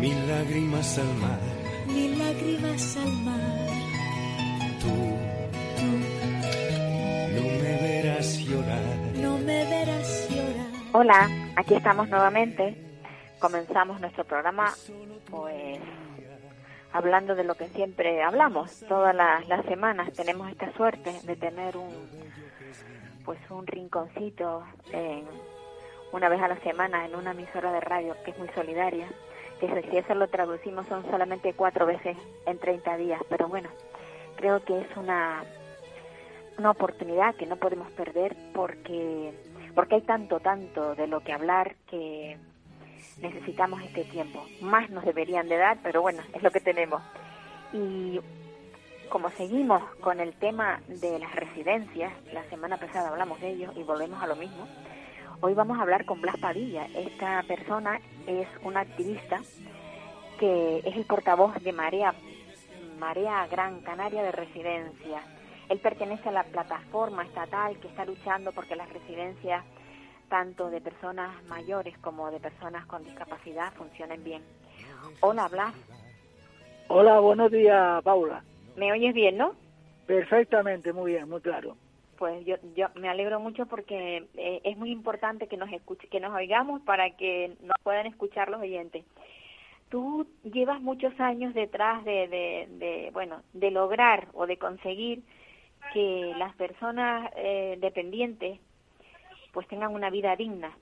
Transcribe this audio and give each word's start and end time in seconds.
mil 0.00 0.28
lágrimas 0.28 0.98
al 0.98 1.14
mar. 1.16 1.38
mil 1.86 2.18
lágrimas 2.18 2.96
al 2.96 3.12
mar. 3.24 3.68
Tú 4.80 4.88
Tú 5.76 5.86
no 7.34 7.42
me 7.62 7.78
verás 7.80 8.38
llorar. 8.38 8.82
no 9.16 9.38
me 9.38 9.64
verás 9.64 10.28
llorar. 10.30 10.66
Hola, 10.92 11.28
aquí 11.56 11.74
estamos 11.74 12.08
nuevamente. 12.08 12.76
Comenzamos 13.38 14.00
nuestro 14.00 14.24
programa, 14.24 14.72
pues 15.30 15.78
hablando 16.92 17.34
de 17.34 17.44
lo 17.44 17.54
que 17.54 17.68
siempre 17.68 18.22
hablamos. 18.22 18.80
Todas 18.88 19.14
las, 19.14 19.46
las 19.48 19.64
semanas 19.66 20.10
tenemos 20.14 20.50
esta 20.50 20.72
suerte 20.72 21.12
de 21.24 21.36
tener 21.36 21.76
un, 21.76 21.90
pues 23.26 23.38
un 23.50 23.66
rinconcito 23.66 24.64
en, 24.92 25.26
una 26.12 26.30
vez 26.30 26.40
a 26.40 26.48
la 26.48 26.58
semana 26.60 27.04
en 27.04 27.14
una 27.14 27.32
emisora 27.32 27.70
de 27.72 27.80
radio 27.80 28.16
que 28.24 28.30
es 28.30 28.38
muy 28.38 28.48
solidaria. 28.54 29.06
Que 29.60 29.88
si 29.90 29.96
eso 29.96 30.14
lo 30.14 30.28
traducimos 30.28 30.86
son 30.86 31.04
solamente 31.10 31.54
cuatro 31.54 31.86
veces 31.86 32.16
en 32.46 32.58
30 32.58 32.96
días, 32.98 33.20
pero 33.28 33.48
bueno, 33.48 33.70
creo 34.36 34.62
que 34.64 34.80
es 34.80 34.96
una 34.96 35.44
una 36.58 36.70
oportunidad 36.70 37.34
que 37.34 37.46
no 37.46 37.56
podemos 37.56 37.90
perder 37.92 38.34
porque 38.54 39.32
porque 39.74 39.96
hay 39.96 40.02
tanto 40.02 40.40
tanto 40.40 40.94
de 40.94 41.06
lo 41.06 41.20
que 41.20 41.32
hablar 41.32 41.76
que 41.88 42.38
necesitamos 43.20 43.82
este 43.82 44.04
tiempo. 44.04 44.42
Más 44.60 44.88
nos 44.90 45.04
deberían 45.04 45.48
de 45.48 45.56
dar 45.56 45.78
pero 45.82 46.02
bueno 46.02 46.22
es 46.34 46.42
lo 46.42 46.50
que 46.50 46.60
tenemos. 46.60 47.02
Y 47.72 48.20
como 49.10 49.30
seguimos 49.30 49.82
con 50.00 50.20
el 50.20 50.34
tema 50.34 50.80
de 50.88 51.18
las 51.18 51.34
residencias 51.34 52.12
la 52.32 52.42
semana 52.44 52.76
pasada 52.78 53.08
hablamos 53.10 53.40
de 53.40 53.50
ello 53.50 53.72
y 53.76 53.82
volvemos 53.82 54.22
a 54.22 54.26
lo 54.26 54.36
mismo 54.36 54.66
hoy 55.40 55.54
vamos 55.54 55.78
a 55.78 55.82
hablar 55.82 56.04
con 56.04 56.20
Blas 56.20 56.36
Padilla 56.38 56.86
esta 56.94 57.42
persona 57.44 58.00
es 58.26 58.48
una 58.62 58.80
activista 58.80 59.40
que 60.38 60.78
es 60.84 60.96
el 60.96 61.04
portavoz 61.04 61.54
de 61.62 61.72
Marea 61.72 62.14
Marea 62.98 63.46
Gran 63.48 63.80
Canaria 63.80 64.22
de 64.22 64.32
Residencias 64.32 65.22
él 65.68 65.78
pertenece 65.78 66.28
a 66.28 66.32
la 66.32 66.44
plataforma 66.44 67.24
estatal 67.24 67.76
que 67.80 67.88
está 67.88 68.04
luchando 68.04 68.52
porque 68.52 68.76
las 68.76 68.88
residencias, 68.92 69.64
tanto 70.28 70.70
de 70.70 70.80
personas 70.80 71.42
mayores 71.48 71.96
como 71.98 72.30
de 72.30 72.38
personas 72.38 72.86
con 72.86 73.02
discapacidad, 73.04 73.72
funcionen 73.74 74.22
bien. 74.22 74.42
Hola, 75.20 75.48
Blas. 75.48 75.74
Hola, 76.88 77.18
buenos 77.18 77.50
días, 77.50 78.02
Paula. 78.02 78.44
¿Me 78.76 78.92
oyes 78.92 79.12
bien, 79.12 79.36
no? 79.36 79.54
Perfectamente, 80.06 80.92
muy 80.92 81.12
bien, 81.12 81.28
muy 81.28 81.40
claro. 81.40 81.76
Pues 82.18 82.44
yo, 82.46 82.56
yo 82.74 82.88
me 82.94 83.08
alegro 83.08 83.40
mucho 83.40 83.66
porque 83.66 84.26
eh, 84.34 84.60
es 84.64 84.76
muy 84.76 84.90
importante 84.90 85.48
que 85.48 85.56
nos 85.56 85.70
escuche, 85.72 86.08
que 86.08 86.20
nos 86.20 86.34
oigamos 86.34 86.80
para 86.82 87.10
que 87.10 87.56
nos 87.60 87.76
puedan 87.82 88.06
escuchar 88.06 88.48
los 88.48 88.60
oyentes. 88.60 89.04
Tú 89.88 90.26
llevas 90.42 90.80
muchos 90.80 91.18
años 91.20 91.54
detrás 91.54 92.04
de, 92.04 92.26
de, 92.28 92.68
de 92.70 93.10
bueno, 93.12 93.42
de 93.52 93.70
lograr 93.70 94.28
o 94.34 94.46
de 94.46 94.56
conseguir 94.56 95.22
que 95.92 96.32
las 96.38 96.54
personas 96.56 97.30
eh, 97.36 97.76
dependientes 97.80 98.58
pues 99.52 99.68
tengan 99.68 99.94
una 99.94 100.10
vida 100.10 100.34
digna. 100.36 100.76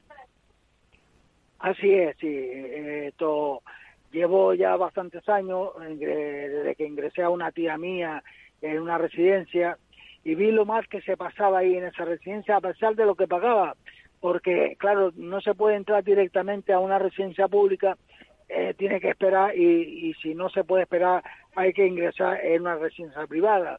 Así 1.59 1.93
es, 1.93 2.17
sí. 2.19 2.29
eh, 2.29 3.09
Esto 3.09 3.63
llevo 4.11 4.55
ya 4.55 4.77
bastantes 4.77 5.29
años 5.29 5.71
ingre- 5.77 6.49
desde 6.49 6.75
que 6.75 6.87
ingresé 6.87 7.23
a 7.23 7.31
una 7.31 7.53
tía 7.53 7.77
mía 7.77 8.23
en 8.63 8.81
una 8.81 8.99
residencia 8.99 9.77
y 10.25 10.35
vi 10.35 10.51
lo 10.51 10.65
mal 10.65 10.89
que 10.89 11.03
se 11.03 11.17
pasaba 11.17 11.59
ahí 11.59 11.77
en 11.77 11.85
esa 11.85 12.05
residencia 12.05 12.57
a 12.57 12.61
pesar 12.61 12.97
de 12.97 13.05
lo 13.05 13.15
que 13.15 13.29
pagaba, 13.29 13.77
porque 14.21 14.77
claro, 14.79 15.13
no 15.17 15.41
se 15.41 15.55
puede 15.55 15.77
entrar 15.77 16.03
directamente 16.03 16.73
a 16.73 16.79
una 16.79 16.99
residencia 16.99 17.47
pública, 17.47 17.97
eh, 18.49 18.75
tiene 18.77 19.01
que 19.01 19.11
esperar 19.11 19.57
y, 19.57 20.09
y 20.09 20.15
si 20.15 20.35
no 20.35 20.49
se 20.49 20.65
puede 20.65 20.83
esperar 20.85 21.23
hay 21.55 21.73
que 21.73 21.87
ingresar 21.87 22.45
en 22.45 22.63
una 22.63 22.77
residencia 22.77 23.27
privada. 23.27 23.79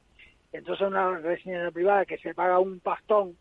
Entonces 0.53 0.87
una 0.87 1.17
residencia 1.17 1.71
privada 1.71 2.05
que 2.05 2.17
se 2.19 2.33
paga 2.33 2.59
un 2.59 2.79
pastón, 2.79 3.35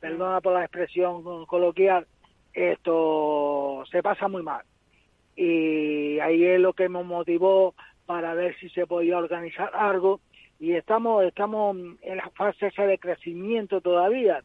perdona 0.00 0.40
por 0.40 0.54
la 0.54 0.64
expresión 0.64 1.46
coloquial, 1.46 2.06
esto 2.52 3.84
se 3.90 4.02
pasa 4.02 4.28
muy 4.28 4.42
mal. 4.42 4.64
Y 5.36 6.18
ahí 6.20 6.42
es 6.44 6.58
lo 6.58 6.72
que 6.72 6.88
me 6.88 7.02
motivó 7.02 7.74
para 8.06 8.34
ver 8.34 8.56
si 8.58 8.70
se 8.70 8.86
podía 8.86 9.18
organizar 9.18 9.70
algo 9.74 10.20
y 10.58 10.72
estamos 10.72 11.24
estamos 11.24 11.76
en 12.02 12.16
la 12.16 12.30
fase 12.30 12.68
esa 12.68 12.86
de 12.86 12.98
crecimiento 12.98 13.80
todavía 13.80 14.42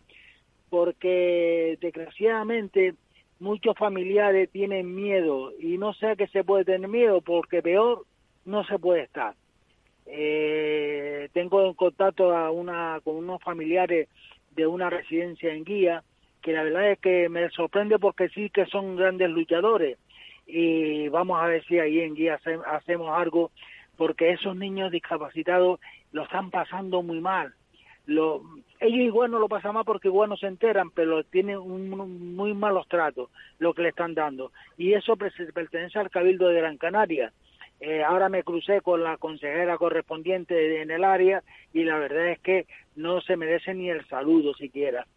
porque 0.70 1.78
desgraciadamente 1.82 2.96
muchos 3.40 3.78
familiares 3.78 4.50
tienen 4.52 4.94
miedo 4.96 5.52
y 5.60 5.78
no 5.78 5.94
sé 5.94 6.08
a 6.08 6.16
qué 6.16 6.28
se 6.28 6.44
puede 6.44 6.66
tener 6.66 6.88
miedo 6.90 7.22
porque 7.22 7.62
peor 7.62 8.06
no 8.46 8.64
se 8.66 8.80
puede 8.80 9.02
estar. 9.04 9.36
Eh, 10.06 11.30
tengo 11.34 11.66
en 11.66 11.74
contacto 11.74 12.36
a 12.36 12.52
una 12.52 13.00
con 13.04 13.16
unos 13.16 13.42
familiares 13.42 14.10
de 14.52 14.68
una 14.68 14.90
residencia 14.90 15.54
en 15.54 15.64
guía 15.64 16.04
que 16.42 16.54
la 16.54 16.64
verdad 16.64 16.92
es 16.92 17.00
que 17.00 17.30
me 17.30 17.50
sorprende 17.52 18.00
porque 18.00 18.30
sí 18.30 18.50
que 18.50 18.66
son 18.66 18.96
grandes 18.96 19.30
luchadores 19.30 19.98
y 20.48 21.08
vamos 21.10 21.40
a 21.42 21.46
ver 21.48 21.64
si 21.66 21.80
ahí 21.80 22.00
en 22.00 22.16
guía 22.16 22.36
hace- 22.36 22.60
hacemos 22.66 23.10
algo 23.18 23.52
porque 23.96 24.32
esos 24.32 24.56
niños 24.56 24.92
discapacitados 24.92 25.80
lo 26.12 26.24
están 26.24 26.52
pasando 26.52 27.02
muy 27.02 27.22
mal 27.22 27.54
lo, 28.06 28.42
ellos 28.80 29.00
igual 29.00 29.32
no 29.32 29.40
lo 29.40 29.48
pasan 29.48 29.74
mal 29.74 29.86
porque 29.86 30.08
igual 30.08 30.30
no 30.30 30.38
se 30.38 30.48
enteran, 30.48 30.92
pero 30.92 31.24
tienen 31.24 31.58
un, 31.58 32.36
muy 32.36 32.54
malos 32.54 32.88
tratos 32.88 33.30
lo 33.60 33.74
que 33.74 33.84
le 33.84 33.90
están 33.90 34.14
dando. 34.14 34.52
Y 34.78 34.94
eso 34.94 35.16
pertenece 35.16 36.00
al 36.00 36.10
Cabildo 36.10 36.48
de 36.48 36.60
Gran 36.62 36.78
Canaria. 36.78 37.32
Eh, 37.80 38.04
ahora 38.04 38.30
me 38.30 38.44
crucé 38.44 38.82
con 38.82 39.04
la 39.04 39.18
consejera 39.18 39.78
correspondiente 39.78 40.82
en 40.82 40.92
el 40.92 41.04
área 41.04 41.44
y 41.74 41.84
la 41.84 41.98
verdad 41.98 42.28
es 42.28 42.40
que 42.40 42.68
no 42.96 43.22
se 43.22 43.38
merece 43.38 43.74
ni 43.74 43.90
el 43.90 44.06
saludo 44.08 44.54
siquiera, 44.54 45.08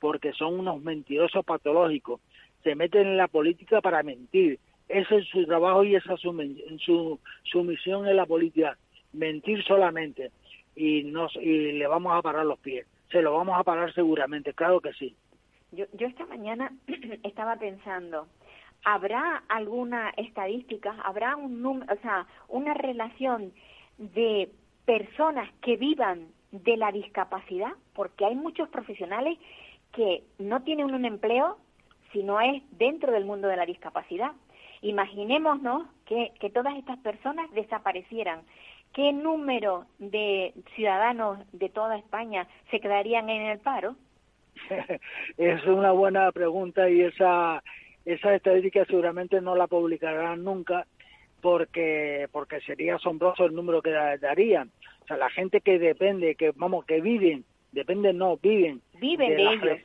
porque 0.00 0.32
son 0.32 0.58
unos 0.58 0.82
mentirosos 0.82 1.44
patológicos. 1.44 2.20
Se 2.62 2.74
meten 2.74 3.08
en 3.08 3.16
la 3.18 3.28
política 3.28 3.82
para 3.82 4.02
mentir. 4.02 4.58
Ese 4.88 5.16
es 5.16 5.28
su 5.28 5.44
trabajo 5.44 5.84
y 5.84 5.96
esa 5.96 6.14
es 6.14 6.20
su, 6.20 6.32
su, 6.78 7.20
su 7.42 7.62
misión 7.62 8.06
en 8.06 8.16
la 8.16 8.26
política, 8.26 8.76
mentir 9.12 9.62
solamente 9.64 10.30
y 10.76 11.04
nos 11.04 11.34
y 11.36 11.72
le 11.72 11.86
vamos 11.86 12.12
a 12.14 12.22
parar 12.22 12.46
los 12.46 12.58
pies. 12.58 12.86
Se 13.10 13.22
lo 13.22 13.34
vamos 13.34 13.58
a 13.58 13.64
parar 13.64 13.92
seguramente, 13.94 14.54
claro 14.54 14.80
que 14.80 14.92
sí. 14.92 15.14
Yo, 15.72 15.86
yo 15.92 16.06
esta 16.06 16.26
mañana 16.26 16.72
estaba 17.22 17.56
pensando, 17.56 18.26
¿habrá 18.84 19.42
alguna 19.48 20.10
estadística, 20.16 20.96
habrá 21.02 21.36
un 21.36 21.62
número, 21.62 21.92
o 21.92 21.98
sea, 21.98 22.26
una 22.48 22.74
relación 22.74 23.52
de 23.98 24.50
personas 24.84 25.50
que 25.62 25.76
vivan 25.76 26.28
de 26.52 26.76
la 26.76 26.92
discapacidad? 26.92 27.72
Porque 27.94 28.24
hay 28.24 28.34
muchos 28.34 28.68
profesionales 28.68 29.38
que 29.92 30.24
no 30.38 30.62
tienen 30.62 30.94
un 30.94 31.04
empleo 31.04 31.58
si 32.12 32.22
no 32.22 32.40
es 32.40 32.62
dentro 32.78 33.12
del 33.12 33.24
mundo 33.24 33.48
de 33.48 33.56
la 33.56 33.66
discapacidad. 33.66 34.32
Imaginémonos 34.82 35.86
que, 36.06 36.32
que 36.38 36.50
todas 36.50 36.76
estas 36.76 36.98
personas 36.98 37.50
desaparecieran. 37.52 38.42
¿Qué 38.94 39.12
número 39.12 39.86
de 39.98 40.54
ciudadanos 40.76 41.38
de 41.52 41.68
toda 41.68 41.98
España 41.98 42.46
se 42.70 42.80
quedarían 42.80 43.28
en 43.28 43.42
el 43.42 43.58
paro? 43.58 43.96
es 45.36 45.64
una 45.66 45.90
buena 45.90 46.30
pregunta 46.32 46.88
y 46.88 47.00
esa 47.02 47.62
esa 48.04 48.34
estadística 48.34 48.84
seguramente 48.84 49.40
no 49.40 49.56
la 49.56 49.66
publicarán 49.66 50.44
nunca 50.44 50.86
porque 51.40 52.28
porque 52.32 52.60
sería 52.60 52.96
asombroso 52.96 53.44
el 53.46 53.54
número 53.54 53.82
que 53.82 53.90
da- 53.90 54.16
darían. 54.16 54.70
O 55.02 55.06
sea, 55.06 55.16
la 55.16 55.28
gente 55.30 55.60
que 55.60 55.78
depende, 55.78 56.34
que 56.36 56.52
vamos, 56.54 56.84
que 56.86 57.00
viven, 57.00 57.44
dependen 57.72 58.18
no, 58.18 58.36
viven. 58.36 58.80
Viven 59.00 59.36
de 59.36 59.42
la 59.42 59.52
ellos. 59.52 59.78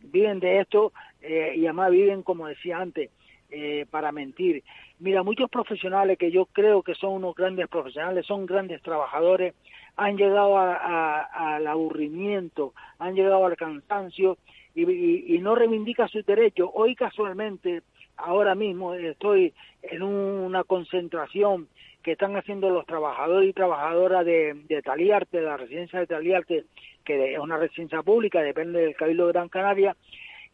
Viven 0.00 0.40
de 0.40 0.60
esto 0.60 0.92
eh, 1.20 1.52
y 1.56 1.66
además 1.66 1.90
viven, 1.90 2.22
como 2.22 2.46
decía 2.46 2.78
antes, 2.78 3.10
eh, 3.54 3.86
para 3.90 4.10
mentir. 4.12 4.62
Mira, 4.98 5.22
muchos 5.22 5.48
profesionales 5.48 6.18
que 6.18 6.30
yo 6.30 6.46
creo 6.46 6.82
que 6.82 6.94
son 6.94 7.12
unos 7.14 7.34
grandes 7.34 7.68
profesionales, 7.68 8.26
son 8.26 8.46
grandes 8.46 8.82
trabajadores, 8.82 9.54
han 9.96 10.16
llegado 10.16 10.58
a- 10.58 10.74
a- 10.76 11.54
al 11.56 11.66
aburrimiento, 11.66 12.74
han 12.98 13.14
llegado 13.14 13.46
al 13.46 13.56
cansancio 13.56 14.38
y, 14.74 15.38
no 15.38 15.54
reivindican 15.54 16.08
sus 16.08 16.26
derechos. 16.26 16.68
Hoy 16.74 16.96
casualmente 16.96 17.82
ahora 18.16 18.54
mismo 18.56 18.94
estoy 18.94 19.52
en 19.82 20.02
una 20.02 20.64
concentración 20.64 21.68
que 22.02 22.12
están 22.12 22.36
haciendo 22.36 22.70
los 22.70 22.84
trabajadores 22.84 23.48
y 23.48 23.52
trabajadoras 23.52 24.24
de, 24.26 24.54
de 24.68 24.82
Taliarte, 24.82 25.40
la 25.40 25.56
residencia 25.56 26.00
de 26.00 26.06
Taliarte, 26.06 26.64
que 27.04 27.34
es 27.34 27.38
una 27.38 27.56
residencia 27.56 28.02
pública, 28.02 28.42
depende 28.42 28.80
del 28.80 28.96
Cabildo 28.96 29.26
de 29.26 29.32
Gran 29.32 29.48
Canaria, 29.48 29.96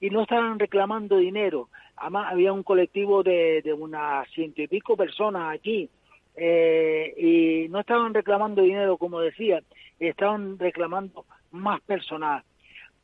y 0.01 0.11
no 0.11 0.23
estaban 0.23 0.59
reclamando 0.59 1.19
dinero. 1.19 1.69
Además, 1.97 2.33
había 2.33 2.53
un 2.53 2.63
colectivo 2.63 3.23
de, 3.23 3.63
de 3.63 3.73
unas 3.73 4.29
ciento 4.31 4.63
y 4.63 4.69
pico 4.69 4.97
personas 4.97 5.55
aquí, 5.55 5.91
eh, 6.37 7.15
y 7.17 7.69
no 7.69 7.81
estaban 7.81 8.15
reclamando 8.15 8.63
dinero, 8.63 8.97
como 8.97 9.21
decía, 9.21 9.63
estaban 9.99 10.59
reclamando 10.59 11.25
más 11.51 11.81
personal. 11.83 12.43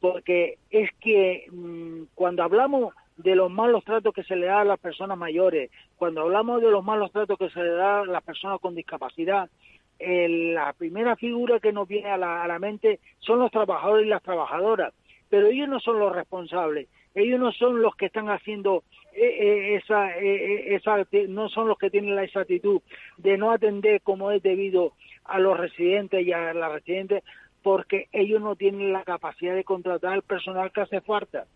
Porque 0.00 0.58
es 0.70 0.90
que 1.00 1.46
mm, 1.50 2.04
cuando 2.14 2.42
hablamos 2.42 2.94
de 3.16 3.34
los 3.34 3.50
malos 3.50 3.84
tratos 3.84 4.14
que 4.14 4.24
se 4.24 4.36
le 4.36 4.46
da 4.46 4.60
a 4.60 4.64
las 4.64 4.78
personas 4.78 5.18
mayores, 5.18 5.70
cuando 5.96 6.22
hablamos 6.22 6.60
de 6.60 6.70
los 6.70 6.84
malos 6.84 7.12
tratos 7.12 7.38
que 7.38 7.50
se 7.50 7.62
le 7.62 7.70
da 7.70 8.00
a 8.00 8.06
las 8.06 8.22
personas 8.22 8.60
con 8.60 8.74
discapacidad, 8.74 9.50
la 9.98 10.74
primera 10.74 11.16
figura 11.16 11.58
que 11.58 11.72
nos 11.72 11.88
viene 11.88 12.10
a 12.10 12.18
la, 12.18 12.58
mente 12.58 13.00
son 13.18 13.38
los 13.38 13.50
trabajadores 13.50 14.06
y 14.06 14.10
las 14.10 14.22
trabajadoras, 14.22 14.92
pero 15.28 15.46
ellos 15.48 15.68
no 15.68 15.80
son 15.80 15.98
los 15.98 16.14
responsables, 16.14 16.88
ellos 17.14 17.40
no 17.40 17.50
son 17.52 17.80
los 17.80 17.96
que 17.96 18.06
están 18.06 18.28
haciendo 18.28 18.84
eh, 19.14 19.24
eh, 19.24 19.76
esa, 19.76 20.16
eh, 20.18 20.74
esa, 20.74 21.06
no 21.28 21.48
son 21.48 21.68
los 21.68 21.78
que 21.78 21.90
tienen 21.90 22.18
esa 22.18 22.40
actitud 22.40 22.82
de 23.16 23.38
no 23.38 23.50
atender 23.50 24.02
como 24.02 24.30
es 24.30 24.42
debido 24.42 24.92
a 25.24 25.40
los 25.40 25.58
residentes 25.58 26.26
y 26.26 26.32
a 26.32 26.52
las 26.52 26.72
residentes, 26.72 27.24
porque 27.62 28.08
ellos 28.12 28.42
no 28.42 28.54
tienen 28.54 28.92
la 28.92 29.02
capacidad 29.04 29.54
de 29.54 29.64
contratar 29.64 30.14
el 30.14 30.22
personal 30.22 30.70
que 30.70 30.82
hace 30.82 31.00
falta. 31.00 31.46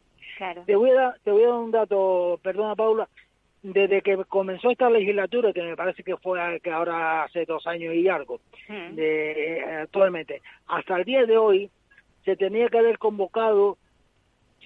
Te 0.65 0.75
voy 0.75 0.91
a 0.91 0.95
dar, 0.95 1.15
te 1.23 1.31
voy 1.31 1.43
a 1.43 1.49
dar 1.49 1.57
un 1.57 1.71
dato, 1.71 2.41
perdona 2.43 2.75
Paula, 2.75 3.09
desde 3.63 4.01
que 4.01 4.17
comenzó 4.25 4.71
esta 4.71 4.89
legislatura, 4.89 5.53
que 5.53 5.63
me 5.63 5.77
parece 5.77 6.03
que 6.03 6.17
fue 6.17 6.61
que 6.63 6.71
ahora 6.71 7.25
hace 7.25 7.45
dos 7.45 7.67
años 7.67 7.95
y 7.95 8.09
algo, 8.09 8.41
de, 8.69 9.63
actualmente, 9.83 10.41
hasta 10.67 10.97
el 10.97 11.05
día 11.05 11.27
de 11.27 11.37
hoy 11.37 11.71
se 12.25 12.37
tenía 12.37 12.69
que 12.69 12.79
haber 12.79 12.99
convocado 12.99 13.79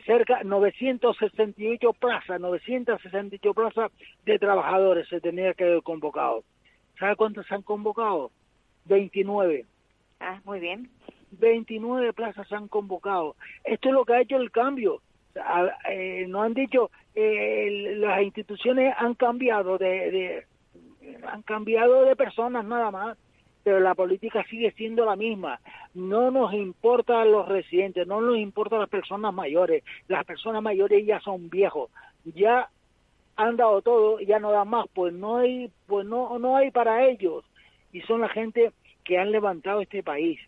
cerca 0.05 0.43
968 0.43 1.93
plazas, 1.95 2.41
968 2.41 3.55
plazas 3.55 3.93
de 4.25 4.39
trabajadores 4.39 5.09
se 5.09 5.21
tenía 5.21 5.55
que 5.55 5.65
haber 5.65 5.83
convocado. 5.83 6.45
¿Sabe 6.99 7.17
cuántos 7.17 7.47
se 7.47 7.55
han 7.55 7.63
convocado? 7.63 8.31
29. 8.87 9.65
Ah, 10.21 10.41
muy 10.45 10.61
bien. 10.61 10.91
29 11.33 12.13
plazas 12.13 12.47
se 12.49 12.55
han 12.55 12.69
convocado. 12.69 13.37
Esto 13.65 13.89
es 13.89 13.95
lo 13.95 14.05
que 14.05 14.15
ha 14.15 14.21
hecho 14.21 14.37
el 14.37 14.51
cambio. 14.51 15.01
Eh, 15.91 16.27
no 16.29 16.43
han 16.43 16.55
dicho 16.55 16.91
eh, 17.15 17.97
las 17.97 18.23
instituciones 18.23 18.95
han 18.97 19.15
cambiado 19.15 19.79
de, 19.79 20.45
han 21.27 21.43
cambiado 21.43 22.05
de 22.05 22.15
personas 22.15 22.65
nada 22.65 22.93
más 22.93 23.19
pero 23.65 23.81
la 23.81 23.95
política 23.95 24.45
sigue 24.49 24.71
siendo 24.73 25.05
la 25.05 25.17
misma. 25.17 25.59
No 25.95 26.31
nos 26.31 26.53
importa 26.53 27.25
los 27.25 27.49
residentes, 27.49 28.07
no 28.07 28.21
nos 28.21 28.37
importa 28.37 28.79
las 28.79 28.91
personas 28.91 29.33
mayores. 29.35 29.83
Las 30.07 30.25
personas 30.25 30.63
mayores 30.63 31.05
ya 31.05 31.19
son 31.21 31.49
viejos, 31.49 31.91
ya 32.25 32.69
han 33.37 33.57
dado 33.57 33.83
todo, 33.83 34.21
ya 34.21 34.39
no 34.39 34.53
dan 34.53 34.69
más, 34.69 34.87
pues 34.95 35.13
no 35.13 35.39
hay, 35.39 35.71
pues 35.87 36.07
no, 36.07 36.39
no 36.39 36.57
hay 36.57 36.71
para 36.71 37.07
ellos. 37.07 37.45
Y 37.93 38.03
son 38.03 38.21
la 38.21 38.29
gente 38.29 38.73
que 39.03 39.19
han 39.19 39.33
levantado 39.33 39.81
este 39.81 40.03
país 40.03 40.39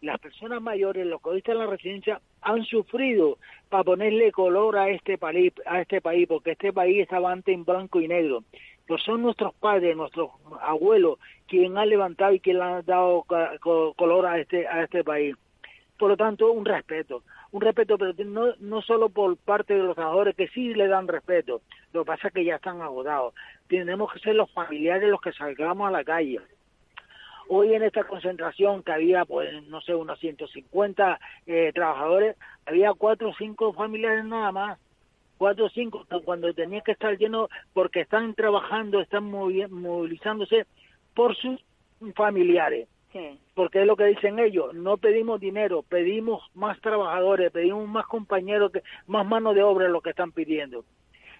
las 0.00 0.18
personas 0.18 0.62
mayores, 0.62 1.06
los 1.06 1.20
que 1.20 1.52
en 1.52 1.58
la 1.58 1.66
residencia, 1.66 2.20
han 2.42 2.64
sufrido 2.64 3.38
para 3.68 3.84
ponerle 3.84 4.32
color 4.32 4.78
a 4.78 4.88
este 4.88 5.18
país, 5.18 5.52
a 5.66 5.82
este 5.82 6.00
país, 6.00 6.26
porque 6.26 6.52
este 6.52 6.72
país 6.72 7.02
estaba 7.02 7.30
antes 7.30 7.54
en 7.54 7.64
blanco 7.64 8.00
y 8.00 8.08
negro. 8.08 8.44
Pues 8.90 9.04
son 9.04 9.22
nuestros 9.22 9.54
padres, 9.54 9.96
nuestros 9.96 10.30
abuelos, 10.62 11.20
quien 11.46 11.78
han 11.78 11.88
levantado 11.88 12.32
y 12.32 12.40
quien 12.40 12.60
han 12.60 12.84
dado 12.84 13.24
color 13.94 14.26
a 14.26 14.40
este, 14.40 14.66
a 14.66 14.82
este 14.82 15.04
país. 15.04 15.36
Por 15.96 16.10
lo 16.10 16.16
tanto, 16.16 16.50
un 16.50 16.64
respeto, 16.64 17.22
un 17.52 17.60
respeto, 17.60 17.96
pero 17.96 18.12
no, 18.24 18.52
no 18.58 18.82
solo 18.82 19.08
por 19.08 19.36
parte 19.36 19.74
de 19.74 19.84
los 19.84 19.94
trabajadores 19.94 20.34
que 20.34 20.48
sí 20.48 20.74
le 20.74 20.88
dan 20.88 21.06
respeto, 21.06 21.60
lo 21.92 22.02
que 22.02 22.08
pasa 22.08 22.26
es 22.26 22.34
que 22.34 22.44
ya 22.44 22.56
están 22.56 22.82
agotados. 22.82 23.32
Tenemos 23.68 24.12
que 24.12 24.18
ser 24.18 24.34
los 24.34 24.50
familiares 24.50 25.08
los 25.08 25.20
que 25.20 25.30
salgamos 25.34 25.86
a 25.86 25.92
la 25.92 26.02
calle 26.02 26.40
Hoy 27.46 27.72
en 27.72 27.84
esta 27.84 28.02
concentración 28.02 28.82
que 28.82 28.90
había, 28.90 29.24
pues, 29.24 29.62
no 29.68 29.80
sé, 29.82 29.94
unos 29.94 30.18
150 30.18 31.20
eh, 31.46 31.70
trabajadores, 31.72 32.36
había 32.66 32.92
cuatro 32.94 33.28
o 33.28 33.34
cinco 33.38 33.72
familiares 33.72 34.24
nada 34.24 34.50
más. 34.50 34.80
Cuatro 35.40 35.64
o 35.64 35.70
cinco, 35.70 36.04
cuando 36.26 36.52
tenía 36.52 36.82
que 36.82 36.92
estar 36.92 37.16
lleno 37.16 37.48
porque 37.72 38.02
están 38.02 38.34
trabajando, 38.34 39.00
están 39.00 39.24
movilizándose 39.24 40.66
por 41.14 41.34
sus 41.34 41.58
familiares. 42.14 42.88
Porque 43.54 43.80
es 43.80 43.86
lo 43.86 43.96
que 43.96 44.04
dicen 44.04 44.38
ellos, 44.38 44.74
no 44.74 44.98
pedimos 44.98 45.40
dinero, 45.40 45.82
pedimos 45.82 46.42
más 46.52 46.78
trabajadores, 46.82 47.50
pedimos 47.52 47.88
más 47.88 48.04
compañeros, 48.04 48.70
que, 48.70 48.82
más 49.06 49.26
mano 49.26 49.54
de 49.54 49.62
obra 49.62 49.88
lo 49.88 50.02
que 50.02 50.10
están 50.10 50.30
pidiendo. 50.30 50.84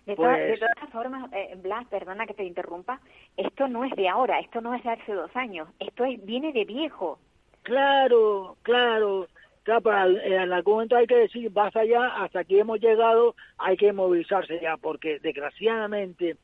De, 0.07 0.17
pues 0.17 0.59
todas 0.59 0.91
formas, 0.91 1.31
eh, 1.35 1.55
Blas, 1.59 1.87
perdona 1.89 2.27
que 2.27 2.33
te 2.33 2.45
interrumpa, 2.45 3.03
esto 3.37 3.69
no 3.69 3.85
es 3.85 3.95
de 3.97 4.09
ahora, 4.09 4.41
esto 4.41 4.63
no 4.63 4.73
es 4.73 4.83
de 4.83 4.93
hace 4.93 5.13
dos 5.13 5.37
años, 5.37 5.69
esto 5.79 6.07
es, 6.07 6.25
viene 6.25 6.55
de 6.55 6.65
viejo. 6.65 7.19
Claro, 7.65 8.57
claro. 8.63 9.29
En 9.67 10.53
algún 10.53 10.75
momento 10.75 10.97
hay 10.97 11.07
que 11.07 11.17
decir, 11.17 11.51
basta 11.51 11.85
ya, 11.85 12.23
hasta 12.23 12.41
aquí 12.41 12.59
hemos 12.59 12.81
llegado, 12.81 13.35
hay 13.59 13.77
que 13.77 13.93
movilizarse 13.93 14.59
ya, 14.61 14.77
porque 14.77 15.19
desgraciadamente 15.21 16.37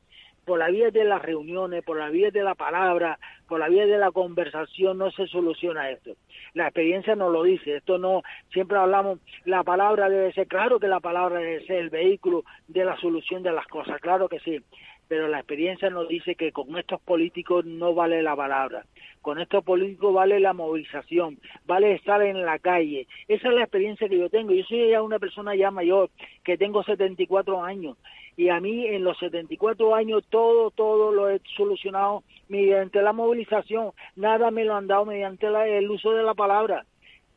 por 0.44 0.60
la 0.60 0.68
vía 0.68 0.90
de 0.92 1.02
las 1.02 1.20
reuniones, 1.20 1.82
por 1.82 1.98
la 1.98 2.08
vía 2.08 2.30
de 2.30 2.44
la 2.44 2.54
palabra, 2.54 3.18
por 3.48 3.58
la 3.58 3.68
vía 3.68 3.84
de 3.84 3.98
la 3.98 4.12
conversación 4.12 4.96
no 4.96 5.10
se 5.10 5.26
soluciona 5.26 5.90
esto. 5.90 6.12
La 6.54 6.68
experiencia 6.68 7.16
nos 7.16 7.32
lo 7.32 7.42
dice, 7.42 7.76
esto 7.76 7.98
no, 7.98 8.22
siempre 8.52 8.78
hablamos, 8.78 9.18
la 9.44 9.64
palabra 9.64 10.08
debe 10.08 10.32
ser, 10.32 10.46
claro 10.46 10.78
que 10.78 10.86
la 10.86 11.00
palabra 11.00 11.40
debe 11.40 11.66
ser 11.66 11.78
el 11.78 11.90
vehículo 11.90 12.44
de 12.68 12.84
la 12.84 12.96
solución 12.98 13.42
de 13.42 13.52
las 13.52 13.66
cosas, 13.66 14.00
claro 14.00 14.28
que 14.28 14.38
sí, 14.38 14.60
pero 15.08 15.28
la 15.28 15.38
experiencia 15.38 15.90
nos 15.90 16.08
dice 16.08 16.34
que 16.34 16.52
con 16.52 16.76
estos 16.76 17.00
políticos 17.00 17.64
no 17.64 17.94
vale 17.94 18.22
la 18.22 18.34
palabra, 18.34 18.84
con 19.22 19.38
estos 19.40 19.64
políticos 19.64 20.14
vale 20.14 20.40
la 20.40 20.52
movilización, 20.52 21.38
vale 21.66 21.92
estar 21.94 22.22
en 22.22 22.44
la 22.44 22.58
calle. 22.58 23.06
Esa 23.28 23.48
es 23.48 23.54
la 23.54 23.62
experiencia 23.62 24.08
que 24.08 24.18
yo 24.18 24.30
tengo. 24.30 24.52
Yo 24.52 24.64
soy 24.64 24.90
ya 24.90 25.02
una 25.02 25.18
persona 25.18 25.54
ya 25.54 25.70
mayor, 25.70 26.10
que 26.44 26.58
tengo 26.58 26.82
74 26.82 27.62
años, 27.62 27.96
y 28.36 28.48
a 28.50 28.60
mí 28.60 28.86
en 28.86 29.04
los 29.04 29.18
74 29.18 29.94
años 29.94 30.24
todo, 30.28 30.70
todo 30.70 31.12
lo 31.12 31.30
he 31.30 31.40
solucionado 31.56 32.22
mediante 32.48 33.00
la 33.02 33.12
movilización, 33.12 33.92
nada 34.14 34.50
me 34.50 34.64
lo 34.64 34.74
han 34.74 34.86
dado 34.86 35.06
mediante 35.06 35.46
el 35.46 35.90
uso 35.90 36.12
de 36.12 36.22
la 36.22 36.34
palabra, 36.34 36.84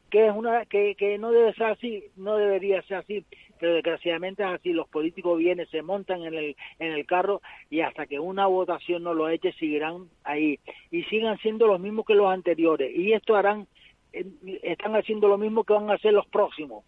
que 0.10 0.28
es 0.28 0.36
una 0.36 0.66
que, 0.66 0.96
que 0.96 1.18
no 1.18 1.32
debe 1.32 1.54
ser 1.54 1.68
así, 1.68 2.04
no 2.18 2.36
debería 2.36 2.82
ser 2.84 2.98
así, 2.98 3.24
pero 3.60 3.74
desgraciadamente 3.74 4.44
es 4.44 4.50
así, 4.50 4.74
los 4.74 4.88
políticos 4.88 5.38
vienen, 5.38 5.68
se 5.68 5.82
montan 5.82 6.24
en 6.24 6.34
el, 6.34 6.56
en 6.80 6.92
el 6.94 7.06
carro 7.06 7.42
y 7.70 7.82
hasta 7.82 8.08
que 8.08 8.20
una 8.20 8.48
votación 8.48 9.04
no 9.04 9.14
lo 9.14 9.30
eche 9.30 9.52
seguirán 9.54 10.08
ahí. 10.24 10.60
Y 10.92 11.04
sigan 11.04 11.38
siendo 11.40 11.68
los 11.68 11.80
mismos 11.80 12.06
que 12.06 12.16
los 12.16 12.32
anteriores. 12.32 12.96
Y 12.96 13.14
esto 13.14 13.36
harán, 13.36 13.68
eh, 14.14 14.26
están 14.64 14.96
haciendo 14.96 15.28
lo 15.28 15.38
mismo 15.38 15.64
que 15.64 15.74
van 15.74 15.90
a 15.90 15.96
hacer 15.96 16.14
los 16.14 16.26
próximos 16.28 16.84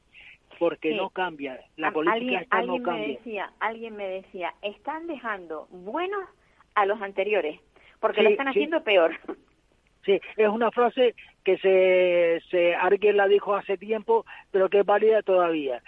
porque 0.57 0.93
no 0.93 1.09
cambia, 1.09 1.59
la 1.75 1.91
política 1.91 2.45
alguien, 2.51 2.83
no 2.83 2.91
Me 2.91 3.07
decía, 3.07 3.51
alguien 3.59 3.95
me 3.95 4.07
decía, 4.07 4.53
están 4.61 5.07
dejando 5.07 5.65
buenos 5.71 6.21
a 6.75 6.85
los 6.85 7.01
anteriores, 7.01 7.59
porque 7.99 8.21
lo 8.21 8.29
están 8.29 8.47
haciendo 8.47 8.83
peor. 8.83 9.17
Sí, 10.05 10.19
es 10.37 10.47
una 10.47 10.69
frase 10.69 11.15
que 11.43 11.57
se, 11.57 12.41
se 12.51 12.75
alguien 12.75 13.17
la 13.17 13.27
dijo 13.27 13.55
hace 13.55 13.75
tiempo, 13.75 14.23
pero 14.51 14.69
que 14.69 14.81
es 14.81 14.85
válida 14.85 15.23
todavía 15.23 15.81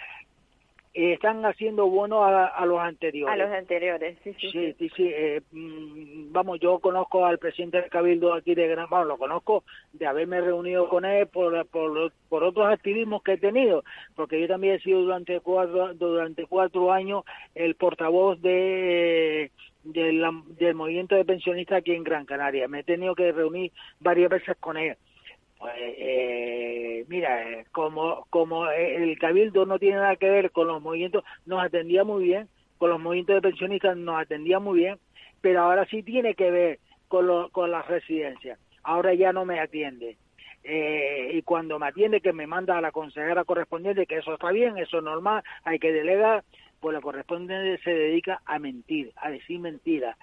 están 0.94 1.44
haciendo 1.44 1.88
bueno 1.88 2.24
a, 2.24 2.64
los 2.66 2.78
anteriores. 2.78 3.34
A 3.34 3.36
los 3.36 3.52
anteriores, 3.52 4.16
sí, 4.22 4.32
sí. 4.40 4.50
Sí, 4.50 4.74
sí, 4.78 4.88
sí. 4.96 5.10
Eh, 5.12 5.40
mm, 5.50 6.32
vamos, 6.32 6.60
yo 6.60 6.78
conozco 6.78 7.26
al 7.26 7.38
presidente 7.38 7.80
del 7.80 7.90
Cabildo 7.90 8.32
aquí 8.32 8.54
de 8.54 8.68
Gran, 8.68 8.86
lo 9.08 9.18
conozco 9.18 9.64
de 9.92 10.06
haberme 10.06 10.40
reunido 10.40 10.88
con 10.88 11.04
él 11.04 11.26
por, 11.26 11.66
por, 11.66 12.12
por 12.28 12.44
otros 12.44 12.72
activismos 12.72 13.24
que 13.24 13.32
he 13.32 13.38
tenido, 13.38 13.82
porque 14.14 14.40
yo 14.40 14.46
también 14.46 14.74
he 14.74 14.80
sido 14.80 15.02
durante 15.02 15.40
cuatro, 15.40 15.94
durante 15.94 16.46
cuatro 16.46 16.92
años 16.92 17.24
el 17.56 17.74
portavoz 17.74 18.40
de 18.40 19.50
del, 19.82 20.24
del 20.58 20.74
movimiento 20.74 21.14
de 21.16 21.24
pensionistas 21.24 21.78
aquí 21.78 21.92
en 21.92 22.04
Gran 22.04 22.24
Canaria. 22.24 22.68
Me 22.68 22.80
he 22.80 22.84
tenido 22.84 23.14
que 23.14 23.32
reunir 23.32 23.72
varias 24.00 24.30
veces 24.30 24.56
con 24.60 24.76
él 24.76 24.96
eh, 25.76 27.04
mira, 27.08 27.64
como, 27.72 28.26
como 28.30 28.68
el 28.68 29.18
cabildo 29.18 29.66
no 29.66 29.78
tiene 29.78 29.96
nada 29.96 30.16
que 30.16 30.28
ver 30.28 30.50
con 30.50 30.68
los 30.68 30.82
movimientos, 30.82 31.24
nos 31.46 31.62
atendía 31.62 32.04
muy 32.04 32.24
bien, 32.24 32.48
con 32.78 32.90
los 32.90 33.00
movimientos 33.00 33.36
de 33.36 33.42
pensionistas 33.42 33.96
nos 33.96 34.20
atendía 34.20 34.58
muy 34.58 34.80
bien, 34.80 34.98
pero 35.40 35.62
ahora 35.62 35.86
sí 35.86 36.02
tiene 36.02 36.34
que 36.34 36.50
ver 36.50 36.78
con, 37.08 37.26
lo, 37.26 37.50
con 37.50 37.70
las 37.70 37.86
residencias. 37.86 38.58
Ahora 38.82 39.14
ya 39.14 39.32
no 39.32 39.44
me 39.44 39.60
atiende. 39.60 40.16
Eh, 40.62 41.32
y 41.34 41.42
cuando 41.42 41.78
me 41.78 41.86
atiende 41.88 42.20
que 42.20 42.32
me 42.32 42.46
manda 42.46 42.78
a 42.78 42.80
la 42.80 42.92
consejera 42.92 43.44
correspondiente, 43.44 44.06
que 44.06 44.16
eso 44.18 44.34
está 44.34 44.50
bien, 44.50 44.78
eso 44.78 44.98
es 44.98 45.04
normal, 45.04 45.42
hay 45.62 45.78
que 45.78 45.92
delegar, 45.92 46.42
pues 46.80 46.94
la 46.94 47.02
correspondiente 47.02 47.82
se 47.82 47.90
dedica 47.90 48.40
a 48.46 48.58
mentir, 48.58 49.12
a 49.16 49.30
decir 49.30 49.60
mentiras. 49.60 50.16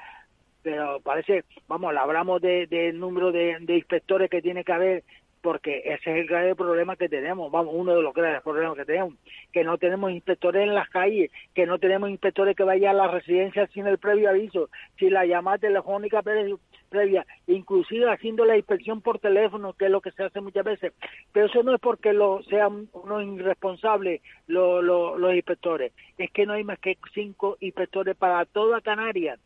Pero 0.64 1.00
parece, 1.02 1.44
vamos, 1.68 1.96
hablamos 1.96 2.42
del 2.42 2.68
de, 2.70 2.94
número 2.94 3.32
de 3.32 3.58
inspectores 3.68 4.30
que 4.30 4.42
tiene 4.42 4.64
que 4.64 4.74
haber 4.74 5.04
porque 5.42 5.80
ese 5.86 6.12
es 6.12 6.18
el 6.18 6.28
grave 6.28 6.56
problema 6.56 6.96
que 6.96 7.10
tenemos, 7.10 7.52
vamos, 7.52 7.74
uno 7.76 7.96
de 7.96 8.02
los 8.02 8.14
graves 8.14 8.42
problemas 8.42 8.78
que 8.78 8.86
tenemos, 8.86 9.16
que 9.52 9.64
no 9.64 9.78
tenemos 9.78 10.12
inspectores 10.12 10.64
en 10.64 10.76
las 10.76 10.90
calles, 10.90 11.32
que 11.54 11.66
no 11.66 11.80
tenemos 11.80 12.10
inspectores 12.10 12.56
que 12.56 12.64
vayan 12.64 12.96
a 12.96 13.06
las 13.06 13.12
residencias 13.12 13.70
sin 13.72 13.88
el 13.88 13.98
previo 13.98 14.30
aviso, 14.30 14.70
sin 14.98 15.14
la 15.14 15.26
llamada 15.26 15.58
telefónica 15.58 16.22
previa, 16.22 17.26
inclusive 17.48 18.12
haciendo 18.12 18.46
la 18.46 18.58
inspección 18.58 19.02
por 19.02 19.20
teléfono, 19.20 19.74
que 19.74 19.86
es 19.86 19.92
lo 19.92 20.02
que 20.02 20.12
se 20.12 20.24
hace 20.24 20.42
muchas 20.42 20.64
veces. 20.64 20.94
Pero 21.32 21.48
eso 21.48 21.64
no 21.64 21.74
es 21.74 21.82
porque 21.82 22.14
lo 22.14 22.44
sean 22.44 22.88
unos 22.94 23.24
irresponsables 23.24 24.22
los, 24.48 25.36
inspectores, 25.36 25.94
es 26.18 26.32
que 26.32 26.46
no 26.46 26.54
hay 26.54 26.64
más 26.64 26.80
que 26.80 26.98
cinco 27.14 27.58
inspectores 27.60 28.16
para 28.16 28.46
toda 28.46 28.82
Canarias, 28.82 29.40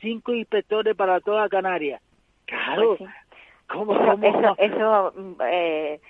cinco 0.00 0.34
inspectores 0.34 0.96
para 0.96 1.20
toda 1.20 1.48
Canarias. 1.48 2.02
Claro, 2.46 2.96
pues 2.96 3.10
eso, 3.68 4.54
eso, 4.58 5.12
mm, 5.16 5.32
eh, 5.48 6.00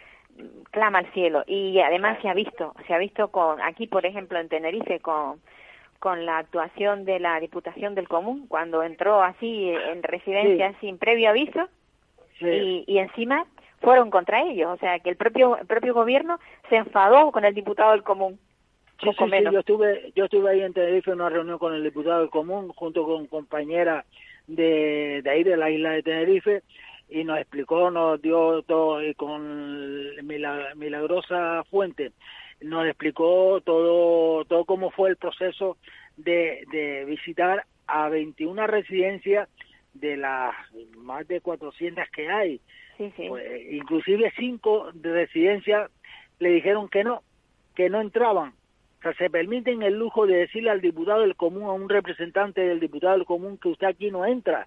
clama 0.71 0.99
al 0.99 1.13
cielo. 1.13 1.45
Y 1.47 1.81
además 1.81 2.19
se 2.23 2.29
ha 2.29 2.35
visto, 2.35 2.75
se 2.87 2.95
ha 2.95 2.99
visto 2.99 3.29
con 3.29 3.61
aquí, 3.63 3.87
por 3.87 4.07
ejemplo, 4.07 4.39
en 4.39 4.49
Tenerife 4.49 5.01
con 5.01 5.41
con 5.99 6.27
la 6.27 6.39
actuación 6.39 7.05
de 7.05 7.19
la 7.19 7.41
Diputación 7.41 7.95
del 7.95 8.07
Común 8.07 8.47
cuando 8.49 8.83
entró 8.83 9.23
así 9.23 9.71
en 9.71 10.03
residencia 10.03 10.75
sin 10.81 10.99
previo 10.99 11.31
aviso 11.31 11.69
y, 12.41 12.85
y 12.87 12.99
encima 12.99 13.47
fueron 13.81 14.11
contra 14.11 14.43
ellos, 14.43 14.71
o 14.73 14.77
sea 14.77 14.99
que 15.01 15.11
el 15.11 15.17
propio 15.17 15.57
el 15.59 15.67
propio 15.67 15.95
gobierno 15.95 16.39
se 16.69 16.77
enfadó 16.77 17.33
con 17.33 17.45
el 17.45 17.55
diputado 17.55 17.93
del 17.93 18.03
Común. 18.03 18.39
Sí, 19.01 19.11
sí, 19.19 19.25
sí, 19.25 19.45
yo 19.51 19.59
estuve 19.59 20.13
yo 20.15 20.25
estuve 20.25 20.51
ahí 20.51 20.63
en 20.63 20.73
Tenerife 20.73 21.11
en 21.11 21.21
una 21.21 21.31
reunión 21.31 21.59
con 21.59 21.75
el 21.75 21.83
diputado 21.83 22.21
del 22.21 22.31
Común 22.31 22.69
junto 22.69 23.05
con 23.05 23.27
compañeras 23.27 24.05
de, 24.47 25.23
de 25.23 25.31
ahí 25.31 25.45
de 25.45 25.57
la 25.57 25.71
isla 25.71 25.91
de 25.91 26.03
Tenerife 26.03 26.63
y 27.09 27.25
nos 27.25 27.39
explicó, 27.39 27.91
nos 27.91 28.21
dio 28.21 28.63
todo 28.63 29.03
y 29.03 29.15
con 29.15 30.15
milagrosa 30.27 31.65
fuente, 31.71 32.13
nos 32.61 32.87
explicó 32.87 33.61
todo, 33.61 34.45
todo 34.45 34.65
cómo 34.65 34.91
fue 34.91 35.11
el 35.11 35.17
proceso 35.17 35.77
de, 36.17 36.65
de 36.73 37.05
visitar 37.05 37.65
a 37.87 38.09
21 38.09 38.67
residencias 38.67 39.49
de 39.95 40.17
las 40.17 40.55
más 40.97 41.27
de 41.29 41.41
400 41.41 42.05
que 42.11 42.29
hay. 42.29 42.61
Sí, 42.97 43.13
sí. 43.17 43.27
Pues, 43.29 43.45
inclusive 43.71 44.33
cinco 44.37 44.91
de 44.93 45.13
residencias 45.13 45.91
le 46.39 46.51
dijeron 46.51 46.89
que 46.89 47.05
no, 47.05 47.23
que 47.75 47.89
no 47.89 48.01
entraban. 48.01 48.55
O 48.99 49.03
sea, 49.03 49.15
se 49.15 49.31
permiten 49.31 49.83
el 49.83 49.95
lujo 49.95 50.27
de 50.27 50.37
decirle 50.37 50.71
al 50.71 50.81
diputado 50.81 51.21
del 51.21 51.37
común, 51.37 51.65
a 51.65 51.73
un 51.73 51.89
representante 51.89 52.63
del 52.63 52.81
diputado 52.81 53.15
del 53.15 53.27
común, 53.27 53.59
que 53.59 53.69
usted 53.69 53.87
aquí 53.87 54.11
no 54.11 54.27
entra 54.27 54.67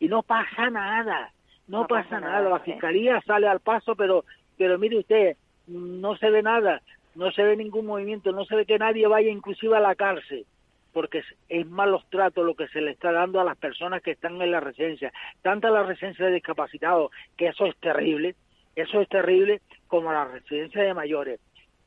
y 0.00 0.08
no 0.08 0.22
pasa 0.22 0.70
nada, 0.70 1.32
no, 1.68 1.86
pasa, 1.86 2.18
nada. 2.18 2.48
La 2.48 2.58
fiscalía 2.58 3.20
sale 3.20 3.46
al 3.46 3.60
paso, 3.60 3.94
pero, 3.94 4.24
pero 4.58 4.76
mire 4.76 4.98
usted, 4.98 5.36
no 5.68 6.16
se 6.16 6.28
ve 6.30 6.42
nada, 6.42 6.82
no 7.14 7.30
se 7.30 7.44
ve 7.44 7.56
ningún 7.56 7.86
movimiento, 7.86 8.32
no 8.32 8.44
se 8.44 8.56
ve 8.56 8.66
que 8.66 8.78
nadie 8.78 9.06
vaya 9.06 9.30
inclusive 9.30 9.76
a 9.76 9.80
la 9.80 9.94
cárcel, 9.94 10.46
porque 10.92 11.22
es, 11.48 11.66
malos 11.68 12.04
tratos 12.10 12.44
lo 12.44 12.56
que 12.56 12.66
se 12.68 12.80
le 12.80 12.90
está 12.90 13.12
dando 13.12 13.40
a 13.40 13.44
las 13.44 13.56
personas 13.56 14.02
que 14.02 14.10
están 14.10 14.42
en 14.42 14.50
la 14.50 14.58
residencia, 14.58 15.12
tanto 15.42 15.68
la 15.68 15.84
residencia 15.84 16.26
de 16.26 16.32
discapacitados, 16.32 17.12
que 17.36 17.46
eso 17.46 17.66
es 17.66 17.76
terrible, 17.76 18.34
eso 18.74 19.00
es 19.00 19.08
terrible, 19.08 19.60
como 19.86 20.12
la 20.12 20.24
residencia 20.24 20.82
de 20.82 20.94
mayores. 20.94 21.40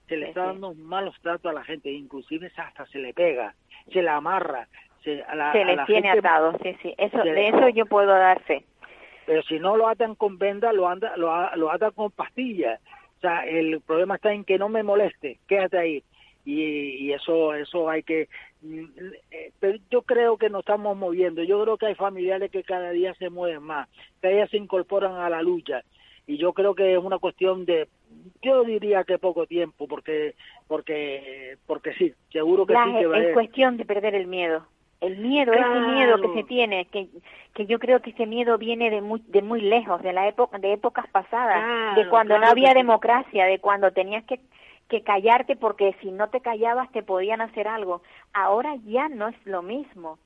Se 0.08 0.16
le 0.16 0.30
está 0.30 0.46
dando 0.46 0.74
malos 0.76 1.16
tratos 1.22 1.50
a 1.50 1.54
la 1.54 1.64
gente, 1.64 1.92
inclusive 1.92 2.52
hasta 2.56 2.86
se 2.86 3.00
le 3.00 3.14
pega, 3.14 3.54
se 3.92 4.02
la 4.02 4.16
amarra, 4.16 4.68
se, 5.04 5.22
a 5.24 5.52
se 5.52 5.66
les 5.66 5.86
tiene 5.86 6.12
atado, 6.12 6.58
sí, 6.64 6.76
sí. 6.82 6.94
Eso, 6.98 7.18
de 7.18 7.48
eso 7.50 7.70
yo 7.70 7.86
puedo 7.86 8.08
dar 8.08 8.42
fe. 8.44 8.66
Pero 9.26 9.42
si 9.44 9.60
no 9.60 9.78
lo 9.78 9.88
atan 9.88 10.16
con 10.16 10.38
venda, 10.38 10.74
lo, 10.74 10.88
anda, 10.88 11.16
lo, 11.18 11.32
lo 11.56 11.72
atan 11.72 11.92
con 11.92 12.12
pastillas. 12.12 12.80
O 13.18 13.22
sea, 13.22 13.46
el 13.46 13.80
problema 13.82 14.16
está 14.16 14.34
en 14.34 14.44
que 14.44 14.58
no 14.58 14.70
me 14.70 14.84
moleste, 14.84 15.40
quédate 15.48 15.78
ahí. 15.78 16.04
Y, 16.46 17.06
y 17.06 17.14
eso 17.14 17.54
eso 17.54 17.90
hay 17.90 18.04
que 18.04 18.28
mm, 18.62 18.84
eh, 19.32 19.52
pero 19.62 19.78
yo 19.90 20.02
creo 20.02 20.36
que 20.36 20.50
nos 20.50 20.60
estamos 20.60 20.98
moviendo 20.98 21.42
yo 21.42 21.64
creo 21.64 21.78
que 21.78 21.86
hay 21.86 21.96
familiares 21.96 22.52
que 22.52 22.64
cada 22.64 22.90
día 22.90 23.14
se 23.14 23.30
mueven 23.30 23.64
más 23.64 23.88
cada 24.20 24.34
día 24.34 24.48
se 24.48 24.58
incorporan 24.58 25.14
a 25.14 25.30
la 25.30 25.42
lucha 25.42 25.84
y 26.28 26.36
yo 26.36 26.52
creo 26.52 26.76
que 26.76 26.92
es 26.92 27.00
una 27.02 27.18
cuestión 27.18 27.64
de 27.64 27.88
yo 28.42 28.66
diría 28.66 29.06
que 29.06 29.20
poco 29.20 29.48
tiempo 29.48 29.88
porque 29.88 30.36
porque 30.68 31.56
porque 31.66 31.94
sí 31.94 32.14
seguro 32.30 32.66
que 32.66 32.74
sí 32.74 32.92
que 32.92 33.30
es 33.30 33.34
cuestión 33.34 33.78
de 33.78 33.86
perder 33.86 34.14
el 34.14 34.28
miedo 34.28 34.68
el 35.04 35.18
miedo, 35.18 35.52
ese 35.52 35.80
miedo 35.80 36.22
que 36.22 36.34
se 36.34 36.44
tiene, 36.44 36.86
que, 36.86 37.08
que 37.54 37.66
yo 37.66 37.78
creo 37.78 38.02
que 38.02 38.12
ese 38.12 38.26
miedo 38.26 38.58
viene 38.58 38.90
de 38.90 39.02
muy, 39.02 39.22
de 39.28 39.42
muy 39.42 39.62
lejos, 39.62 40.02
de 40.02 40.14
la 40.14 40.28
época, 40.28 40.58
de 40.58 40.74
épocas 40.74 41.06
pasadas, 41.12 41.96
de 41.96 42.08
cuando 42.08 42.40
no 42.40 42.48
había 42.48 42.74
democracia, 42.74 43.46
de 43.46 43.60
cuando 43.60 43.92
tenías 43.92 44.24
que, 44.24 44.40
que 44.88 45.02
callarte 45.02 45.56
porque 45.56 45.96
si 46.02 46.12
no 46.12 46.30
te 46.30 46.40
callabas 46.40 46.92
te 46.92 47.04
podían 47.04 47.42
hacer 47.42 47.68
algo. 47.68 48.02
Ahora 48.34 48.76
ya 48.86 49.10
no 49.10 49.28
es 49.28 49.36
lo 49.46 49.62
mismo. 49.62 50.18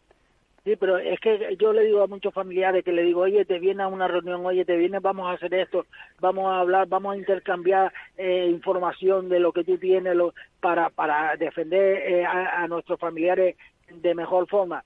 Sí, 0.63 0.75
pero 0.75 0.97
es 0.97 1.17
que 1.21 1.55
yo 1.57 1.71
le 1.71 1.85
digo 1.85 2.03
a 2.03 2.07
muchos 2.07 2.33
familiares 2.33 2.83
que 2.83 2.91
le 2.91 3.03
digo, 3.03 3.21
oye, 3.21 3.45
te 3.45 3.57
viene 3.57 3.83
a 3.83 3.87
una 3.87 4.07
reunión, 4.09 4.45
oye, 4.45 4.65
te 4.65 4.75
viene, 4.75 4.99
vamos 4.99 5.25
a 5.27 5.35
hacer 5.35 5.53
esto, 5.53 5.85
vamos 6.19 6.45
a 6.47 6.59
hablar, 6.59 6.89
vamos 6.89 7.13
a 7.13 7.17
intercambiar 7.17 7.93
eh, 8.17 8.47
información 8.49 9.29
de 9.29 9.39
lo 9.39 9.53
que 9.53 9.63
tú 9.63 9.77
tienes 9.77 10.13
lo, 10.13 10.33
para, 10.59 10.89
para 10.89 11.37
defender 11.37 12.11
eh, 12.11 12.25
a, 12.25 12.63
a, 12.63 12.67
nuestros 12.67 12.99
familiares 12.99 13.55
de 13.89 14.15
mejor 14.15 14.47
forma. 14.47 14.83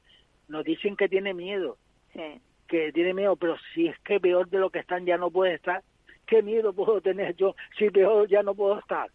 Nos 0.48 0.64
dicen 0.64 0.96
que 0.96 1.08
tiene 1.08 1.34
miedo, 1.34 1.78
que 2.68 2.92
tiene 2.92 3.14
miedo, 3.14 3.36
pero 3.36 3.56
si 3.74 3.88
es 3.88 3.98
que 4.00 4.20
peor 4.20 4.50
de 4.50 4.60
lo 4.60 4.70
que 4.70 4.80
están 4.80 5.06
ya 5.06 5.18
no 5.18 5.32
puede 5.32 5.54
estar, 5.54 5.82
¿qué 6.26 6.42
miedo 6.42 6.74
puedo 6.74 7.02
tener 7.02 7.36
yo 7.36 7.56
si 7.78 7.90
peor 7.90 8.28
ya 8.28 8.44
no 8.44 8.54
puedo 8.54 8.80
estar? 8.80 9.10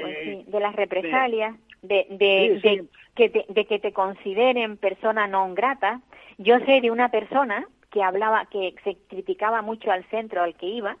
Pues 0.00 0.18
sí, 0.24 0.44
de 0.46 0.60
las 0.60 0.74
represalias, 0.74 1.56
de, 1.82 2.06
de, 2.10 2.60
de, 2.62 2.84
que 3.14 3.28
te, 3.28 3.46
de 3.48 3.64
que 3.66 3.78
te 3.78 3.92
consideren 3.92 4.76
persona 4.76 5.26
no 5.26 5.52
grata. 5.54 6.00
Yo 6.38 6.58
sé 6.60 6.80
de 6.80 6.90
una 6.90 7.10
persona 7.10 7.66
que 7.90 8.02
hablaba, 8.02 8.46
que 8.46 8.74
se 8.84 8.96
criticaba 9.08 9.62
mucho 9.62 9.90
al 9.90 10.04
centro 10.04 10.42
al 10.42 10.54
que 10.54 10.66
iba, 10.66 10.96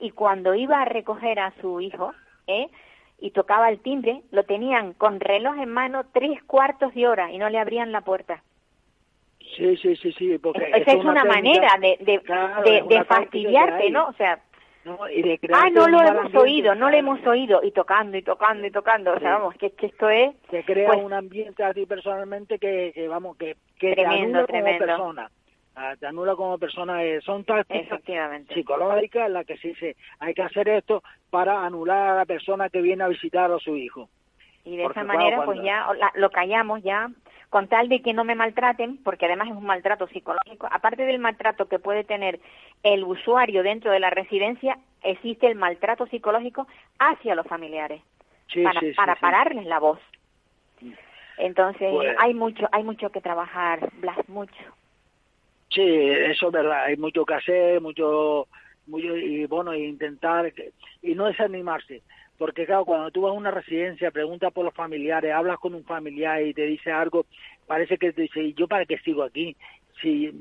y 0.00 0.10
cuando 0.10 0.54
iba 0.54 0.82
a 0.82 0.84
recoger 0.84 1.40
a 1.40 1.52
su 1.60 1.80
hijo, 1.80 2.12
¿eh? 2.46 2.68
Y 3.18 3.32
tocaba 3.32 3.68
el 3.68 3.80
timbre, 3.80 4.22
lo 4.30 4.44
tenían 4.44 4.92
con 4.94 5.20
reloj 5.20 5.58
en 5.58 5.70
mano 5.70 6.04
tres 6.12 6.42
cuartos 6.44 6.94
de 6.94 7.08
hora 7.08 7.32
y 7.32 7.38
no 7.38 7.48
le 7.48 7.58
abrían 7.58 7.92
la 7.92 8.02
puerta. 8.02 8.42
Sí, 9.56 9.76
sí, 9.76 9.96
sí, 9.96 10.12
sí. 10.12 10.38
Porque 10.38 10.70
Esa 10.74 10.92
es, 10.92 11.04
una, 11.04 11.24
manera 11.24 11.78
de, 11.80 11.96
de, 12.00 12.82
de, 12.88 13.04
fastidiarte, 13.04 13.90
¿no? 13.90 14.08
O 14.08 14.12
sea, 14.12 14.40
ah, 15.52 15.70
no 15.70 15.88
lo 15.88 16.00
hemos 16.00 16.34
oído, 16.34 16.74
no 16.74 16.90
lo 16.90 16.96
hemos 16.96 17.26
oído, 17.26 17.60
y 17.62 17.72
tocando, 17.72 18.16
y 18.16 18.22
tocando, 18.22 18.66
y 18.66 18.70
tocando, 18.70 19.14
o 19.14 19.18
sea, 19.18 19.38
vamos, 19.38 19.54
que, 19.56 19.70
que 19.70 19.86
esto 19.86 20.08
es... 20.08 20.34
Se 20.50 20.64
crea 20.64 20.92
pues 20.92 21.04
un 21.04 21.12
ambiente 21.12 21.64
a 21.64 21.72
ti 21.74 21.86
personalmente 21.86 22.58
que, 22.58 22.92
que 22.94 23.08
vamos, 23.08 23.36
que, 23.36 23.56
que 23.78 23.94
tremendo, 23.94 24.44
te 24.46 24.56
anula 24.56 24.72
como 24.72 24.86
persona. 24.86 25.30
Ah, 25.80 25.94
te 25.96 26.08
anula 26.08 26.34
como 26.34 26.58
persona, 26.58 27.04
eh, 27.04 27.20
son 27.20 27.44
tácticas 27.44 28.00
psicológicas 28.52 29.28
en 29.28 29.32
las 29.32 29.46
que 29.46 29.56
sí 29.58 29.72
se 29.76 29.94
hay 30.18 30.34
que 30.34 30.42
hacer 30.42 30.68
esto 30.68 31.04
para 31.30 31.64
anular 31.64 32.10
a 32.10 32.16
la 32.16 32.24
persona 32.24 32.68
que 32.68 32.82
viene 32.82 33.04
a 33.04 33.08
visitar 33.08 33.52
a 33.52 33.60
su 33.60 33.76
hijo. 33.76 34.08
Y 34.64 34.76
de 34.76 34.86
esa 34.86 35.04
manera, 35.04 35.44
pues 35.44 35.62
ya 35.62 35.86
lo 36.14 36.30
callamos 36.30 36.82
ya, 36.82 37.08
con 37.48 37.68
tal 37.68 37.88
de 37.88 38.02
que 38.02 38.12
no 38.12 38.24
me 38.24 38.34
maltraten, 38.34 38.96
porque 39.04 39.26
además 39.26 39.50
es 39.50 39.56
un 39.56 39.66
maltrato 39.66 40.08
psicológico. 40.08 40.66
Aparte 40.68 41.04
del 41.04 41.20
maltrato 41.20 41.68
que 41.68 41.78
puede 41.78 42.02
tener 42.02 42.40
el 42.82 43.04
usuario 43.04 43.62
dentro 43.62 43.92
de 43.92 44.00
la 44.00 44.10
residencia, 44.10 44.78
existe 45.04 45.46
el 45.46 45.54
maltrato 45.54 46.08
psicológico 46.08 46.66
hacia 46.98 47.36
los 47.36 47.46
familiares, 47.46 48.02
para, 48.64 48.80
para 48.96 49.14
pararles 49.14 49.64
la 49.66 49.78
voz. 49.78 50.00
Entonces, 51.36 51.88
pues 51.92 52.16
hay 52.18 52.34
mucho 52.34 52.68
hay 52.72 52.82
mucho 52.82 53.10
que 53.10 53.20
trabajar, 53.20 53.90
Blas, 54.00 54.28
mucho. 54.28 54.77
Sí, 55.70 55.82
eso 55.82 56.46
es 56.46 56.52
verdad, 56.52 56.84
hay 56.84 56.96
mucho 56.96 57.24
que 57.24 57.34
hacer, 57.34 57.80
mucho, 57.80 58.48
mucho 58.86 59.16
y 59.16 59.44
bueno, 59.46 59.74
intentar, 59.74 60.52
y 61.02 61.14
no 61.14 61.26
desanimarse, 61.26 62.02
porque 62.38 62.64
claro, 62.64 62.84
cuando 62.84 63.10
tú 63.10 63.22
vas 63.22 63.30
a 63.30 63.38
una 63.38 63.50
residencia, 63.50 64.10
preguntas 64.10 64.52
por 64.52 64.64
los 64.64 64.74
familiares, 64.74 65.32
hablas 65.32 65.58
con 65.58 65.74
un 65.74 65.84
familiar 65.84 66.42
y 66.42 66.54
te 66.54 66.62
dice 66.62 66.90
algo, 66.90 67.26
parece 67.66 67.98
que 67.98 68.12
te 68.12 68.22
dice, 68.22 68.42
¿y 68.42 68.54
yo 68.54 68.66
para 68.66 68.86
qué 68.86 68.96
sigo 68.98 69.24
aquí? 69.24 69.56
Si 70.00 70.32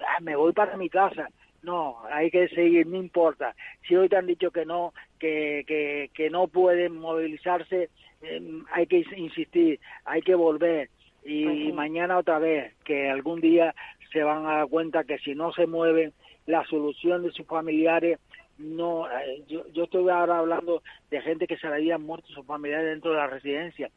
ah, 0.00 0.20
me 0.20 0.36
voy 0.36 0.52
para 0.52 0.76
mi 0.76 0.88
casa, 0.88 1.28
no, 1.62 1.96
hay 2.12 2.30
que 2.30 2.48
seguir, 2.48 2.86
no 2.86 2.96
importa. 2.96 3.56
Si 3.88 3.96
hoy 3.96 4.08
te 4.08 4.16
han 4.16 4.26
dicho 4.26 4.52
que 4.52 4.64
no, 4.64 4.94
que, 5.18 5.64
que, 5.66 6.10
que 6.14 6.30
no 6.30 6.46
pueden 6.46 6.96
movilizarse, 6.96 7.90
em, 8.22 8.64
hay 8.72 8.86
que 8.86 9.04
insistir, 9.16 9.80
hay 10.04 10.22
que 10.22 10.34
volver. 10.34 10.90
Y 11.24 11.72
mañana 11.72 12.18
otra 12.18 12.38
vez, 12.38 12.72
que 12.84 13.10
algún 13.10 13.40
día 13.40 13.74
se 14.12 14.22
van 14.22 14.46
a 14.46 14.58
dar 14.58 14.68
cuenta 14.68 15.04
que 15.04 15.18
si 15.18 15.34
no 15.34 15.52
se 15.52 15.66
mueven, 15.66 16.12
la 16.46 16.64
solución 16.64 17.22
de 17.22 17.32
sus 17.32 17.46
familiares 17.46 18.18
no 18.58 19.10
eh, 19.10 19.44
yo, 19.48 19.66
yo 19.72 19.84
estoy 19.84 20.08
ahora 20.08 20.38
hablando 20.38 20.82
de 21.10 21.20
gente 21.20 21.46
que 21.46 21.58
se 21.58 21.68
le 21.68 21.74
habían 21.74 22.02
muerto 22.02 22.28
sus 22.28 22.46
familiares 22.46 22.86
dentro 22.86 23.10
de 23.10 23.18
la 23.18 23.26
residencia 23.26 23.90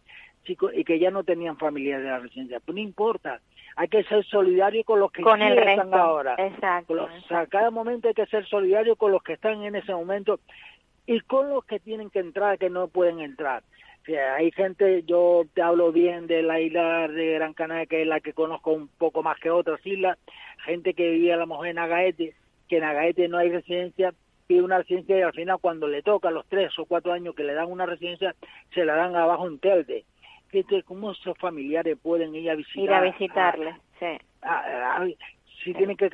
chicos 0.44 0.72
y 0.74 0.84
que 0.84 1.00
ya 1.00 1.12
no 1.12 1.24
tenían 1.24 1.58
familia 1.58 2.00
de 2.00 2.06
la 2.06 2.20
residencia. 2.20 2.60
Pues 2.60 2.76
no 2.76 2.82
importa, 2.82 3.42
hay 3.76 3.88
que 3.88 4.04
ser 4.04 4.26
solidario 4.26 4.84
con 4.84 5.00
los 5.00 5.12
que 5.12 5.22
con 5.22 5.42
el 5.42 5.58
están 5.58 5.94
ahora. 5.94 6.36
Exacto, 6.38 6.94
O 6.94 7.28
sea, 7.28 7.46
cada 7.48 7.72
momento 7.72 8.08
hay 8.08 8.14
que 8.14 8.26
ser 8.26 8.46
solidario 8.48 8.96
con 8.96 9.12
los 9.12 9.24
que 9.24 9.34
están 9.34 9.64
en 9.64 9.76
ese 9.76 9.94
momento 9.94 10.40
y 11.06 11.20
con 11.22 11.50
los 11.50 11.66
que 11.66 11.80
tienen 11.80 12.10
que 12.10 12.20
entrar, 12.20 12.58
que 12.58 12.70
no 12.70 12.88
pueden 12.88 13.20
entrar. 13.20 13.64
Hay 14.08 14.52
gente, 14.52 15.04
yo 15.04 15.44
te 15.54 15.62
hablo 15.62 15.92
bien 15.92 16.26
de 16.28 16.42
la 16.42 16.60
isla 16.60 17.08
de 17.08 17.34
Gran 17.34 17.54
Canaria, 17.54 17.86
que 17.86 18.02
es 18.02 18.08
la 18.08 18.20
que 18.20 18.34
conozco 18.34 18.72
un 18.72 18.88
poco 18.88 19.22
más 19.22 19.40
que 19.40 19.52
otras 19.52 19.86
islas, 19.86 20.18
gente 20.66 20.94
que 20.94 21.10
vivía 21.12 21.36
a 21.36 21.38
lo 21.38 21.48
mejor 21.48 21.68
en 21.68 21.78
Agaete, 21.78 22.34
que 22.68 22.78
en 22.78 22.84
Agaete 22.86 23.28
no 23.28 23.38
hay 23.38 23.50
residencia, 23.52 24.14
pide 24.48 24.64
una 24.64 24.80
residencia 24.80 25.18
y 25.20 25.22
al 25.22 25.34
final 25.34 25.60
cuando 25.62 25.88
le 25.88 26.02
toca 26.02 26.32
los 26.32 26.48
tres 26.48 26.78
o 26.80 26.86
cuatro 26.86 27.14
años 27.14 27.36
que 27.36 27.44
le 27.44 27.54
dan 27.54 27.70
una 27.72 27.86
residencia, 27.86 28.34
se 28.74 28.84
la 28.84 28.96
dan 28.96 29.16
abajo 29.16 29.48
en 29.48 29.60
Telde. 29.60 30.06
Cómo 30.86 31.12
esos 31.12 31.38
familiares 31.38 31.96
pueden 32.02 32.34
ir 32.34 32.50
a 32.50 32.56
visitar. 32.56 32.84
Ir 32.84 32.92
a 32.94 33.02
visitarle, 33.02 33.76
sí. 34.00 34.08
a- 34.42 34.96
a- 34.96 35.08
si 35.64 35.74
tiene 35.74 35.96
que 35.96 36.10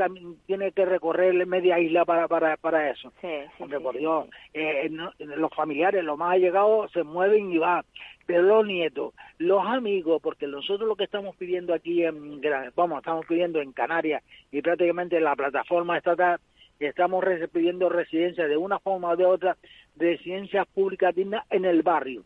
tiene 0.45 0.71
que 0.71 0.85
recorrer 0.85 1.33
media 1.45 1.79
isla 1.79 2.05
para 2.05 2.27
para 2.27 2.57
para 2.57 2.89
eso. 2.89 3.11
Sí, 3.21 3.27
sí, 3.57 3.63
hombre 3.63 3.77
sí, 3.79 3.83
por 3.83 3.97
Dios. 3.97 4.27
eh, 4.53 4.87
no- 4.89 5.11
los 5.19 5.51
familiares 5.53 6.03
los 6.03 6.17
más 6.17 6.33
allegados 6.33 6.91
se 6.91 7.03
mueven 7.03 7.51
y 7.51 7.57
van. 7.57 7.83
Pero 8.25 8.41
los 8.41 8.65
nietos 8.65 9.13
los 9.37 9.65
amigos 9.65 10.21
porque 10.21 10.47
nosotros 10.47 10.87
lo 10.87 10.95
que 10.95 11.03
estamos 11.03 11.35
pidiendo 11.35 11.73
aquí 11.73 12.03
en 12.03 12.41
vamos 12.75 12.99
estamos 12.99 13.25
pidiendo 13.27 13.61
en 13.61 13.71
Canarias 13.71 14.23
y 14.51 14.61
prácticamente 14.61 15.17
en 15.17 15.23
la 15.25 15.35
plataforma 15.35 15.97
estatal 15.97 16.39
estamos 16.79 17.23
pidiendo 17.53 17.87
residencias 17.89 18.49
de 18.49 18.57
una 18.57 18.79
forma 18.79 19.09
o 19.09 19.15
de 19.15 19.25
otra 19.25 19.55
residencias 19.95 20.67
públicas 20.67 21.13
dignas 21.15 21.45
en 21.49 21.65
el 21.65 21.83
barrio. 21.83 22.23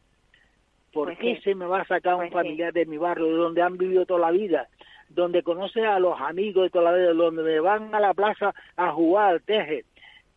¿Por 0.93 1.07
Pues 1.09 1.19
qué 1.19 1.39
se 1.41 1.53
me 1.53 1.65
va 1.65 1.81
a 1.81 1.85
sacar 1.85 2.15
Pues 2.15 2.29
un 2.29 2.33
familiar 2.33 2.73
de 2.73 2.85
mi 2.85 2.97
barrio, 2.97 3.27
de 3.27 3.33
donde 3.33 3.61
han 3.61 3.77
vivido 3.77 4.05
toda 4.07 4.21
la 4.21 4.31
vida, 4.31 4.67
donde 5.09 5.43
conoce 5.43 5.85
a 5.85 5.99
los 5.99 6.19
amigos 6.21 6.63
de 6.63 6.69
toda 6.69 6.91
la 6.91 6.97
vida, 6.97 7.13
donde 7.13 7.59
van 7.59 7.93
a 7.93 7.99
la 7.99 8.13
plaza 8.13 8.53
a 8.77 8.91
jugar 8.91 9.33
al 9.33 9.41
teje? 9.41 9.85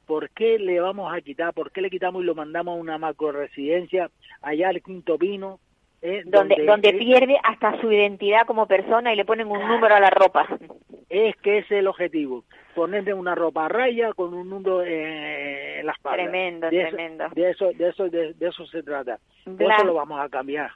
¿Por 0.06 0.30
qué 0.30 0.58
le 0.58 0.80
vamos 0.80 1.12
a 1.14 1.20
quitar? 1.20 1.54
¿Por 1.54 1.70
qué 1.70 1.80
le 1.80 1.90
quitamos 1.90 2.22
y 2.22 2.26
lo 2.26 2.34
mandamos 2.34 2.76
a 2.76 2.80
una 2.80 2.98
macro 2.98 3.32
residencia 3.32 4.10
allá 4.42 4.68
al 4.68 4.82
Quinto 4.82 5.16
Pino? 5.16 5.60
eh, 6.02 6.22
Donde, 6.26 6.64
donde 6.66 6.92
pierde 6.94 7.38
hasta 7.44 7.80
su 7.80 7.90
identidad 7.92 8.44
como 8.46 8.66
persona 8.66 9.12
y 9.12 9.16
le 9.16 9.24
ponen 9.24 9.46
un 9.46 9.60
número 9.66 9.94
a 9.94 10.00
la 10.00 10.10
ropa. 10.10 10.46
es 11.08 11.36
que 11.36 11.58
ese 11.58 11.74
es 11.76 11.80
el 11.80 11.86
objetivo, 11.86 12.44
ponerle 12.74 13.14
una 13.14 13.34
ropa 13.36 13.66
a 13.66 13.68
raya 13.68 14.12
con 14.12 14.34
un 14.34 14.50
número 14.50 14.82
eh, 14.82 15.78
en 15.80 15.86
la 15.86 15.92
espalda. 15.92 16.24
Tremendo, 16.24 16.68
de 16.70 16.80
eso, 16.80 16.96
tremendo. 16.96 17.24
De 17.34 17.50
eso, 17.50 17.72
de 17.72 17.88
eso, 17.88 18.08
de, 18.08 18.34
de 18.34 18.48
eso 18.48 18.66
se 18.66 18.82
trata. 18.82 19.18
Blas, 19.46 19.78
Eso 19.78 19.86
lo 19.86 19.94
vamos 19.94 20.18
a 20.20 20.28
cambiar. 20.28 20.72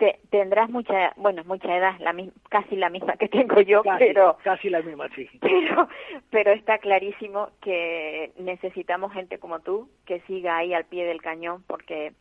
Te- 0.00 0.18
tendrás 0.30 0.70
mucha, 0.70 1.12
bueno, 1.16 1.44
mucha 1.44 1.76
edad, 1.76 1.94
la 2.00 2.14
casi 2.48 2.74
la 2.74 2.88
misma 2.88 3.12
que 3.18 3.28
tengo 3.28 3.60
yo, 3.60 3.82
Casi, 3.82 3.98
pero 4.06 4.38
casi 4.42 4.70
la 4.70 4.80
misma, 4.80 5.08
sí. 5.14 5.28
pero 5.40 5.88
pero 6.30 6.50
está 6.52 6.78
clarísimo 6.78 7.50
que 7.60 8.32
necesitamos 8.38 9.12
gente 9.12 9.38
como 9.38 9.60
tú 9.60 9.88
que 10.06 10.20
siga 10.22 10.56
ahí 10.56 10.72
al 10.72 10.86
pie 10.86 11.04
del 11.04 11.20
cañón 11.20 11.62
porque 11.68 12.14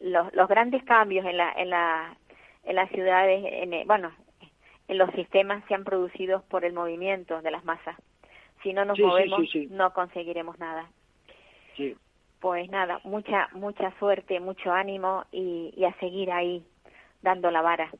los, 0.00 0.32
los 0.34 0.48
grandes 0.48 0.84
cambios 0.84 1.26
en 1.26 1.36
la 1.36 1.52
en 1.52 1.68
la 1.70 2.16
en 2.64 2.76
las 2.76 2.88
ciudades 2.90 3.44
en, 3.44 3.72
eh, 3.74 3.82
bueno 3.86 4.12
en 4.88 4.98
los 4.98 5.10
sistemas 5.10 5.64
se 5.66 5.74
han 5.74 5.82
producido 5.84 6.44
por 6.48 6.64
el 6.64 6.72
movimiento 6.74 7.42
de 7.42 7.50
las 7.50 7.64
masas 7.64 7.96
si 8.62 8.72
no 8.72 8.84
nos 8.84 8.96
sí, 8.98 9.02
movemos 9.02 9.40
sí, 9.40 9.46
sí. 9.48 9.68
no 9.70 9.92
conseguiremos 9.92 10.58
nada 10.60 10.86
Sí. 11.76 11.96
pues 12.40 12.70
nada 12.70 13.00
mucha 13.04 13.48
mucha 13.52 13.90
suerte 13.98 14.38
mucho 14.38 14.70
ánimo 14.72 15.24
y, 15.32 15.74
y 15.76 15.84
a 15.84 15.92
seguir 15.98 16.30
ahí 16.30 16.62
dando 17.22 17.50
la 17.50 17.62
vara 17.62 17.90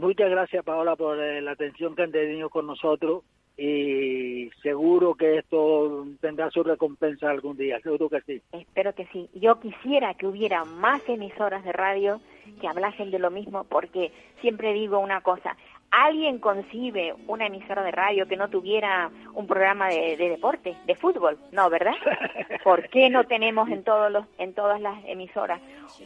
Muchas 0.00 0.30
gracias, 0.30 0.64
Paola, 0.64 0.96
por 0.96 1.20
eh, 1.20 1.42
la 1.42 1.50
atención 1.50 1.94
que 1.94 2.02
han 2.02 2.10
tenido 2.10 2.48
con 2.48 2.66
nosotros 2.66 3.22
y 3.58 4.48
seguro 4.62 5.14
que 5.14 5.36
esto 5.36 6.06
tendrá 6.22 6.50
su 6.50 6.62
recompensa 6.62 7.28
algún 7.28 7.58
día, 7.58 7.78
seguro 7.80 8.08
que 8.08 8.22
sí. 8.22 8.40
Espero 8.52 8.94
que 8.94 9.06
sí. 9.12 9.28
Yo 9.34 9.60
quisiera 9.60 10.14
que 10.14 10.26
hubiera 10.26 10.64
más 10.64 11.06
emisoras 11.06 11.62
de 11.64 11.72
radio 11.72 12.22
que 12.62 12.66
hablasen 12.66 13.10
de 13.10 13.18
lo 13.18 13.30
mismo, 13.30 13.64
porque 13.64 14.10
siempre 14.40 14.72
digo 14.72 14.98
una 14.98 15.20
cosa. 15.20 15.54
¿Alguien 15.92 16.38
concibe 16.38 17.14
una 17.26 17.46
emisora 17.46 17.82
de 17.82 17.90
radio 17.90 18.26
que 18.28 18.36
no 18.36 18.48
tuviera 18.48 19.10
un 19.34 19.46
programa 19.48 19.88
de, 19.88 20.16
de 20.16 20.28
deporte, 20.28 20.76
de 20.86 20.94
fútbol? 20.94 21.36
No, 21.50 21.68
¿verdad? 21.68 21.94
¿Por 22.64 22.88
qué 22.90 23.10
no 23.10 23.24
tenemos 23.24 23.68
en 23.70 23.82
todos 23.82 24.10
los, 24.10 24.24
en 24.38 24.54
todas 24.54 24.80
las 24.80 25.04
emisoras 25.06 25.60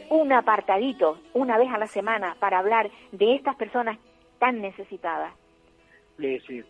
un 0.09 0.33
apartadito 0.33 1.19
una 1.33 1.57
vez 1.59 1.69
a 1.71 1.77
la 1.77 1.85
semana 1.87 2.35
para 2.39 2.57
hablar 2.59 2.89
de 3.11 3.35
estas 3.35 3.55
personas 3.57 3.99
tan 4.39 4.59
necesitadas? 4.59 5.31
Sí, 6.17 6.39
sí. 6.47 6.63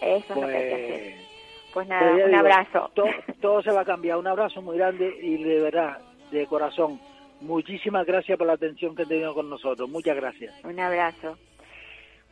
Eso 0.00 0.32
es 0.34 0.40
lo 0.40 0.46
que 0.48 0.56
hay 0.56 0.68
que 0.68 0.74
hacer. 0.74 1.14
Pues, 1.72 1.86
Pues 1.86 1.86
pues 1.86 1.88
nada, 1.88 2.16
ya 2.16 2.24
un 2.24 2.30
digo, 2.30 2.40
abrazo. 2.40 2.90
Todo, 2.94 3.08
todo 3.40 3.62
se 3.62 3.70
va 3.70 3.82
a 3.82 3.84
cambiar. 3.84 4.16
Un 4.16 4.26
abrazo 4.26 4.62
muy 4.62 4.78
grande 4.78 5.16
y 5.22 5.42
de 5.44 5.60
verdad, 5.60 5.98
de 6.32 6.46
corazón. 6.46 7.00
Muchísimas 7.40 8.04
gracias 8.04 8.36
por 8.36 8.48
la 8.48 8.54
atención 8.54 8.96
que 8.96 9.02
han 9.02 9.08
tenido 9.08 9.32
con 9.32 9.48
nosotros. 9.48 9.88
Muchas 9.88 10.16
gracias. 10.16 10.52
Un 10.64 10.80
abrazo. 10.80 11.38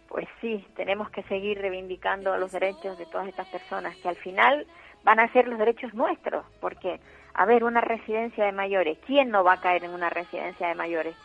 Pues 0.09 0.29
sí, 0.41 0.65
tenemos 0.77 1.11
que 1.11 1.23
seguir 1.25 1.61
reivindicando 1.61 2.37
los 2.37 2.53
derechos 2.53 2.97
de 2.99 3.07
todas 3.07 3.29
estas 3.29 3.49
personas, 3.49 3.97
que 3.97 4.09
al 4.09 4.17
final 4.17 4.67
van 5.05 5.21
a 5.21 5.33
ser 5.33 5.49
los 5.49 5.59
derechos 5.59 5.95
nuestros, 5.95 6.45
porque, 6.61 7.01
a 7.35 7.45
ver, 7.45 7.65
una 7.65 7.81
residencia 7.81 8.45
de 8.45 8.53
mayores, 8.53 8.99
¿quién 9.07 9.31
no 9.31 9.45
va 9.45 9.55
a 9.55 9.61
caer 9.61 9.85
en 9.85 9.93
una 9.93 10.11
residencia 10.11 10.69
de 10.69 10.75
mayores? 10.75 11.17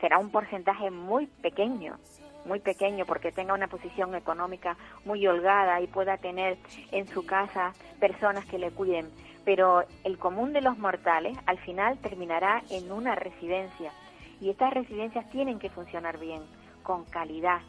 Será 0.00 0.18
un 0.18 0.30
porcentaje 0.30 0.90
muy 0.90 1.26
pequeño, 1.26 1.98
muy 2.46 2.60
pequeño, 2.60 3.04
porque 3.06 3.32
tenga 3.32 3.54
una 3.54 3.68
posición 3.68 4.14
económica 4.14 4.76
muy 5.04 5.26
holgada 5.26 5.80
y 5.80 5.86
pueda 5.88 6.16
tener 6.16 6.56
en 6.90 7.06
su 7.08 7.26
casa 7.26 7.72
personas 7.98 8.46
que 8.46 8.58
le 8.58 8.70
cuiden. 8.70 9.10
Pero 9.44 9.84
el 10.04 10.18
común 10.18 10.52
de 10.52 10.60
los 10.60 10.78
mortales 10.78 11.36
al 11.46 11.58
final 11.58 11.98
terminará 11.98 12.62
en 12.70 12.90
una 12.92 13.14
residencia. 13.14 13.92
Y 14.40 14.48
estas 14.48 14.72
residencias 14.72 15.28
tienen 15.30 15.58
que 15.58 15.70
funcionar 15.70 16.18
bien, 16.18 16.42
con 16.82 17.04
calidad 17.04 17.60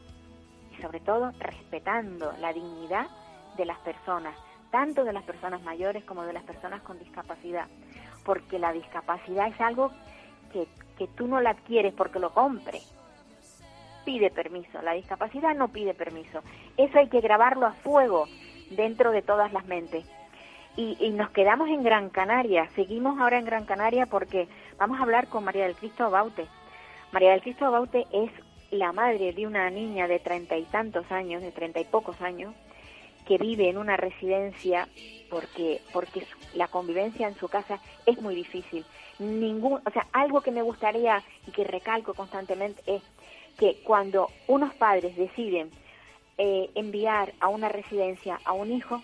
sobre 0.81 0.99
todo 0.99 1.31
respetando 1.39 2.33
la 2.39 2.53
dignidad 2.53 3.07
de 3.57 3.65
las 3.65 3.77
personas, 3.79 4.35
tanto 4.71 5.03
de 5.03 5.13
las 5.13 5.23
personas 5.23 5.61
mayores 5.61 6.03
como 6.03 6.23
de 6.23 6.33
las 6.33 6.43
personas 6.43 6.81
con 6.81 6.99
discapacidad. 6.99 7.67
Porque 8.25 8.59
la 8.59 8.71
discapacidad 8.71 9.47
es 9.47 9.59
algo 9.61 9.91
que, 10.51 10.67
que 10.97 11.07
tú 11.07 11.27
no 11.27 11.41
la 11.41 11.51
adquieres 11.51 11.93
porque 11.93 12.19
lo 12.19 12.33
compres. 12.33 12.93
Pide 14.05 14.31
permiso. 14.31 14.81
La 14.81 14.93
discapacidad 14.93 15.55
no 15.55 15.67
pide 15.67 15.93
permiso. 15.93 16.41
Eso 16.77 16.99
hay 16.99 17.09
que 17.09 17.21
grabarlo 17.21 17.65
a 17.65 17.73
fuego 17.73 18.25
dentro 18.71 19.11
de 19.11 19.21
todas 19.21 19.51
las 19.53 19.65
mentes. 19.65 20.05
Y, 20.77 20.97
y 20.99 21.11
nos 21.11 21.29
quedamos 21.31 21.67
en 21.69 21.83
Gran 21.83 22.09
Canaria. 22.09 22.69
Seguimos 22.75 23.19
ahora 23.19 23.37
en 23.37 23.45
Gran 23.45 23.65
Canaria 23.65 24.05
porque 24.05 24.47
vamos 24.77 24.99
a 24.99 25.03
hablar 25.03 25.27
con 25.27 25.43
María 25.43 25.65
del 25.65 25.75
Cristo 25.75 26.05
Abaute. 26.05 26.47
María 27.11 27.31
del 27.31 27.41
Cristo 27.41 27.65
Abaute 27.65 28.07
es 28.11 28.31
la 28.71 28.91
madre 28.93 29.33
de 29.33 29.45
una 29.45 29.69
niña 29.69 30.07
de 30.07 30.19
treinta 30.19 30.57
y 30.57 30.63
tantos 30.63 31.11
años, 31.11 31.41
de 31.41 31.51
treinta 31.51 31.79
y 31.79 31.85
pocos 31.85 32.19
años, 32.21 32.55
que 33.27 33.37
vive 33.37 33.69
en 33.69 33.77
una 33.77 33.97
residencia 33.97 34.87
porque 35.29 35.81
porque 35.93 36.25
la 36.55 36.67
convivencia 36.67 37.27
en 37.27 37.35
su 37.35 37.47
casa 37.47 37.79
es 38.05 38.19
muy 38.21 38.35
difícil. 38.35 38.85
Ningún, 39.19 39.81
o 39.85 39.91
sea, 39.91 40.07
algo 40.11 40.41
que 40.41 40.51
me 40.51 40.61
gustaría 40.61 41.21
y 41.47 41.51
que 41.51 41.63
recalco 41.63 42.13
constantemente 42.13 42.81
es 42.87 43.03
que 43.59 43.77
cuando 43.83 44.29
unos 44.47 44.73
padres 44.73 45.15
deciden 45.15 45.69
eh, 46.37 46.71
enviar 46.75 47.33
a 47.39 47.49
una 47.49 47.69
residencia 47.69 48.39
a 48.45 48.53
un 48.53 48.71
hijo 48.71 49.01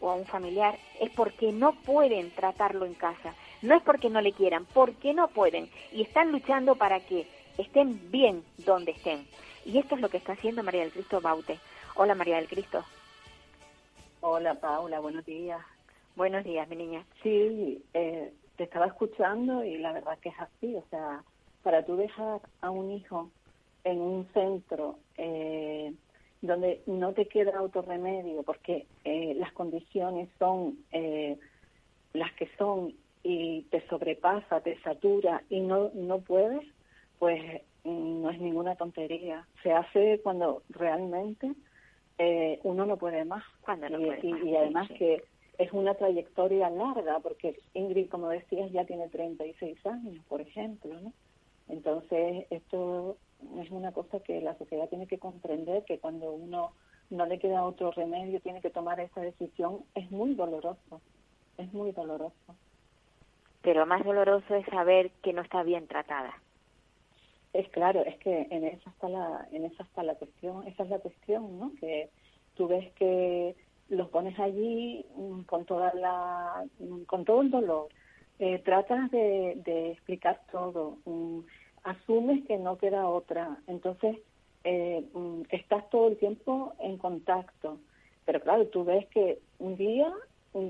o 0.00 0.10
a 0.10 0.14
un 0.14 0.26
familiar 0.26 0.78
es 1.00 1.10
porque 1.10 1.52
no 1.52 1.72
pueden 1.72 2.30
tratarlo 2.30 2.84
en 2.84 2.94
casa. 2.94 3.34
No 3.62 3.74
es 3.74 3.82
porque 3.82 4.10
no 4.10 4.20
le 4.20 4.32
quieran, 4.32 4.66
porque 4.72 5.14
no 5.14 5.28
pueden. 5.28 5.68
Y 5.92 6.02
están 6.02 6.30
luchando 6.30 6.76
para 6.76 7.00
que 7.00 7.26
estén 7.58 8.10
bien 8.10 8.44
donde 8.58 8.92
estén. 8.92 9.26
Y 9.64 9.78
esto 9.78 9.94
es 9.94 10.00
lo 10.00 10.08
que 10.08 10.18
está 10.18 10.32
haciendo 10.32 10.62
María 10.62 10.82
del 10.82 10.92
Cristo 10.92 11.20
Baute. 11.20 11.58
Hola 11.96 12.14
María 12.14 12.36
del 12.36 12.48
Cristo. 12.48 12.84
Hola 14.20 14.54
Paula, 14.54 15.00
buenos 15.00 15.24
días. 15.24 15.60
Buenos 16.14 16.44
días, 16.44 16.68
mi 16.68 16.76
niña. 16.76 17.04
Sí, 17.22 17.82
eh, 17.92 18.32
te 18.56 18.64
estaba 18.64 18.86
escuchando 18.86 19.64
y 19.64 19.78
la 19.78 19.92
verdad 19.92 20.18
que 20.18 20.30
es 20.30 20.40
así, 20.40 20.74
o 20.74 20.84
sea, 20.90 21.22
para 21.62 21.84
tú 21.84 21.96
dejar 21.96 22.40
a 22.60 22.70
un 22.70 22.90
hijo 22.90 23.30
en 23.84 24.00
un 24.00 24.26
centro 24.32 24.98
eh, 25.16 25.92
donde 26.40 26.82
no 26.86 27.12
te 27.12 27.26
queda 27.26 27.58
autorremedio 27.58 28.42
porque 28.42 28.86
eh, 29.04 29.34
las 29.36 29.52
condiciones 29.52 30.28
son 30.38 30.78
eh, 30.92 31.38
las 32.12 32.32
que 32.34 32.48
son 32.58 32.94
y 33.22 33.62
te 33.70 33.86
sobrepasa, 33.88 34.60
te 34.60 34.80
satura 34.82 35.42
y 35.50 35.60
no, 35.60 35.90
no 35.94 36.20
puedes, 36.20 36.62
pues 37.18 37.62
mm, 37.84 38.22
no 38.22 38.30
es 38.30 38.40
ninguna 38.40 38.76
tontería. 38.76 39.46
Se 39.62 39.72
hace 39.72 40.20
cuando 40.22 40.62
realmente 40.68 41.52
eh, 42.18 42.60
uno 42.64 42.86
no 42.86 42.96
puede 42.96 43.24
más. 43.24 43.44
Cuando 43.60 43.88
no 43.88 44.00
y, 44.00 44.06
puede 44.06 44.20
y- 44.26 44.32
más, 44.32 44.44
y 44.44 44.56
además 44.56 44.88
sí. 44.88 44.94
que 44.94 45.24
es 45.58 45.72
una 45.72 45.94
trayectoria 45.94 46.68
larga, 46.70 47.18
porque 47.20 47.56
Ingrid, 47.74 48.08
como 48.10 48.28
decías, 48.28 48.70
ya 48.72 48.84
tiene 48.84 49.08
36 49.08 49.84
años, 49.86 50.24
por 50.28 50.40
ejemplo, 50.40 51.00
¿no? 51.00 51.12
Entonces, 51.68 52.46
esto 52.50 53.16
es 53.58 53.70
una 53.70 53.92
cosa 53.92 54.20
que 54.20 54.40
la 54.40 54.56
sociedad 54.58 54.88
tiene 54.88 55.06
que 55.06 55.18
comprender, 55.18 55.84
que 55.84 55.98
cuando 55.98 56.32
uno 56.32 56.72
no 57.10 57.26
le 57.26 57.38
queda 57.38 57.64
otro 57.64 57.90
remedio, 57.90 58.40
tiene 58.40 58.60
que 58.60 58.70
tomar 58.70 59.00
esa 59.00 59.20
decisión, 59.20 59.84
es 59.94 60.10
muy 60.10 60.34
doloroso, 60.34 61.02
es 61.56 61.72
muy 61.72 61.92
doloroso. 61.92 62.56
Pero 63.62 63.86
más 63.86 64.04
doloroso 64.04 64.54
es 64.54 64.66
saber 64.66 65.10
que 65.22 65.32
no 65.32 65.42
está 65.42 65.62
bien 65.62 65.88
tratada. 65.88 66.34
Es 67.58 67.68
claro, 67.70 68.02
es 68.04 68.16
que 68.18 68.46
en 68.50 68.64
esa 68.64 68.90
está 68.90 69.08
la, 69.08 69.48
en 69.50 69.64
esa 69.64 69.82
está 69.82 70.02
la 70.02 70.14
cuestión, 70.14 70.66
esa 70.66 70.82
es 70.82 70.90
la 70.90 70.98
cuestión, 70.98 71.58
¿no? 71.58 71.72
Que 71.80 72.10
tú 72.54 72.68
ves 72.68 72.92
que 72.94 73.54
los 73.88 74.08
pones 74.08 74.38
allí 74.38 75.04
mm, 75.16 75.42
con 75.42 75.64
toda 75.64 75.94
la, 75.94 76.64
mm, 76.78 77.02
con 77.02 77.24
todo 77.24 77.40
el 77.42 77.50
dolor, 77.50 77.88
eh, 78.38 78.58
tratas 78.58 79.10
de, 79.10 79.92
explicar 79.92 80.40
todo, 80.52 80.98
mm, 81.06 81.40
asumes 81.84 82.44
que 82.46 82.58
no 82.58 82.76
queda 82.76 83.08
otra, 83.08 83.58
entonces 83.66 84.18
eh, 84.64 85.04
estás 85.50 85.88
todo 85.90 86.08
el 86.08 86.18
tiempo 86.18 86.74
en 86.80 86.98
contacto, 86.98 87.78
pero 88.24 88.40
claro, 88.40 88.66
tú 88.66 88.84
ves 88.84 89.06
que 89.06 89.38
un 89.58 89.76
día 89.76 90.12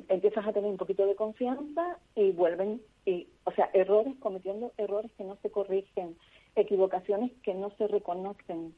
empiezas 0.09 0.47
a 0.47 0.53
tener 0.53 0.71
un 0.71 0.77
poquito 0.77 1.07
de 1.07 1.15
confianza 1.15 1.99
y 2.15 2.33
vuelven, 2.33 2.83
y, 3.05 3.29
o 3.45 3.53
sea, 3.53 3.71
errores, 3.73 4.15
cometiendo 4.21 4.73
errores 4.77 5.11
que 5.17 5.25
no 5.25 5.37
se 5.43 5.51
corrigen, 5.51 6.17
equivocaciones 6.57 7.33
que 7.43 7.55
no 7.55 7.71
se 7.77 7.87
reconocen. 7.87 8.75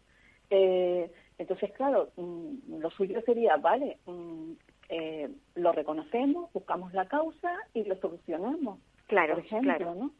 Eh, 0.51 1.11
entonces, 1.39 1.73
claro, 1.73 2.11
mm, 2.17 2.79
lo 2.79 2.91
suyo 2.91 3.21
sería, 3.23 3.57
vale, 3.57 3.99
mm, 4.07 4.53
eh, 4.89 5.31
lo 5.55 5.73
reconocemos, 5.73 6.53
buscamos 6.53 6.93
la 6.93 7.07
causa 7.07 7.53
y 7.75 7.85
lo 7.85 7.97
solucionamos. 7.97 8.79
Claro, 9.07 9.35
por 9.35 9.45
ejemplo, 9.45 9.77
claro. 9.77 9.95
¿no? 9.95 10.11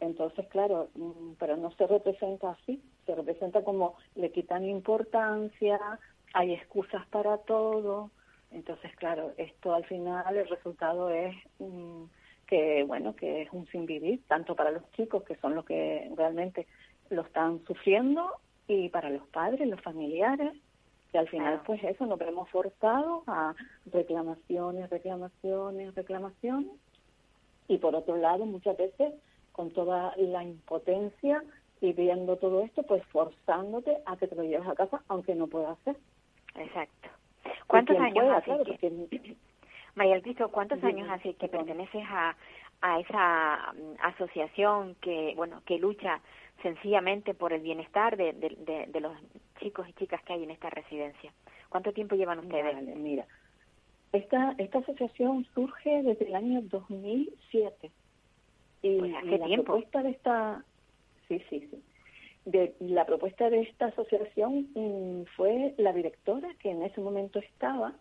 Entonces, 0.00 0.46
claro, 0.48 0.88
mm, 0.94 1.32
pero 1.38 1.56
no 1.56 1.70
se 1.72 1.86
representa 1.86 2.50
así, 2.50 2.82
se 3.06 3.14
representa 3.14 3.62
como 3.64 3.96
le 4.14 4.30
quitan 4.30 4.64
importancia, 4.64 5.78
hay 6.34 6.52
excusas 6.52 7.06
para 7.08 7.38
todo. 7.38 8.10
Entonces, 8.50 8.94
claro, 8.96 9.32
esto 9.36 9.74
al 9.74 9.84
final 9.84 10.36
el 10.36 10.48
resultado 10.48 11.10
es 11.10 11.34
que, 12.48 12.82
bueno, 12.84 13.14
que 13.14 13.42
es 13.42 13.48
un 13.52 13.66
sin 13.68 13.86
vivir, 13.86 14.20
tanto 14.26 14.56
para 14.56 14.70
los 14.72 14.90
chicos, 14.92 15.22
que 15.22 15.36
son 15.36 15.54
los 15.54 15.64
que 15.64 16.10
realmente 16.16 16.66
lo 17.10 17.22
están 17.22 17.64
sufriendo, 17.66 18.32
y 18.66 18.88
para 18.90 19.10
los 19.10 19.26
padres, 19.28 19.66
los 19.68 19.80
familiares, 19.80 20.52
que 21.10 21.18
al 21.18 21.28
final 21.28 21.62
pues 21.64 21.82
eso 21.84 22.04
nos 22.06 22.18
vemos 22.18 22.48
forzados 22.50 23.22
a 23.26 23.54
reclamaciones, 23.86 24.90
reclamaciones, 24.90 25.94
reclamaciones 25.94 26.70
y 27.66 27.78
por 27.78 27.94
otro 27.94 28.16
lado 28.16 28.44
muchas 28.44 28.76
veces 28.76 29.14
con 29.52 29.70
toda 29.70 30.14
la 30.18 30.44
impotencia 30.44 31.42
y 31.80 31.94
viendo 31.94 32.36
todo 32.36 32.62
esto 32.62 32.82
pues 32.82 33.02
forzándote 33.06 33.96
a 34.04 34.18
que 34.18 34.26
te 34.26 34.36
lo 34.36 34.42
lleves 34.42 34.68
a 34.68 34.74
casa 34.74 35.02
aunque 35.08 35.34
no 35.34 35.46
puedas 35.46 35.78
hacer. 35.80 35.96
Exacto. 36.56 37.08
¿Cuántos 37.66 37.96
años 37.98 38.14
pueda, 38.14 38.36
hace 38.36 38.44
claro, 38.44 38.64
que, 38.64 38.70
porque- 38.72 39.36
María 39.98 40.20
Cristo, 40.22 40.48
cuántos 40.50 40.82
años 40.84 41.08
hace 41.10 41.34
que 41.34 41.48
perteneces 41.48 42.04
a, 42.08 42.36
a 42.80 43.00
esa 43.00 43.72
mm, 43.74 43.94
asociación 44.00 44.94
que, 45.02 45.34
bueno, 45.36 45.62
que 45.66 45.78
lucha 45.78 46.20
sencillamente 46.62 47.34
por 47.34 47.52
el 47.52 47.60
bienestar 47.60 48.16
de, 48.16 48.32
de, 48.32 48.48
de- 48.50 48.86
de 48.86 49.00
los 49.00 49.12
chicos 49.60 49.88
y 49.88 49.92
chicas 49.94 50.22
que 50.22 50.32
hay 50.34 50.44
en 50.44 50.50
esta 50.52 50.70
residencia? 50.70 51.32
¿Cuánto 51.68 51.92
tiempo 51.92 52.14
llevan 52.16 52.38
ustedes? 52.38 52.74
Vale, 52.74 52.94
mira, 52.94 53.26
esta, 54.12 54.54
esta 54.58 54.78
asociación 54.78 55.44
surge 55.54 56.02
desde 56.02 56.26
el 56.28 56.34
año 56.34 56.62
2007. 56.62 57.90
Y, 58.82 58.98
Pues 59.00 59.14
hace 59.16 59.26
y 59.26 59.38
la 59.38 59.46
tiempo. 59.46 59.64
propuesta 59.64 60.02
de 60.02 60.10
esta, 60.10 60.64
sí, 61.26 61.42
sí, 61.50 61.68
sí. 61.70 61.84
De, 62.44 62.74
la 62.80 63.04
propuesta 63.04 63.50
de 63.50 63.60
esta 63.62 63.86
asociación 63.86 64.68
mm, 64.74 65.24
fue 65.36 65.74
la 65.76 65.92
directora 65.92 66.48
que 66.60 66.70
en 66.70 66.82
ese 66.82 67.00
momento 67.00 67.40
estaba, 67.40 67.94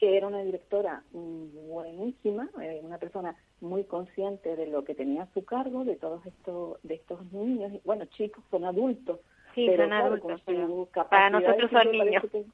que 0.00 0.16
era 0.16 0.26
una 0.26 0.42
directora 0.42 1.04
buenísima, 1.12 2.48
eh, 2.62 2.80
una 2.82 2.96
persona 2.96 3.36
muy 3.60 3.84
consciente 3.84 4.56
de 4.56 4.66
lo 4.66 4.82
que 4.82 4.94
tenía 4.94 5.24
a 5.24 5.32
su 5.34 5.44
cargo, 5.44 5.84
de 5.84 5.96
todos 5.96 6.24
estos, 6.24 6.78
de 6.82 6.94
estos 6.94 7.30
niños, 7.32 7.70
bueno, 7.84 8.06
chicos, 8.06 8.42
son 8.50 8.64
adultos, 8.64 9.20
Sí, 9.54 9.66
pero 9.68 9.84
son 9.84 9.92
adultos, 9.92 10.40
para 11.10 11.28
nosotros 11.28 11.70
son 11.70 11.92
niños. 11.92 12.24
que- 12.32 12.46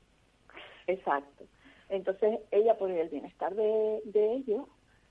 Exacto. 0.89 1.45
Entonces, 1.89 2.41
ella, 2.51 2.77
por 2.79 2.91
el 2.91 3.09
bienestar 3.09 3.55
de, 3.55 4.01
de 4.05 4.33
ellos, 4.35 4.65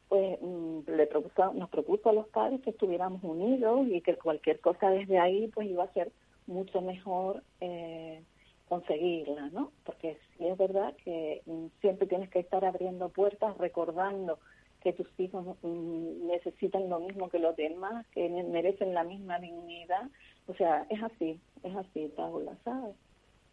pues 0.10 0.38
mm, 0.41 0.80
le 0.88 1.08
propuso, 1.08 1.54
nos 1.54 1.69
propuso 1.69 2.10
a 2.10 2.13
los 2.13 2.28
padres 2.28 2.60
que 2.62 2.71
estuviéramos 2.71 3.24
unidos 3.24 3.88
y 3.88 4.02
que 4.02 4.17
cualquier 4.17 4.60
cosa 4.60 4.89
desde 4.89 5.19
ahí, 5.19 5.48
pues 5.48 5.67
iba 5.69 5.86
a 5.86 5.93
ser 5.93 6.12
mucho 6.48 6.82
mejor 6.82 7.43
eh, 7.62 8.21
conseguirla, 8.67 9.49
¿no? 9.49 9.71
Porque 9.84 10.17
sí 10.38 10.47
es 10.47 10.58
verdad 10.58 10.95
que 11.04 11.41
mm, 11.45 11.67
siempre 11.82 12.08
tienes 12.08 12.30
que 12.30 12.39
estar 12.39 12.65
abriendo 12.65 13.10
puertas, 13.10 13.58
recordando 13.58 14.39
que 14.82 14.93
tus 14.93 15.08
hijos 15.19 15.58
mm, 15.62 16.28
necesitan 16.28 16.89
lo 16.89 16.99
mismo 16.99 17.30
que 17.30 17.39
los 17.39 17.56
demás, 17.56 18.06
que 18.08 18.30
merecen 18.30 18.93
la 18.93 19.04
misma 19.04 19.39
dignidad. 19.39 20.10
O 20.47 20.54
sea, 20.56 20.86
es 20.89 21.01
así, 21.01 21.39
es 21.63 21.75
así, 21.75 22.12
Paula, 22.15 22.58
¿sabes? 22.63 22.95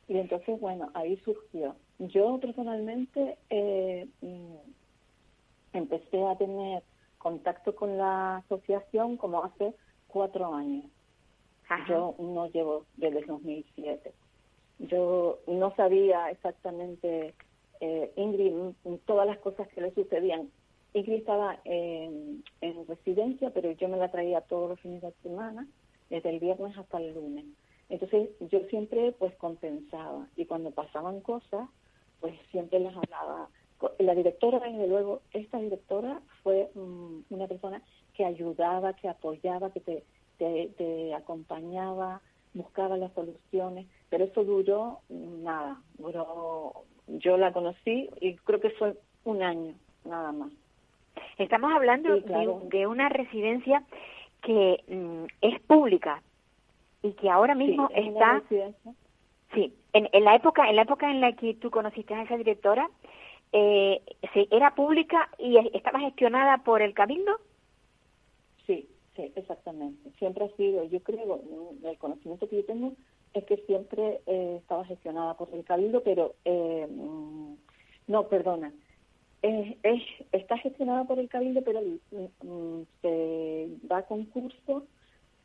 Y 0.09 0.19
entonces, 0.19 0.61
bueno, 0.61 0.91
ahí 0.95 1.17
surgió. 1.25 1.77
Yo 1.99 2.39
personalmente 2.41 3.39
eh, 3.51 4.07
mm, 4.21 4.57
empecé 5.73 6.23
a 6.25 6.37
tener 6.37 6.83
contacto 7.19 7.75
con 7.75 7.97
la 7.97 8.39
asociación 8.39 9.17
como 9.17 9.45
hace 9.45 9.75
cuatro 10.09 10.55
años. 10.55 10.87
Ajá. 11.69 11.87
Yo 11.89 12.15
no 12.19 12.49
llevo 12.49 12.85
desde 12.97 13.21
el 13.21 13.27
2007. 13.27 14.13
Yo 14.83 15.39
no 15.47 15.75
sabía 15.77 16.31
exactamente, 16.31 17.35
eh, 17.81 18.13
Ingrid, 18.17 18.53
mm, 18.53 18.97
todas 19.07 19.27
las 19.27 19.39
cosas 19.39 19.69
que 19.69 19.81
le 19.81 19.95
sucedían. 19.95 20.51
Ingrid 20.93 21.19
estaba 21.19 21.59
en, 21.65 22.43
en 22.61 22.87
residencia, 22.87 23.51
pero 23.51 23.71
yo 23.73 23.89
me 23.89 23.97
la 23.97 24.11
traía 24.11 24.41
todos 24.43 24.71
los 24.71 24.81
fines 24.81 25.03
de 25.03 25.13
semana, 25.23 25.67
desde 26.11 26.31
el 26.31 26.41
viernes 26.41 26.77
hasta 26.77 26.99
el 26.99 27.15
lunes. 27.15 27.45
Entonces 27.89 28.31
yo 28.41 28.61
siempre 28.71 29.13
pues 29.13 29.35
compensaba 29.37 30.27
y 30.37 30.47
cuando 30.47 30.71
pasaban 30.73 31.21
cosas, 31.21 31.69
pues 32.21 32.35
siempre 32.51 32.81
les 32.81 32.95
hablaba. 32.97 33.49
La 33.99 34.15
directora, 34.15 34.61
desde 34.61 34.87
luego, 34.87 35.23
esta 35.33 35.59
directora 35.59 36.21
fue 36.43 36.71
mm, 36.75 37.21
una 37.31 37.47
persona 37.47 37.83
que 38.15 38.25
ayudaba, 38.25 38.95
que 38.95 39.09
apoyaba, 39.09 39.73
que 39.73 39.81
te, 39.81 40.05
te 40.39 41.15
acompañaba, 41.15 42.21
buscaba 42.55 42.97
las 42.97 43.13
soluciones, 43.13 43.87
pero 44.11 44.25
eso 44.25 44.45
duró 44.45 45.01
nada, 45.09 45.79
duró, 45.99 46.85
yo 47.07 47.37
la 47.37 47.53
conocí 47.53 48.11
y 48.21 48.37
creo 48.37 48.61
que 48.61 48.71
fue 48.71 48.95
un 49.25 49.43
año, 49.43 49.75
nada 50.05 50.33
más. 50.33 50.53
Estamos 51.39 51.73
hablando 51.73 52.15
Sí, 52.17 52.23
claro. 52.23 52.61
de, 52.65 52.79
de 52.79 52.87
una 52.87 53.09
residencia 53.09 53.83
que 54.43 54.83
mm, 54.89 55.25
es 55.41 55.61
pública 55.63 56.23
y 57.03 57.13
que 57.13 57.31
ahora 57.31 57.55
mismo 57.55 57.89
Sí, 57.89 57.95
está 57.97 58.41
residencia. 58.41 58.93
Sí, 59.55 59.75
en, 59.93 60.09
en 60.13 60.25
la 60.25 60.35
época 60.35 60.69
en 60.69 60.77
la 60.77 60.83
época 60.83 61.11
en 61.11 61.21
la 61.21 61.33
que 61.33 61.55
tú 61.55 61.71
conociste 61.71 62.15
a 62.15 62.23
esa 62.23 62.37
directora, 62.37 62.89
eh, 63.53 64.01
sí, 64.33 64.49
era 64.51 64.75
pública 64.75 65.29
y 65.39 65.59
estaba 65.77 66.01
gestionada 66.01 66.59
por 66.59 66.81
el 66.81 66.95
cabildo. 66.95 67.39
Sí, 68.67 68.89
sí, 69.17 69.33
exactamente. 69.37 70.11
Siempre 70.19 70.45
ha 70.45 70.57
sido, 70.57 70.85
yo 70.85 71.01
creo, 71.01 71.37
mm, 71.39 71.87
el 71.87 71.99
conocimiento 71.99 72.49
que 72.49 72.57
yo 72.57 72.65
tengo 72.65 72.93
es 73.35 73.45
que 73.45 73.57
siempre 73.59 74.21
eh, 74.27 74.57
estaba 74.61 74.85
gestionada 74.85 75.35
por 75.35 75.49
el 75.55 75.65
Cabildo, 75.65 76.03
pero 76.03 76.35
eh, 76.45 76.87
mm, 76.89 77.55
no, 78.09 78.29
perdona. 78.29 78.73
Es, 79.43 79.77
es, 79.83 80.03
está 80.31 80.57
gestionada 80.59 81.05
por 81.05 81.19
el 81.19 81.29
Cabildo, 81.29 81.63
pero 81.63 81.81
mm, 81.81 82.47
mm, 82.47 82.87
se 83.01 83.69
va 83.91 83.99
a 83.99 84.07
concurso, 84.07 84.87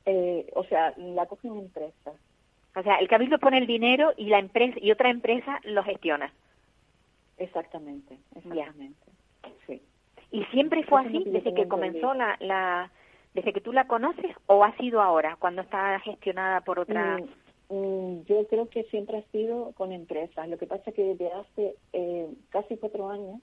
eh, 0.06 0.48
o 0.56 0.64
sea, 0.66 0.94
la 0.98 1.26
cogen 1.26 1.58
empresas. 1.58 2.16
O 2.76 2.84
sea, 2.84 2.98
el 2.98 3.08
cabildo 3.08 3.40
pone 3.40 3.58
el 3.58 3.66
dinero 3.66 4.14
y 4.18 4.26
la 4.26 4.38
empresa 4.38 4.78
y 4.80 4.92
otra 4.92 5.10
empresa 5.10 5.60
lo 5.64 5.84
gestiona. 5.84 6.32
Exactamente, 7.40 8.20
exactamente. 8.36 9.04
Sí. 9.66 9.82
Y 10.32 10.44
siempre 10.46 10.84
fue 10.84 11.02
así 11.02 11.24
desde 11.26 11.56
que 11.56 11.68
comenzó 11.68 12.14
la, 12.14 12.38
la 12.40 12.92
desde 13.38 13.54
que 13.54 13.62
tú 13.62 13.72
la 13.72 13.86
conoces 13.86 14.36
o 14.48 14.64
ha 14.64 14.76
sido 14.78 15.00
ahora 15.00 15.38
cuando 15.40 15.62
está 15.62 16.00
gestionada 16.00 16.62
por 16.62 16.80
otra. 16.80 17.20
Mm, 17.70 17.76
mm, 17.76 18.24
yo 18.26 18.48
creo 18.48 18.68
que 18.68 18.84
siempre 18.86 19.20
ha 19.20 19.32
sido 19.32 19.74
con 19.74 19.92
empresas. 19.92 20.50
Lo 20.50 20.58
que 20.58 20.66
pasa 20.66 20.90
es 20.90 20.96
que 20.96 21.04
desde 21.04 21.32
hace 21.32 21.76
eh, 21.94 22.34
casi 22.50 22.78
cuatro 22.78 23.12
años 23.12 23.40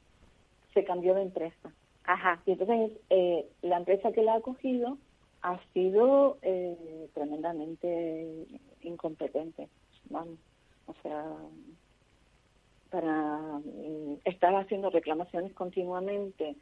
se 0.73 0.83
cambió 0.83 1.15
de 1.15 1.23
empresa. 1.23 1.73
Ajá. 2.03 2.43
Y 2.45 2.53
entonces 2.53 2.91
eh, 3.09 3.47
la 3.63 3.77
empresa 3.77 4.11
que 4.11 4.25
la 4.25 4.33
ha 4.33 4.39
acogido 4.39 4.99
ha 5.43 5.61
sido 5.73 6.39
eh, 6.43 7.09
tremendamente 7.15 8.47
incompetente. 8.83 9.69
Vamos, 10.11 10.41
o 10.87 10.95
sea, 11.03 11.25
para 12.95 13.59
mm, 13.65 14.19
estar 14.25 14.55
haciendo 14.55 14.89
reclamaciones 14.89 15.53
continuamente 15.55 16.55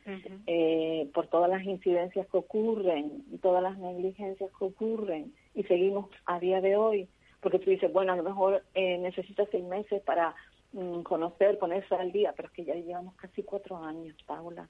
eh, 0.47 1.11
por 1.13 1.27
todas 1.27 1.51
las 1.51 1.63
incidencias 1.63 2.27
que 2.29 2.39
ocurren, 2.39 3.23
todas 3.43 3.63
las 3.63 3.77
negligencias 3.77 4.51
que 4.59 4.65
ocurren, 4.65 5.35
y 5.55 5.63
seguimos 5.65 6.09
a 6.25 6.41
día 6.41 6.63
de 6.63 6.77
hoy 6.77 7.07
porque 7.43 7.59
tú 7.59 7.69
dices, 7.69 7.93
bueno, 7.93 8.15
a 8.15 8.17
lo 8.17 8.23
mejor 8.23 8.63
eh, 8.73 8.97
necesitas 8.97 9.47
seis 9.51 9.65
meses 9.65 10.01
para 10.03 10.35
mm, 10.73 11.03
conocer, 11.03 11.59
ponerse 11.59 11.95
al 11.95 12.13
día, 12.13 12.33
pero 12.35 12.49
es 12.49 12.55
que 12.55 12.65
ya 12.65 12.75
llevamos 12.75 13.15
casi 13.17 13.43
cuatro 13.43 13.77
años, 13.77 14.17
Paula. 14.25 14.69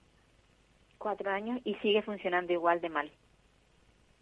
Cuatro 0.98 1.30
años 1.30 1.60
y 1.64 1.74
sigue 1.76 2.02
funcionando 2.02 2.52
igual 2.52 2.80
de 2.80 2.88
mal. 2.88 3.10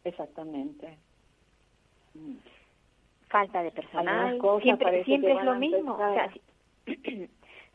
Exactamente. 0.05 0.99
Falta 3.29 3.63
de 3.63 3.71
personal. 3.71 4.39
Siempre, 4.61 5.05
siempre 5.05 5.33
es 5.33 5.45
lo 5.45 5.55
mismo. 5.55 5.95
O 5.95 6.15
sea, 6.15 6.31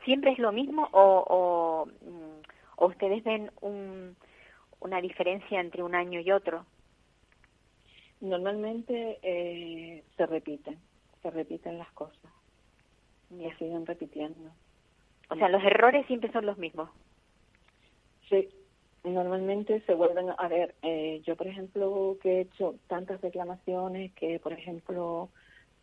siempre 0.05 0.31
es 0.31 0.39
lo 0.39 0.51
mismo 0.51 0.87
o, 0.91 1.25
o, 1.27 1.85
mm, 1.85 2.41
o 2.77 2.85
ustedes 2.87 3.23
ven 3.23 3.51
un, 3.61 4.15
una 4.79 5.01
diferencia 5.01 5.59
entre 5.59 5.83
un 5.83 5.95
año 5.95 6.19
y 6.19 6.31
otro. 6.31 6.65
Normalmente 8.21 9.19
eh, 9.21 10.03
se 10.15 10.25
repiten, 10.25 10.79
se 11.21 11.29
repiten 11.31 11.77
las 11.77 11.91
cosas, 11.91 12.31
y 13.31 13.49
siguen 13.57 13.85
repitiendo. 13.85 14.51
O 15.29 15.35
sea, 15.35 15.49
los 15.49 15.63
errores 15.63 16.05
siempre 16.07 16.31
son 16.31 16.45
los 16.45 16.57
mismos. 16.57 16.89
Sí, 18.29 18.47
normalmente 19.03 19.81
se 19.81 19.93
vuelven 19.93 20.29
a 20.37 20.47
ver. 20.47 20.75
Eh, 20.81 21.21
yo, 21.25 21.35
por 21.35 21.47
ejemplo, 21.47 22.17
que 22.21 22.37
he 22.37 22.41
hecho 22.41 22.75
tantas 22.87 23.21
reclamaciones 23.21 24.13
que, 24.13 24.39
por 24.39 24.53
ejemplo, 24.53 25.29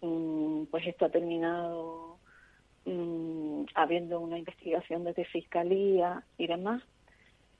mm, 0.00 0.64
pues 0.64 0.86
esto 0.86 1.06
ha 1.06 1.10
terminado 1.10 2.11
mm, 2.84 3.64
habiendo 3.74 4.20
una 4.20 4.38
investigación 4.38 5.04
desde 5.04 5.24
fiscalía 5.24 6.24
y 6.38 6.46
demás. 6.46 6.82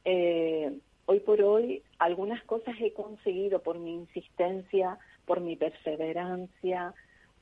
Eh, 0.05 0.79
hoy 1.07 1.21
por 1.21 1.41
hoy 1.43 1.83
algunas 1.99 2.43
cosas 2.45 2.75
he 2.81 2.93
conseguido 2.93 3.63
por 3.63 3.79
mi 3.79 3.95
insistencia, 3.95 4.99
por 5.27 5.41
mi 5.41 5.57
perseverancia, 5.57 6.95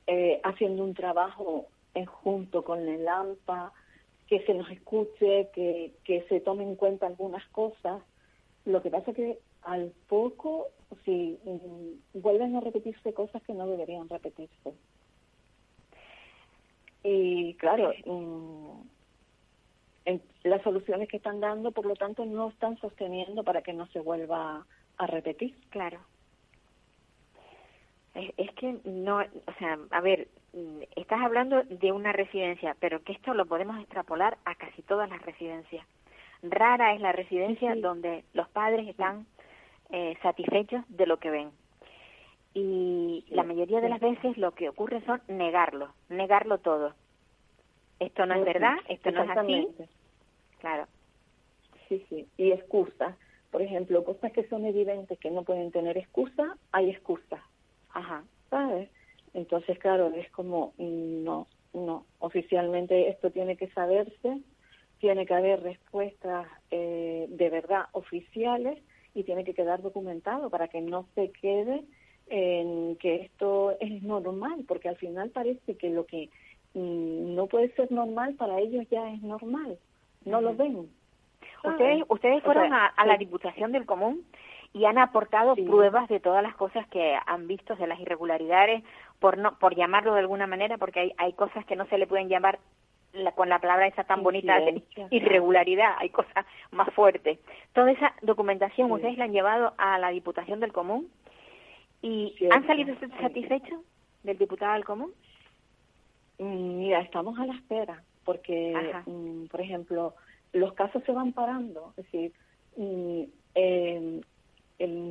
eh, 0.07 0.39
haciendo 0.43 0.83
un 0.83 0.93
trabajo 0.93 1.67
en 1.93 2.05
junto 2.05 2.63
con 2.63 2.87
el 2.87 3.07
AMPA, 3.07 3.73
que 4.27 4.45
se 4.45 4.53
nos 4.53 4.69
escuche, 4.71 5.49
que, 5.53 5.93
que 6.03 6.23
se 6.29 6.39
tome 6.39 6.63
en 6.63 6.75
cuenta 6.75 7.05
algunas 7.05 7.45
cosas. 7.49 8.01
Lo 8.65 8.81
que 8.81 8.89
pasa 8.89 9.13
que 9.13 9.39
al 9.63 9.91
poco, 10.07 10.67
si 11.05 11.37
mm, 11.43 12.19
vuelven 12.21 12.55
a 12.55 12.61
repetirse 12.61 13.13
cosas 13.13 13.41
que 13.43 13.53
no 13.53 13.67
deberían 13.67 14.09
repetirse. 14.09 14.73
Y 17.03 17.55
claro, 17.55 17.93
mm, 18.05 18.81
las 20.43 20.61
soluciones 20.63 21.07
que 21.07 21.17
están 21.17 21.39
dando, 21.39 21.71
por 21.71 21.85
lo 21.85 21.95
tanto, 21.95 22.25
no 22.25 22.49
están 22.49 22.77
sosteniendo 22.77 23.43
para 23.43 23.61
que 23.61 23.73
no 23.73 23.87
se 23.87 23.99
vuelva 23.99 24.65
a 24.97 25.07
repetir. 25.07 25.55
Claro. 25.69 25.99
Es, 28.13 28.51
que 28.55 28.77
no, 28.83 29.19
o 29.19 29.53
sea, 29.57 29.79
a 29.89 30.01
ver, 30.01 30.27
estás 30.97 31.21
hablando 31.21 31.63
de 31.63 31.91
una 31.93 32.11
residencia, 32.11 32.75
pero 32.79 33.01
que 33.03 33.13
esto 33.13 33.33
lo 33.33 33.45
podemos 33.45 33.79
extrapolar 33.79 34.37
a 34.43 34.55
casi 34.55 34.81
todas 34.81 35.09
las 35.09 35.21
residencias. 35.21 35.85
Rara 36.43 36.93
es 36.93 37.01
la 37.01 37.13
residencia 37.13 37.73
donde 37.75 38.25
los 38.33 38.49
padres 38.49 38.87
están 38.87 39.27
eh, 39.91 40.17
satisfechos 40.21 40.83
de 40.89 41.05
lo 41.05 41.17
que 41.17 41.29
ven. 41.29 41.51
Y 42.53 43.23
la 43.29 43.43
mayoría 43.43 43.79
de 43.79 43.89
las 43.89 44.01
veces 44.01 44.37
lo 44.37 44.51
que 44.51 44.69
ocurre 44.69 45.01
son 45.05 45.21
negarlo, 45.27 45.93
negarlo 46.09 46.57
todo 46.57 46.93
esto 48.01 48.25
no 48.25 48.33
es 48.33 48.45
verdad, 48.45 48.77
esto 48.89 49.11
no 49.11 49.23
es 49.23 49.29
así. 49.29 49.67
Claro. 50.59 50.87
Sí, 51.87 52.03
sí. 52.09 52.27
Y 52.35 52.51
excusas. 52.51 53.15
Por 53.51 53.61
ejemplo, 53.61 54.03
cosas 54.03 54.31
que 54.31 54.47
son 54.47 54.65
evidentes 54.65 55.19
que 55.19 55.29
no 55.29 55.43
pueden 55.43 55.71
tener 55.71 55.97
excusa, 55.97 56.57
hay 56.71 56.89
excusas. 56.89 57.41
Ajá. 57.91 58.23
¿Sabes? 58.49 58.89
Entonces, 59.35 59.77
claro, 59.77 60.07
es 60.15 60.29
como, 60.31 60.73
no, 60.79 61.47
no. 61.73 62.05
Oficialmente 62.17 63.07
esto 63.09 63.29
tiene 63.29 63.55
que 63.55 63.69
saberse, 63.69 64.41
tiene 64.99 65.27
que 65.27 65.35
haber 65.35 65.61
respuestas 65.61 66.47
eh, 66.71 67.27
de 67.29 67.49
verdad 67.51 67.85
oficiales 67.91 68.81
y 69.13 69.23
tiene 69.25 69.43
que 69.43 69.53
quedar 69.53 69.83
documentado 69.83 70.49
para 70.49 70.69
que 70.69 70.81
no 70.81 71.05
se 71.13 71.31
quede 71.31 71.83
en 72.31 72.95
que 72.95 73.15
esto 73.15 73.75
es 73.81 74.01
normal, 74.01 74.63
porque 74.65 74.87
al 74.87 74.95
final 74.95 75.29
parece 75.29 75.75
que 75.75 75.89
lo 75.89 76.05
que 76.05 76.29
no 76.73 77.47
puede 77.47 77.69
ser 77.75 77.91
normal, 77.91 78.35
para 78.35 78.59
ellos 78.59 78.87
ya 78.89 79.11
es 79.11 79.21
normal, 79.21 79.77
no 80.23 80.39
lo 80.39 80.55
ven. 80.55 80.89
Ustedes, 81.63 82.03
ustedes 82.07 82.41
fueron 82.41 82.73
a, 82.73 82.93
la 83.05 83.17
Diputación 83.17 83.73
del 83.73 83.85
Común 83.85 84.23
y 84.73 84.85
han 84.85 84.97
aportado 84.97 85.55
pruebas 85.55 86.07
de 86.07 86.21
todas 86.21 86.41
las 86.41 86.55
cosas 86.55 86.87
que 86.87 87.17
han 87.25 87.47
visto 87.47 87.75
de 87.75 87.87
las 87.87 87.99
irregularidades, 87.99 88.81
por 89.19 89.37
no 89.37 89.59
por 89.59 89.75
llamarlo 89.75 90.13
de 90.13 90.21
alguna 90.21 90.47
manera, 90.47 90.77
porque 90.77 91.01
hay, 91.01 91.13
hay 91.17 91.33
cosas 91.33 91.65
que 91.65 91.75
no 91.75 91.85
se 91.87 91.97
le 91.97 92.07
pueden 92.07 92.29
llamar 92.29 92.59
con 93.35 93.49
la 93.49 93.59
palabra 93.59 93.87
esa 93.87 94.05
tan 94.05 94.23
bonita 94.23 94.57
de 94.57 94.81
irregularidad, 95.09 95.95
hay 95.97 96.09
cosas 96.09 96.45
más 96.71 96.89
fuertes. 96.93 97.39
Toda 97.73 97.91
esa 97.91 98.13
documentación 98.21 98.89
ustedes 98.89 99.17
la 99.17 99.25
han 99.25 99.33
llevado 99.33 99.73
a 99.77 99.99
la 99.99 100.11
Diputación 100.11 100.61
del 100.61 100.71
Común 100.71 101.09
y 102.01 102.33
¿han 102.49 102.65
salido 102.65 102.95
satisfechos 103.19 103.79
del 104.23 104.37
diputado 104.37 104.73
del 104.73 104.85
Común? 104.85 105.11
Mm, 106.39 106.79
mira, 106.79 107.01
estamos 107.01 107.37
a 107.39 107.45
la 107.45 107.53
espera, 107.53 108.03
porque, 108.25 108.73
mm, 109.05 109.45
por 109.45 109.61
ejemplo, 109.61 110.15
los 110.53 110.73
casos 110.73 111.03
se 111.05 111.11
van 111.11 111.33
parando. 111.33 111.93
Es 111.97 112.05
decir, 112.05 112.31
mm, 112.77 113.23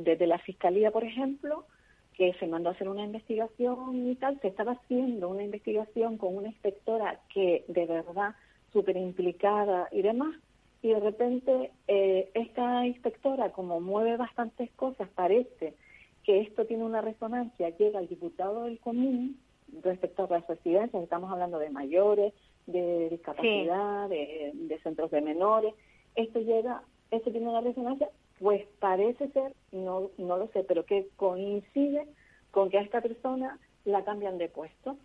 desde 0.03 0.27
la 0.27 0.39
Fiscalía, 0.39 0.91
por 0.91 1.03
ejemplo, 1.03 1.65
que 2.13 2.33
se 2.33 2.47
mandó 2.47 2.69
a 2.69 2.73
hacer 2.73 2.89
una 2.89 3.05
investigación 3.05 4.07
y 4.09 4.15
tal, 4.15 4.39
se 4.41 4.49
estaba 4.49 4.73
haciendo 4.73 5.29
una 5.29 5.43
investigación 5.43 6.17
con 6.17 6.35
una 6.35 6.49
inspectora 6.49 7.19
que 7.33 7.63
de 7.67 7.85
verdad 7.85 8.35
súper 8.73 8.97
implicada 8.97 9.87
y 9.91 10.01
demás, 10.01 10.35
y 10.81 10.89
de 10.89 10.99
repente 10.99 11.71
eh, 11.87 12.29
esta 12.33 12.85
inspectora, 12.85 13.51
como 13.51 13.79
mueve 13.79 14.17
bastantes 14.17 14.69
cosas, 14.71 15.07
parece 15.15 15.75
que 16.23 16.41
esto 16.41 16.65
tiene 16.65 16.83
una 16.83 17.01
resonancia, 17.01 17.69
llega 17.77 17.99
al 17.99 18.07
diputado 18.07 18.65
del 18.65 18.79
común 18.79 19.39
respecto 19.83 20.25
a 20.25 20.29
las 20.29 20.47
residencias, 20.47 21.03
estamos 21.03 21.31
hablando 21.31 21.59
de 21.59 21.69
mayores, 21.69 22.33
de 22.67 23.09
discapacidad, 23.09 24.09
de, 24.09 24.79
centros 24.83 25.11
de 25.11 25.21
menores. 25.21 25.73
Esto 26.15 26.39
llega, 26.39 26.83
esto 27.09 27.31
tiene 27.31 27.47
una 27.47 27.61
resonancia, 27.61 28.09
pues 28.39 28.65
parece 28.79 29.29
ser, 29.29 29.53
no, 29.71 30.09
no 30.17 30.37
lo 30.37 30.47
sé, 30.47 30.63
pero 30.63 30.85
que 30.85 31.07
coincide 31.15 32.07
con 32.51 32.69
que 32.69 32.77
a 32.77 32.81
esta 32.81 33.01
persona 33.01 33.59
la 33.85 34.03
cambian 34.03 34.37
de 34.37 34.49
puesto. 34.49 34.97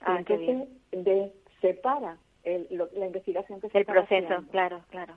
Ah, 0.00 0.18
entonces 0.18 0.68
de, 0.92 1.32
separa 1.60 2.18
el, 2.44 2.66
la 2.94 3.06
investigación 3.06 3.60
que 3.60 3.68
se 3.68 3.78
El 3.78 3.84
proceso, 3.84 4.44
claro, 4.50 4.82
claro. 4.90 5.14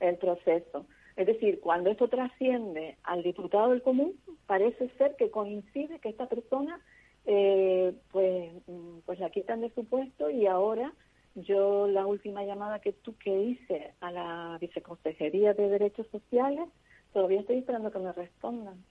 El 0.00 0.16
proceso. 0.16 0.86
Es 1.16 1.26
decir, 1.26 1.60
cuando 1.60 1.90
esto 1.90 2.08
trasciende 2.08 2.98
al 3.02 3.22
diputado 3.22 3.70
del 3.70 3.82
común, 3.82 4.14
parece 4.46 4.90
ser 4.98 5.16
que 5.16 5.30
coincide 5.30 5.98
que 5.98 6.10
esta 6.10 6.28
persona 6.28 6.78
eh, 7.24 7.94
pues, 8.12 8.52
mm, 8.66 8.98
pues 9.06 9.18
la 9.18 9.30
quitan 9.30 9.62
de 9.62 9.70
su 9.70 9.84
puesto 9.86 10.30
y 10.30 10.46
ahora 10.46 10.92
yo 11.34 11.86
la 11.88 12.06
última 12.06 12.44
llamada 12.44 12.80
que 12.80 12.92
tú 12.92 13.16
que 13.16 13.42
hice 13.42 13.92
a 14.00 14.10
la 14.10 14.58
viceconsejería 14.60 15.52
de 15.54 15.68
derechos 15.68 16.06
sociales 16.08 16.68
todavía 17.12 17.40
estoy 17.40 17.58
esperando 17.58 17.90
que 17.90 17.98
me 17.98 18.12
respondan 18.12 18.84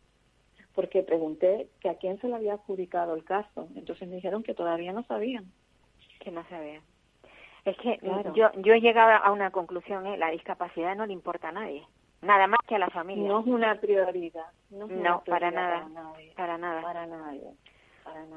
porque 0.74 1.04
pregunté 1.04 1.70
que 1.80 1.90
a 1.90 1.96
quién 1.96 2.20
se 2.20 2.28
le 2.28 2.36
había 2.36 2.56
adjudicado 2.56 3.16
el 3.16 3.24
caso. 3.24 3.70
Entonces 3.78 4.10
me 4.10 4.16
dijeron 4.16 4.44
que 4.44 4.54
todavía 4.54 4.92
no 4.92 5.04
sabían. 5.04 5.46
Que 6.20 6.32
no 6.32 6.44
sabían. 6.50 6.82
Es 7.64 7.78
que 7.78 7.98
yo 8.36 8.52
yo 8.58 8.74
he 8.74 8.82
llegado 8.82 9.24
a 9.24 9.32
una 9.32 9.52
conclusión 9.52 10.06
¿eh? 10.06 10.18
la 10.18 10.32
discapacidad 10.32 10.96
no 10.96 11.06
le 11.06 11.14
importa 11.14 11.50
a 11.50 11.54
nadie 11.54 11.88
nada 12.26 12.48
más 12.48 12.60
que 12.68 12.76
a 12.76 12.80
la 12.80 12.90
familia. 12.90 13.28
No 13.28 13.40
es 13.40 13.48
una 13.48 13.80
prioridad 13.80 14.46
no, 14.70 15.24
para 15.26 15.52
nada 15.52 15.88
para 16.36 16.58
nada. 16.58 16.82
Para 16.82 17.08
nadie 17.08 17.52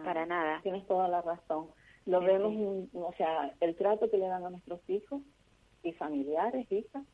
para 0.05 0.27
nada. 0.27 0.61
Tienes 0.63 0.87
toda 0.87 1.09
la 1.09 1.23
razón. 1.23 1.67
Lo 2.07 2.21
vemos, 2.21 2.89
o 2.95 3.13
sea, 3.17 3.53
el 3.61 3.77
trato 3.77 4.11
que 4.11 4.17
le 4.17 4.27
dan 4.27 4.45
a 4.45 4.51
nuestros 4.51 4.81
hijos 4.89 5.21
y 5.83 5.93
familiares, 5.93 6.71
hijas, 6.73 7.05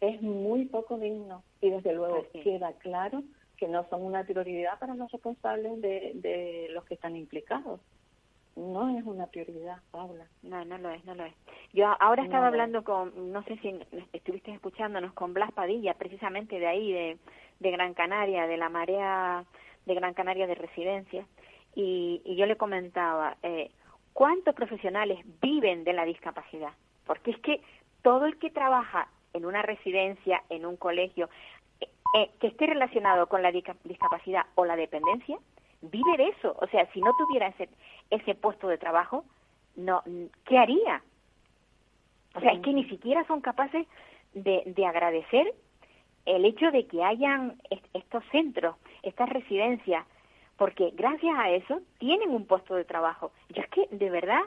es 0.00 0.20
muy 0.20 0.66
poco 0.66 0.98
digno. 0.98 1.44
Y 1.60 1.70
desde 1.70 1.94
luego 1.94 2.26
queda 2.32 2.72
claro 2.74 3.22
que 3.56 3.68
no 3.68 3.88
son 3.88 4.02
una 4.02 4.24
prioridad 4.24 4.78
para 4.80 4.94
los 4.94 5.12
responsables 5.12 5.80
de, 5.80 6.12
de 6.14 6.68
los 6.70 6.84
que 6.84 6.94
están 6.94 7.14
implicados. 7.14 7.80
No 8.56 8.98
es 8.98 9.04
una 9.04 9.26
prioridad, 9.26 9.78
Paula. 9.90 10.26
No, 10.42 10.64
no 10.64 10.78
lo 10.78 10.90
es, 10.90 11.04
no 11.04 11.14
lo 11.14 11.24
es. 11.24 11.34
Yo 11.72 11.86
ahora 12.00 12.22
estaba 12.22 12.48
hablando 12.48 12.84
con, 12.84 13.32
no 13.32 13.42
sé 13.44 13.56
si 13.58 13.78
estuviste 14.12 14.52
escuchándonos 14.52 15.12
con 15.14 15.32
Blas 15.32 15.52
Padilla, 15.52 15.94
precisamente 15.94 16.58
de 16.58 16.66
ahí, 16.66 16.92
de, 16.92 17.18
de 17.60 17.70
Gran 17.70 17.94
Canaria, 17.94 18.46
de 18.46 18.58
la 18.58 18.68
marea 18.68 19.44
de 19.86 19.94
Gran 19.94 20.14
Canaria 20.14 20.46
de 20.46 20.54
residencia, 20.54 21.26
y, 21.74 22.20
yo 22.36 22.46
le 22.46 22.56
comentaba, 22.56 23.36
eh, 23.42 23.70
¿cuántos 24.12 24.54
profesionales 24.54 25.18
viven 25.40 25.84
de 25.84 25.92
la 25.92 26.04
discapacidad? 26.04 26.72
Porque 27.06 27.30
es 27.30 27.38
que 27.38 27.62
todo 28.02 28.26
el 28.26 28.38
que 28.38 28.50
trabaja 28.50 29.08
en 29.32 29.46
una 29.46 29.62
residencia, 29.62 30.42
en 30.50 30.66
un 30.66 30.76
colegio, 30.76 31.30
eh, 31.80 31.88
eh, 32.18 32.30
que 32.40 32.48
esté 32.48 32.66
relacionado 32.66 33.26
con 33.28 33.42
la 33.42 33.50
discapacidad 33.50 34.44
o 34.54 34.64
la 34.66 34.76
dependencia, 34.76 35.38
vive 35.82 36.16
de 36.16 36.28
eso. 36.28 36.56
O 36.60 36.66
sea, 36.68 36.90
si 36.92 37.00
no 37.00 37.12
tuviera 37.18 37.48
ese, 37.48 37.68
ese 38.10 38.34
puesto 38.34 38.68
de 38.68 38.78
trabajo, 38.78 39.24
no, 39.76 40.02
¿qué 40.44 40.58
haría? 40.58 41.02
O 42.34 42.40
sea, 42.40 42.52
es 42.52 42.60
que 42.60 42.72
ni 42.72 42.84
siquiera 42.88 43.26
son 43.26 43.40
capaces 43.40 43.86
de, 44.32 44.62
de 44.64 44.86
agradecer 44.86 45.54
el 46.24 46.44
hecho 46.44 46.70
de 46.70 46.86
que 46.86 47.02
hayan 47.02 47.60
estos 47.92 48.24
centros, 48.30 48.76
estas 49.02 49.28
residencias, 49.28 50.06
porque 50.56 50.92
gracias 50.94 51.36
a 51.36 51.50
eso 51.50 51.80
tienen 51.98 52.30
un 52.30 52.46
puesto 52.46 52.74
de 52.74 52.84
trabajo. 52.84 53.32
Yo 53.50 53.62
es 53.62 53.68
que 53.70 53.88
de 53.90 54.10
verdad 54.10 54.40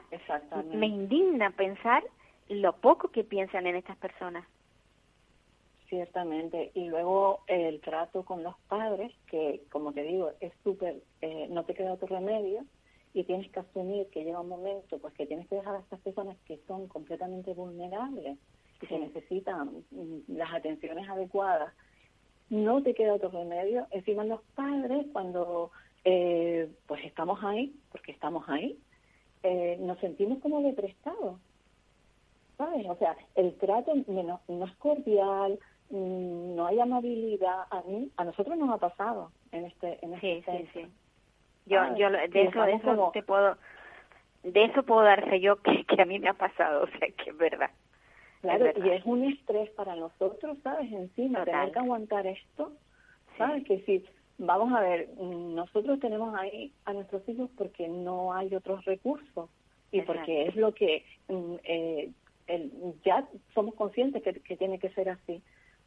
me 0.72 0.86
indigna 0.86 1.50
pensar 1.50 2.02
lo 2.48 2.72
poco 2.74 3.08
que 3.08 3.24
piensan 3.24 3.66
en 3.66 3.76
estas 3.76 3.96
personas. 3.96 4.44
Ciertamente. 5.88 6.72
Y 6.74 6.88
luego 6.88 7.40
el 7.46 7.80
trato 7.80 8.24
con 8.24 8.42
los 8.42 8.56
padres, 8.68 9.12
que 9.28 9.62
como 9.70 9.92
te 9.92 10.02
digo, 10.02 10.32
es 10.40 10.52
súper, 10.64 10.96
eh, 11.20 11.46
no 11.50 11.64
te 11.64 11.74
queda 11.74 11.92
otro 11.92 12.08
remedio 12.08 12.64
y 13.14 13.24
tienes 13.24 13.50
que 13.50 13.60
asumir 13.60 14.08
que 14.08 14.24
llega 14.24 14.40
un 14.40 14.48
momento 14.48 14.98
pues 14.98 15.14
que 15.14 15.26
tienes 15.26 15.48
que 15.48 15.54
dejar 15.54 15.76
a 15.76 15.78
estas 15.80 16.00
personas 16.00 16.36
que 16.44 16.60
son 16.66 16.86
completamente 16.86 17.54
vulnerables 17.54 18.36
y 18.82 18.86
que 18.86 18.98
necesitan 18.98 19.84
mm, 19.90 20.36
las 20.36 20.52
atenciones 20.52 21.08
adecuadas. 21.08 21.72
No 22.50 22.82
te 22.82 22.94
queda 22.94 23.14
otro 23.14 23.30
remedio. 23.30 23.86
Encima 23.90 24.24
los 24.24 24.42
padres, 24.54 25.06
cuando 25.12 25.70
eh, 26.04 26.68
pues 26.86 27.04
estamos 27.04 27.42
ahí, 27.42 27.74
porque 27.90 28.12
estamos 28.12 28.48
ahí, 28.48 28.78
eh, 29.42 29.76
nos 29.80 29.98
sentimos 30.00 30.38
como 30.40 30.60
de 30.62 30.72
prestado. 30.72 31.38
¿Sabes? 32.58 32.86
O 32.88 32.96
sea, 32.96 33.16
el 33.34 33.54
trato 33.54 33.92
no, 34.06 34.40
no 34.48 34.64
es 34.64 34.76
cordial, 34.76 35.58
no 35.90 36.66
hay 36.66 36.80
amabilidad. 36.80 37.64
A 37.70 37.82
mí, 37.82 38.10
a 38.16 38.24
nosotros 38.24 38.56
nos 38.56 38.70
ha 38.70 38.78
pasado 38.78 39.30
en 39.52 39.66
este, 39.66 39.98
en 40.02 40.14
este 40.14 40.42
sí, 40.42 40.68
sí, 40.72 40.86
Yo, 41.66 41.96
yo 41.96 42.10
de 42.10 42.42
eso, 42.42 42.62
de 42.62 42.72
eso 42.72 43.10
te 43.12 43.22
puedo, 43.22 43.56
de 44.42 44.64
eso 44.64 44.82
puedo 44.82 45.02
darse 45.02 45.40
yo 45.40 45.56
que, 45.56 45.84
que 45.84 46.02
a 46.02 46.04
mí 46.04 46.18
me 46.18 46.28
ha 46.28 46.34
pasado, 46.34 46.84
o 46.84 46.98
sea, 46.98 47.08
que 47.10 47.30
es 47.30 47.36
verdad. 47.36 47.70
Claro, 48.42 48.66
y 48.84 48.90
es 48.90 49.04
un 49.04 49.24
estrés 49.24 49.70
para 49.70 49.96
nosotros, 49.96 50.58
¿sabes? 50.62 50.92
Encima, 50.92 51.44
tener 51.44 51.72
que 51.72 51.78
aguantar 51.78 52.26
esto, 52.26 52.72
¿sabes? 53.38 53.64
Que 53.64 53.80
si, 53.80 54.04
vamos 54.38 54.72
a 54.72 54.80
ver, 54.80 55.08
nosotros 55.18 55.98
tenemos 56.00 56.34
ahí 56.38 56.72
a 56.84 56.92
nuestros 56.92 57.28
hijos 57.28 57.50
porque 57.56 57.88
no 57.88 58.32
hay 58.32 58.54
otros 58.54 58.84
recursos 58.84 59.50
y 59.90 60.02
porque 60.02 60.46
es 60.46 60.56
lo 60.56 60.74
que 60.74 61.04
mm, 61.28 61.54
eh, 61.64 62.10
ya 63.04 63.26
somos 63.54 63.74
conscientes 63.74 64.22
que, 64.22 64.34
que 64.34 64.56
tiene 64.56 64.78
que 64.78 64.90
ser 64.90 65.08
así. 65.08 65.42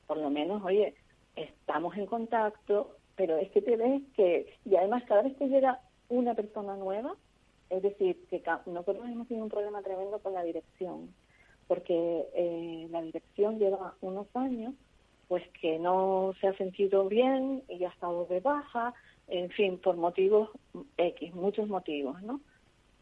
Por 0.09 0.17
lo 0.17 0.31
menos, 0.31 0.63
oye, 0.65 0.95
estamos 1.35 1.95
en 1.95 2.07
contacto, 2.07 2.95
pero 3.15 3.37
es 3.37 3.51
que 3.51 3.61
te 3.61 3.77
ves 3.77 4.01
que, 4.15 4.51
y 4.65 4.75
además 4.75 5.03
cada 5.07 5.21
vez 5.21 5.37
que 5.37 5.49
llega 5.49 5.81
una 6.09 6.33
persona 6.33 6.75
nueva, 6.75 7.15
es 7.69 7.83
decir, 7.83 8.25
que 8.27 8.41
nosotros 8.65 9.05
hemos 9.07 9.27
tenido 9.27 9.43
un 9.43 9.51
problema 9.51 9.83
tremendo 9.83 10.17
con 10.17 10.33
la 10.33 10.41
dirección, 10.41 11.13
porque 11.67 12.25
eh, 12.33 12.87
la 12.89 13.03
dirección 13.03 13.59
lleva 13.59 13.93
unos 14.01 14.25
años 14.35 14.73
pues 15.27 15.43
que 15.61 15.77
no 15.77 16.33
se 16.41 16.47
ha 16.47 16.57
sentido 16.57 17.07
bien 17.07 17.61
y 17.69 17.83
ha 17.83 17.89
estado 17.89 18.25
de 18.25 18.39
baja, 18.39 18.95
en 19.27 19.51
fin, 19.51 19.77
por 19.77 19.95
motivos 19.95 20.49
X, 20.97 21.35
muchos 21.35 21.67
motivos, 21.67 22.19
¿no? 22.23 22.41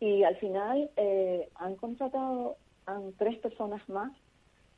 Y 0.02 0.24
al 0.24 0.36
final 0.36 0.90
eh, 0.98 1.48
han 1.56 1.78
contratado 1.78 2.58
a 2.86 3.00
tres 3.18 3.38
personas 3.38 3.88
más 3.88 4.12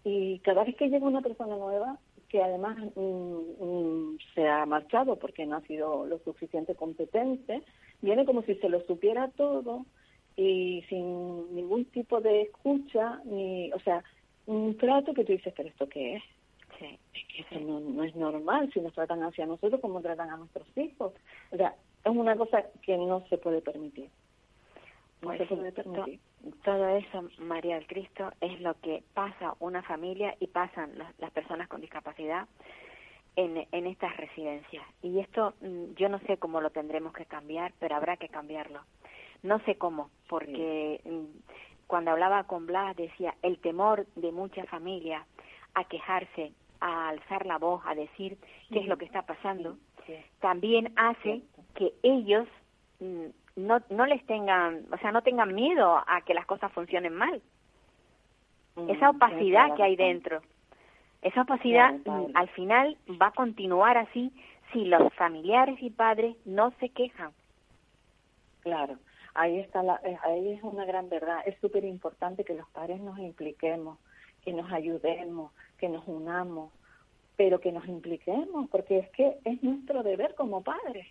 y 0.03 0.39
cada 0.39 0.63
vez 0.63 0.75
que 0.75 0.89
llega 0.89 1.05
una 1.05 1.21
persona 1.21 1.55
nueva, 1.55 1.97
que 2.29 2.41
además 2.41 2.77
mm, 2.95 3.63
mm, 3.63 4.17
se 4.35 4.47
ha 4.47 4.65
marchado 4.65 5.17
porque 5.17 5.45
no 5.45 5.57
ha 5.57 5.61
sido 5.61 6.05
lo 6.05 6.19
suficiente 6.19 6.75
competente, 6.75 7.61
viene 8.01 8.25
como 8.25 8.43
si 8.43 8.55
se 8.55 8.69
lo 8.69 8.81
supiera 8.85 9.29
todo 9.29 9.85
y 10.35 10.83
sin 10.87 11.53
ningún 11.53 11.85
tipo 11.85 12.21
de 12.21 12.43
escucha, 12.43 13.19
ni, 13.25 13.71
o 13.73 13.79
sea, 13.79 14.03
un 14.45 14.77
trato 14.77 15.13
que 15.13 15.25
tú 15.25 15.33
dices, 15.33 15.53
pero 15.55 15.69
¿esto 15.69 15.89
qué 15.89 16.15
es? 16.15 16.23
Sí. 16.79 16.97
Es 17.13 17.27
que 17.27 17.41
eso 17.57 17.59
no, 17.59 18.03
es 18.03 18.15
normal 18.15 18.71
si 18.73 18.79
nos 18.79 18.93
tratan 18.93 19.21
hacia 19.23 19.45
nosotros 19.45 19.81
como 19.81 20.01
tratan 20.01 20.29
a 20.29 20.37
nuestros 20.37 20.65
hijos. 20.77 21.13
O 21.51 21.57
sea, 21.57 21.75
es 22.05 22.11
una 22.11 22.35
cosa 22.37 22.63
que 22.81 22.97
no 22.97 23.27
se 23.27 23.37
puede 23.37 23.61
permitir. 23.61 24.09
No 25.21 25.27
pues 25.27 25.39
se 25.39 25.45
puede 25.45 25.71
permitir. 25.71 26.19
Todo 26.63 26.87
eso, 26.89 27.29
María 27.39 27.75
del 27.75 27.87
Cristo, 27.87 28.31
es 28.41 28.59
lo 28.61 28.79
que 28.79 29.03
pasa 29.13 29.55
una 29.59 29.81
familia 29.83 30.35
y 30.39 30.47
pasan 30.47 30.97
las, 30.97 31.31
personas 31.31 31.67
con 31.67 31.81
discapacidad 31.81 32.47
en, 33.35 33.67
en 33.71 33.87
estas 33.87 34.15
residencias. 34.17 34.85
Y 35.01 35.19
esto 35.19 35.53
mm, 35.61 35.93
yo 35.95 36.09
no 36.09 36.19
sé 36.19 36.37
cómo 36.37 36.61
lo 36.61 36.69
tendremos 36.69 37.13
que 37.13 37.25
cambiar, 37.25 37.73
pero 37.79 37.95
habrá 37.95 38.17
que 38.17 38.29
cambiarlo. 38.29 38.81
No 39.43 39.59
sé 39.65 39.75
cómo, 39.75 40.09
porque 40.27 41.01
mm, 41.05 41.85
cuando 41.87 42.11
hablaba 42.11 42.43
con 42.43 42.65
Blas 42.67 42.95
decía 42.95 43.35
el 43.41 43.57
temor 43.59 44.05
de 44.15 44.31
muchas 44.31 44.67
familias 44.69 45.25
a 45.73 45.85
quejarse, 45.85 46.53
a 46.79 47.09
alzar 47.09 47.45
la 47.45 47.57
voz, 47.57 47.81
a 47.85 47.95
decir 47.95 48.37
qué 48.71 48.79
es 48.79 48.87
lo 48.87 48.97
que 48.97 49.05
está 49.05 49.23
pasando, 49.23 49.77
también 50.39 50.91
hace 50.95 51.41
que 51.75 51.93
ellos 52.03 52.47
mm, 52.99 53.27
no, 53.67 53.81
no 53.89 54.05
les 54.05 54.25
tengan, 54.25 54.85
o 54.91 54.97
sea, 54.97 55.11
no 55.11 55.21
tengan 55.21 55.53
miedo 55.53 55.97
a 56.05 56.21
que 56.25 56.33
las 56.33 56.45
cosas 56.45 56.71
funcionen 56.71 57.13
mal. 57.13 57.41
Mm, 58.75 58.89
esa 58.89 59.09
opacidad 59.09 59.75
que 59.75 59.83
hay 59.83 59.95
dentro, 59.95 60.41
esa 61.21 61.41
opacidad 61.41 61.95
al 62.33 62.49
final 62.49 62.97
va 63.21 63.27
a 63.27 63.31
continuar 63.31 63.97
así 63.97 64.31
si 64.71 64.85
los 64.85 65.13
familiares 65.15 65.77
y 65.81 65.89
padres 65.89 66.35
no 66.45 66.71
se 66.79 66.89
quejan. 66.89 67.31
Claro, 68.61 68.97
ahí 69.33 69.59
está 69.59 69.83
la, 69.83 69.99
eh, 70.03 70.17
ahí 70.23 70.53
es 70.53 70.63
una 70.63 70.85
gran 70.85 71.09
verdad. 71.09 71.41
Es 71.45 71.57
súper 71.59 71.83
importante 71.83 72.43
que 72.43 72.53
los 72.53 72.69
padres 72.69 73.01
nos 73.01 73.19
impliquemos, 73.19 73.97
que 74.43 74.53
nos 74.53 74.71
ayudemos, 74.71 75.51
que 75.77 75.89
nos 75.89 76.07
unamos, 76.07 76.71
pero 77.35 77.59
que 77.59 77.71
nos 77.71 77.87
impliquemos, 77.87 78.69
porque 78.69 78.99
es 78.99 79.09
que 79.11 79.37
es 79.43 79.61
nuestro 79.63 80.03
deber 80.03 80.35
como 80.35 80.63
padres. 80.63 81.07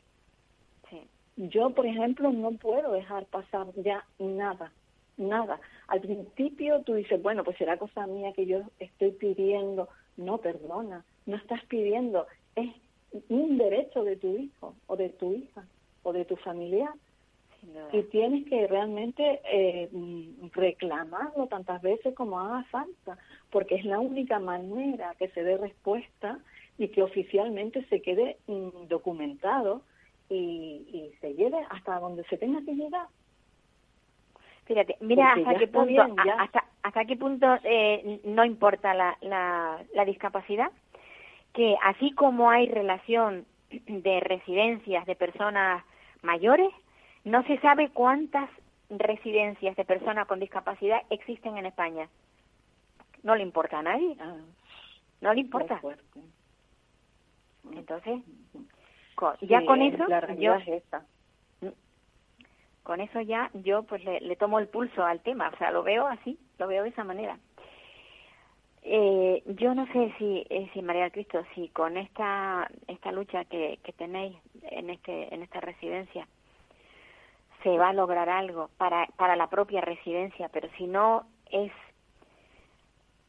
Yo, 1.39 1.71
por 1.71 1.87
ejemplo, 1.87 2.33
no 2.33 2.53
puedo 2.53 2.93
dejar 2.93 3.25
pasar 3.27 3.69
ya 3.77 4.05
nada, 4.19 4.73
nada. 5.17 5.61
Al 5.87 6.01
principio 6.01 6.83
tú 6.83 6.95
dices, 6.95 7.23
bueno, 7.23 7.45
pues 7.45 7.57
será 7.57 7.77
cosa 7.79 8.07
mía 8.07 8.33
que 8.35 8.45
yo 8.45 8.63
estoy 8.79 9.13
pidiendo. 9.13 9.89
No, 10.17 10.39
perdona, 10.39 11.05
no 11.27 11.37
estás 11.37 11.65
pidiendo, 11.67 12.27
es 12.57 12.69
un 13.29 13.57
derecho 13.57 14.03
de 14.03 14.17
tu 14.17 14.37
hijo 14.37 14.75
o 14.89 14.97
de 14.97 15.11
tu 15.11 15.33
hija 15.33 15.65
o 16.03 16.13
de 16.13 16.25
tu 16.25 16.37
familiar 16.37 16.93
y 17.93 18.03
tienes 18.05 18.47
que 18.47 18.67
realmente 18.67 19.41
eh, 19.51 19.89
reclamarlo 20.53 21.47
tantas 21.49 21.83
veces 21.83 22.15
como 22.15 22.39
haga 22.39 22.65
falta, 22.65 23.19
porque 23.51 23.77
es 23.77 23.85
la 23.85 23.99
única 23.99 24.39
manera 24.39 25.15
que 25.19 25.29
se 25.29 25.43
dé 25.43 25.57
respuesta 25.57 26.39
y 26.79 26.89
que 26.89 27.03
oficialmente 27.03 27.85
se 27.87 28.01
quede 28.01 28.39
mm, 28.47 28.87
documentado 28.89 29.83
y, 30.31 31.11
se 31.21 31.28
lleve 31.49 31.67
hasta 31.71 31.99
donde 31.99 32.25
se 32.25 32.39
tenga 32.39 32.61
que 32.65 32.75
llegar. 32.75 33.07
Fíjate, 34.67 34.97
mira 35.01 35.33
hasta 35.33 35.55
qué, 35.55 35.67
punto, 35.67 36.03
hasta, 36.37 36.65
hasta 36.83 37.05
qué 37.07 37.17
punto 37.17 37.47
eh, 37.65 38.21
no 38.25 38.45
importa 38.45 38.93
la, 38.93 39.17
la, 39.23 39.83
la 39.95 40.05
discapacidad, 40.05 40.71
que 41.55 41.75
así 41.83 42.13
como 42.13 42.51
hay 42.51 42.69
relación 42.69 43.47
de 43.71 44.21
residencias 44.21 45.07
de 45.07 45.17
personas 45.17 45.85
mayores, 46.23 46.69
no 47.25 47.43
se 47.45 47.59
sabe 47.61 47.91
cuántas 47.91 48.51
residencias 48.91 49.77
de 49.77 49.85
personas 49.85 50.27
con 50.27 50.41
discapacidad 50.41 51.03
existen 51.11 51.57
en 51.57 51.67
España. 51.67 52.09
No 53.23 53.35
le 53.35 53.43
importa 53.43 53.79
a 53.79 53.83
nadie. 53.83 54.17
Ah. 54.21 54.37
no 55.21 55.35
le 55.35 55.41
importa. 55.41 55.81
Entonces, 57.73 58.23
ya 59.43 59.65
con 59.65 59.83
eso, 59.83 60.05
yo, 60.39 60.55
mm, 60.57 61.18
con 62.89 63.03
eso 63.03 63.21
ya 63.21 63.51
yo 63.53 63.83
pues 63.83 64.03
le, 64.03 64.35
tomo 64.37 64.59
el 64.59 64.67
pulso 64.67 65.05
al 65.05 65.21
tema, 65.21 65.51
o 65.53 65.59
sea, 65.59 65.71
lo 65.71 65.83
veo 65.83 66.07
así, 66.07 66.39
lo 66.59 66.67
veo 66.67 66.85
de 66.85 66.89
esa 66.89 67.05
manera. 67.05 67.39
Eh, 68.81 69.43
yo 69.45 69.75
no 69.75 69.85
sé 69.93 70.15
si, 70.17 70.47
eh, 70.49 70.71
si 70.73 70.81
María 70.81 71.03
del 71.03 71.13
Cristo, 71.13 71.45
si 71.55 71.69
con 71.69 71.99
esta 71.99 72.67
esta 72.87 73.13
lucha 73.13 73.45
que, 73.45 73.79
que 73.85 73.93
tenéis 73.93 74.39
en 74.63 74.89
este 74.89 75.35
en 75.35 75.43
esta 75.43 75.61
residencia 75.61 76.27
se 77.63 77.77
va 77.77 77.91
a 77.91 77.93
lograr 77.93 78.31
algo 78.31 78.71
para, 78.79 79.07
para 79.19 79.37
la 79.37 79.51
propia 79.51 79.83
residencia, 79.83 80.49
pero 80.49 80.71
si 80.79 80.87
no 80.87 81.27
es 81.51 81.71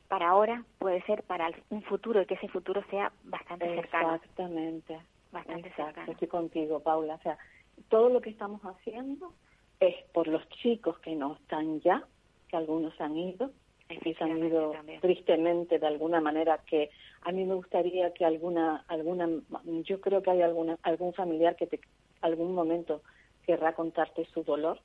para 0.07 0.29
ahora, 0.29 0.63
puede 0.77 1.01
ser 1.01 1.23
para 1.23 1.51
un 1.69 1.81
futuro 1.81 2.21
y 2.21 2.27
que 2.27 2.35
ese 2.35 2.47
futuro 2.47 2.81
sea 2.89 3.11
bastante 3.25 3.75
cercano. 3.75 4.15
Exactamente. 4.15 5.01
Bastante 5.33 5.69
cercano. 5.73 6.13
Estoy 6.13 6.29
contigo, 6.29 6.79
Paula. 6.79 7.15
O 7.15 7.21
sea, 7.21 7.37
todo 7.89 8.07
lo 8.07 8.21
que 8.21 8.29
estamos 8.29 8.61
haciendo 8.61 9.33
es 9.79 9.95
por 10.13 10.27
los 10.27 10.47
chicos 10.49 10.99
que 10.99 11.15
no 11.15 11.35
están 11.35 11.79
ya, 11.81 12.03
que 12.47 12.57
algunos 12.57 12.99
han 12.99 13.15
ido, 13.17 13.51
que 13.87 14.13
se 14.13 14.23
han 14.23 14.37
ido 14.43 14.73
tristemente 15.01 15.79
de 15.79 15.87
alguna 15.87 16.21
manera 16.21 16.59
que 16.65 16.89
a 17.21 17.31
mí 17.31 17.45
me 17.45 17.55
gustaría 17.55 18.13
que 18.13 18.23
alguna 18.23 18.85
alguna 18.87 19.27
yo 19.83 19.99
creo 19.99 20.21
que 20.21 20.29
hay 20.31 20.41
alguna 20.41 20.77
algún 20.83 21.13
familiar 21.13 21.55
que 21.55 21.67
te 21.67 21.79
algún 22.21 22.53
momento 22.53 23.01
querrá 23.45 23.73
contarte 23.73 24.25
su 24.25 24.43
dolor, 24.43 24.79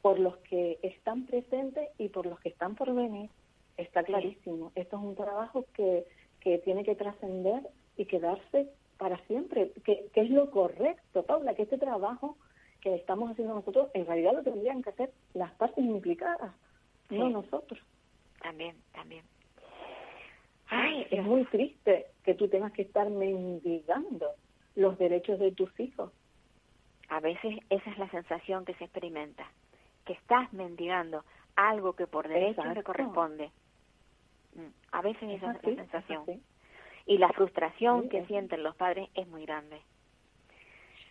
por 0.00 0.18
los 0.18 0.36
que 0.38 0.78
están 0.82 1.26
presentes 1.26 1.88
y 1.98 2.08
por 2.08 2.26
los 2.26 2.38
que 2.40 2.50
están 2.50 2.74
por 2.74 2.94
venir. 2.94 3.30
Está 3.76 4.02
clarísimo. 4.02 4.70
Esto 4.74 4.96
es 4.96 5.02
un 5.02 5.14
trabajo 5.16 5.64
que, 5.74 6.04
que 6.40 6.58
tiene 6.58 6.84
que 6.84 6.94
trascender 6.94 7.68
y 7.96 8.04
quedarse 8.04 8.68
para 8.98 9.18
siempre, 9.26 9.72
que, 9.84 10.06
que 10.12 10.20
es 10.20 10.30
lo 10.30 10.50
correcto, 10.50 11.24
Paula, 11.24 11.54
que 11.54 11.62
este 11.62 11.78
trabajo 11.78 12.36
que 12.84 12.94
estamos 12.94 13.30
haciendo 13.30 13.54
nosotros, 13.54 13.88
en 13.94 14.06
realidad 14.06 14.34
lo 14.34 14.42
tendrían 14.42 14.82
que 14.82 14.90
hacer 14.90 15.10
las 15.32 15.50
partes 15.52 15.82
implicadas, 15.82 16.52
no 17.08 17.30
nosotros. 17.30 17.80
También, 18.42 18.76
también. 18.92 19.24
Ay, 20.66 21.06
es 21.10 21.24
muy 21.24 21.46
triste 21.46 22.08
que 22.24 22.34
tú 22.34 22.46
tengas 22.48 22.72
que 22.72 22.82
estar 22.82 23.08
mendigando 23.08 24.26
los 24.76 24.98
derechos 24.98 25.38
de 25.38 25.52
tus 25.52 25.68
hijos. 25.80 26.12
A 27.08 27.20
veces 27.20 27.58
esa 27.70 27.90
es 27.90 27.98
la 27.98 28.10
sensación 28.10 28.66
que 28.66 28.74
se 28.74 28.84
experimenta, 28.84 29.50
que 30.04 30.12
estás 30.12 30.52
mendigando 30.52 31.24
algo 31.56 31.94
que 31.94 32.06
por 32.06 32.28
derecho 32.28 32.62
te 32.74 32.82
corresponde. 32.82 33.50
Mm, 34.56 34.72
a 34.92 35.00
veces 35.00 35.22
esa 35.22 35.52
es 35.52 35.64
la 35.64 35.84
sensación. 35.86 36.42
y 37.06 37.16
la 37.18 37.30
frustración 37.30 38.10
que 38.10 38.26
sienten 38.26 38.62
los 38.62 38.76
padres 38.76 39.08
es 39.14 39.26
muy 39.28 39.46
grande. 39.46 39.80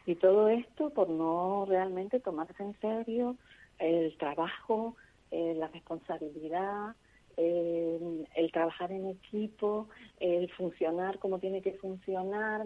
Y 0.06 0.16
todo 0.16 0.50
esto 0.50 0.90
por 0.90 1.10
no 1.10 1.66
realmente 1.68 2.20
tomarse 2.20 2.62
en 2.62 2.80
serio 2.80 3.38
el 3.80 4.16
trabajo, 4.18 4.96
eh, 5.32 5.56
la 5.58 5.68
responsabilidad, 5.68 6.96
eh, 7.38 8.26
el 8.36 8.52
trabajar 8.52 8.92
en 8.92 9.10
equipo, 9.10 9.88
el 10.20 10.52
funcionar 10.52 11.20
como 11.20 11.40
tiene 11.40 11.62
que 11.62 11.74
funcionar, 11.74 12.66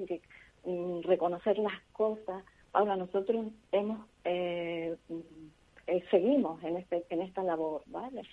mm, 0.65 1.01
reconocer 1.03 1.57
las 1.59 1.79
cosas. 1.93 2.43
Ahora 2.73 2.95
nosotros 2.95 3.47
hemos 3.71 3.99
eh, 4.25 4.95
mm, 5.07 5.99
seguimos 6.11 6.61
en 6.63 6.77
este 6.77 7.05
en 7.09 7.21
esta 7.21 7.43
labor, 7.43 7.83
¿vale? 7.85 8.23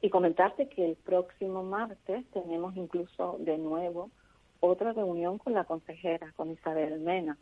Y 0.00 0.10
comentarte 0.10 0.68
que 0.68 0.84
el 0.84 0.96
próximo 0.96 1.62
martes 1.62 2.24
tenemos 2.32 2.76
incluso 2.76 3.36
de 3.40 3.58
nuevo 3.58 4.10
otra 4.60 4.92
reunión 4.92 5.38
con 5.38 5.54
la 5.54 5.64
consejera, 5.64 6.32
con 6.36 6.50
Isabel 6.50 7.00
Mena. 7.00 7.36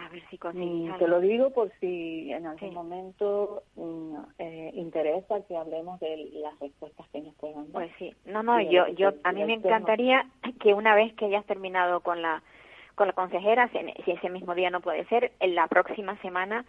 A 0.00 0.08
ver 0.08 0.22
si 0.30 0.38
mm, 0.42 0.98
Te 0.98 1.08
lo 1.08 1.20
digo 1.20 1.50
por 1.50 1.70
si 1.78 2.32
en 2.32 2.46
algún 2.46 2.72
momento 2.72 3.64
mm, 3.76 4.16
eh, 4.38 4.70
interesa 4.74 5.44
que 5.46 5.56
hablemos 5.56 6.00
de 6.00 6.30
las 6.34 6.58
respuestas 6.58 7.06
que 7.10 7.20
nos 7.20 7.34
puedan 7.34 7.70
dar. 7.70 7.72
Pues 7.72 7.90
sí, 7.98 8.14
no, 8.24 8.42
no, 8.42 8.60
yo, 8.62 8.88
yo, 8.88 9.12
a 9.24 9.32
mí 9.32 9.44
me 9.44 9.54
encantaría 9.54 10.26
que 10.60 10.72
una 10.72 10.94
vez 10.94 11.12
que 11.14 11.26
hayas 11.26 11.44
terminado 11.44 12.00
con 12.00 12.22
la 12.22 12.42
con 12.94 13.06
la 13.06 13.12
consejera, 13.14 13.68
si, 13.68 14.10
ese 14.10 14.28
mismo 14.28 14.54
día 14.54 14.68
no 14.68 14.80
puede 14.80 15.06
ser, 15.06 15.32
en 15.40 15.54
la 15.54 15.66
próxima 15.68 16.20
semana 16.20 16.66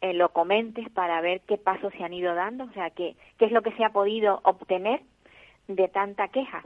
eh, 0.00 0.12
lo 0.12 0.28
comentes 0.28 0.88
para 0.90 1.20
ver 1.20 1.40
qué 1.40 1.58
pasos 1.58 1.92
se 1.94 2.04
han 2.04 2.12
ido 2.12 2.34
dando, 2.34 2.64
o 2.64 2.72
sea, 2.72 2.90
qué, 2.90 3.16
qué 3.38 3.46
es 3.46 3.52
lo 3.52 3.62
que 3.62 3.72
se 3.72 3.84
ha 3.84 3.90
podido 3.90 4.40
obtener 4.44 5.00
de 5.66 5.88
tanta 5.88 6.28
queja. 6.28 6.62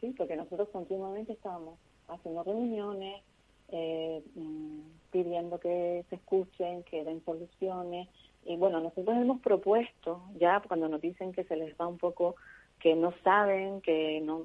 Sí, 0.00 0.14
porque 0.16 0.36
nosotros 0.36 0.68
continuamente 0.70 1.32
estábamos 1.32 1.78
haciendo 2.08 2.44
reuniones, 2.44 3.22
eh, 3.68 4.22
mm, 4.34 4.80
pidiendo 5.10 5.58
que 5.58 6.04
se 6.08 6.16
escuchen, 6.16 6.82
que 6.84 7.04
den 7.04 7.24
soluciones. 7.24 8.08
Y 8.44 8.56
bueno, 8.56 8.80
nosotros 8.80 9.16
hemos 9.16 9.40
propuesto, 9.40 10.22
ya 10.38 10.62
cuando 10.66 10.88
nos 10.88 11.00
dicen 11.00 11.32
que 11.32 11.44
se 11.44 11.56
les 11.56 11.74
va 11.78 11.86
un 11.86 11.98
poco, 11.98 12.36
que 12.80 12.94
no 12.94 13.12
saben, 13.24 13.80
que 13.80 14.20
no 14.22 14.40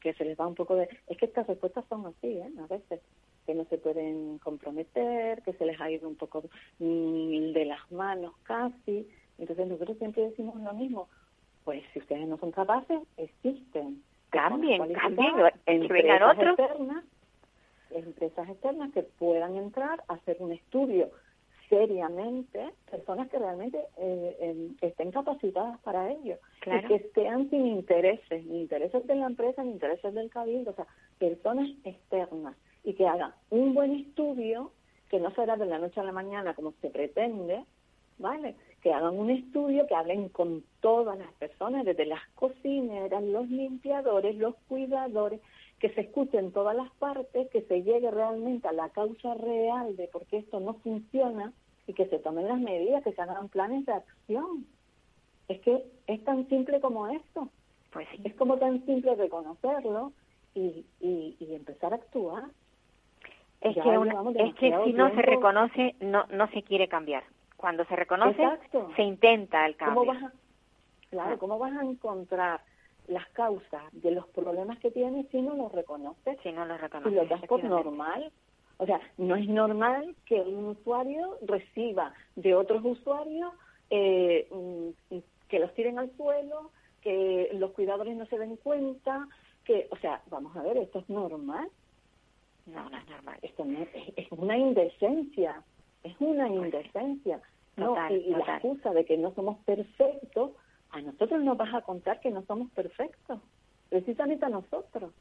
que 0.00 0.12
se 0.14 0.24
les 0.24 0.38
va 0.38 0.46
un 0.46 0.54
poco 0.54 0.74
de... 0.74 0.88
Es 1.06 1.16
que 1.16 1.26
estas 1.26 1.46
respuestas 1.46 1.84
son 1.88 2.06
así, 2.06 2.26
¿eh? 2.26 2.50
A 2.58 2.66
veces 2.66 3.00
que 3.46 3.54
no 3.54 3.64
se 3.66 3.78
pueden 3.78 4.38
comprometer, 4.38 5.40
que 5.42 5.52
se 5.52 5.64
les 5.64 5.80
ha 5.80 5.90
ido 5.90 6.08
un 6.08 6.16
poco 6.16 6.42
mm, 6.80 7.52
de 7.52 7.64
las 7.64 7.90
manos 7.92 8.34
casi. 8.42 9.08
Entonces 9.38 9.68
nosotros 9.68 9.96
siempre 9.98 10.24
decimos 10.24 10.60
lo 10.60 10.72
mismo. 10.74 11.08
Pues 11.64 11.82
si 11.92 12.00
ustedes 12.00 12.26
no 12.26 12.38
son 12.38 12.50
capaces, 12.50 13.00
existen. 13.16 14.02
Cambien, 14.30 14.92
cambien, 14.92 15.34
que 15.64 15.92
vengan 15.92 16.22
otros 16.24 16.58
empresas 17.90 18.48
externas 18.48 18.92
que 18.92 19.02
puedan 19.02 19.56
entrar 19.56 20.02
a 20.08 20.14
hacer 20.14 20.36
un 20.40 20.52
estudio 20.52 21.10
seriamente, 21.68 22.72
personas 22.90 23.28
que 23.28 23.38
realmente 23.38 23.78
eh, 23.96 24.70
estén 24.80 25.10
capacitadas 25.10 25.80
para 25.80 26.10
ello, 26.10 26.38
y 26.64 26.86
que 26.86 26.94
estén 26.96 27.50
sin 27.50 27.66
intereses, 27.66 28.44
ni 28.46 28.62
intereses 28.62 29.06
de 29.06 29.14
la 29.16 29.26
empresa, 29.26 29.62
ni 29.64 29.72
intereses 29.72 30.14
del 30.14 30.30
cabildo, 30.30 30.70
o 30.70 30.74
sea, 30.74 30.86
personas 31.18 31.68
externas, 31.84 32.56
y 32.84 32.94
que 32.94 33.06
hagan 33.06 33.32
un 33.50 33.74
buen 33.74 33.92
estudio, 33.96 34.72
que 35.10 35.18
no 35.20 35.32
será 35.34 35.56
de 35.56 35.66
la 35.66 35.78
noche 35.78 36.00
a 36.00 36.04
la 36.04 36.12
mañana 36.12 36.54
como 36.54 36.72
se 36.80 36.90
pretende, 36.90 37.64
¿vale? 38.18 38.56
Que 38.82 38.92
hagan 38.92 39.18
un 39.18 39.30
estudio, 39.30 39.86
que 39.86 39.94
hablen 39.94 40.28
con 40.28 40.64
todas 40.80 41.18
las 41.18 41.32
personas, 41.34 41.84
desde 41.84 42.06
las 42.06 42.20
cocineras, 42.34 43.22
los 43.22 43.48
limpiadores, 43.48 44.36
los 44.36 44.54
cuidadores, 44.68 45.40
que 45.78 45.90
se 45.90 46.02
escuchen 46.02 46.52
todas 46.52 46.74
las 46.74 46.90
partes, 46.92 47.48
que 47.50 47.62
se 47.62 47.82
llegue 47.82 48.10
realmente 48.10 48.66
a 48.68 48.72
la 48.72 48.88
causa 48.90 49.34
real 49.34 49.96
de 49.96 50.08
por 50.08 50.26
qué 50.26 50.38
esto 50.38 50.60
no 50.60 50.74
funciona 50.74 51.52
y 51.86 51.92
que 51.92 52.06
se 52.06 52.18
tomen 52.18 52.48
las 52.48 52.58
medidas, 52.58 53.04
que 53.04 53.12
se 53.12 53.20
hagan 53.20 53.48
planes 53.48 53.84
de 53.86 53.92
acción. 53.92 54.66
Es 55.48 55.60
que 55.60 55.84
es 56.06 56.24
tan 56.24 56.48
simple 56.48 56.80
como 56.80 57.06
esto. 57.08 57.48
Pues 57.92 58.08
Es 58.24 58.34
como 58.34 58.58
tan 58.58 58.84
simple 58.84 59.14
reconocerlo 59.14 60.12
y, 60.54 60.84
y, 61.00 61.36
empezar 61.54 61.92
a 61.92 61.96
actuar. 61.96 62.44
Es 63.60 63.74
que, 63.74 64.42
es 64.42 64.54
que 64.54 64.84
si 64.84 64.92
no 64.92 65.14
se 65.14 65.22
reconoce, 65.22 65.94
no, 66.00 66.24
no 66.30 66.48
se 66.48 66.62
quiere 66.62 66.88
cambiar. 66.88 67.24
Cuando 67.56 67.84
se 67.86 67.96
reconoce, 67.96 68.42
se 68.96 69.02
intenta 69.02 69.66
el 69.66 69.76
cambio. 69.76 70.00
¿Cómo 70.00 70.12
vas 70.12 70.32
claro, 71.10 71.34
ah. 71.34 71.38
¿cómo 71.38 71.58
vas 71.58 71.72
a 71.72 71.84
encontrar 71.84 72.60
las 73.08 73.26
causas 73.28 73.82
de 73.92 74.10
los 74.10 74.26
problemas 74.28 74.78
que 74.78 74.90
tiene 74.90 75.26
si 75.30 75.40
no 75.42 75.54
los 75.54 75.72
reconoce, 75.72 76.36
Si 76.42 76.52
no 76.52 76.64
los 76.64 76.80
reconoce. 76.80 77.10
Si 77.10 77.16
lo 77.16 77.26
das 77.26 77.42
por 77.46 77.62
normal. 77.62 78.32
O 78.78 78.86
sea, 78.86 79.00
no 79.16 79.36
es 79.36 79.48
normal 79.48 80.14
que 80.26 80.40
un 80.40 80.66
usuario 80.66 81.38
reciba 81.42 82.12
de 82.34 82.54
otros 82.54 82.84
usuarios 82.84 83.52
eh, 83.88 84.48
mm, 84.50 85.16
que 85.48 85.58
los 85.58 85.72
tiren 85.74 85.98
al 85.98 86.14
suelo, 86.16 86.70
que 87.00 87.50
los 87.54 87.72
cuidadores 87.72 88.16
no 88.16 88.26
se 88.26 88.38
den 88.38 88.56
cuenta, 88.56 89.26
que, 89.64 89.88
o 89.90 89.96
sea, 89.96 90.22
vamos 90.28 90.54
a 90.56 90.62
ver, 90.62 90.76
esto 90.76 90.98
es 90.98 91.08
normal. 91.08 91.68
No, 92.66 92.90
no 92.90 92.98
es 92.98 93.08
normal. 93.08 93.38
Esto 93.42 93.64
es, 94.16 94.26
una 94.32 94.58
indecencia, 94.58 95.62
es 96.02 96.14
una 96.20 96.48
pues 96.48 96.64
indecencia. 96.64 97.40
no, 97.76 97.96
y, 98.10 98.30
la 98.30 98.56
excusa 98.56 98.92
de 98.92 99.04
que 99.04 99.16
no 99.16 99.32
somos 99.34 99.58
perfectos 99.64 100.50
a 100.90 101.00
nosotros 101.00 101.42
nos 101.42 101.56
vas 101.56 101.74
a 101.74 101.82
contar 101.82 102.20
que 102.20 102.30
no 102.30 102.42
somos 102.42 102.70
perfectos, 102.70 103.40
precisamente 103.88 104.44
a 104.46 104.50
nosotros. 104.50 105.12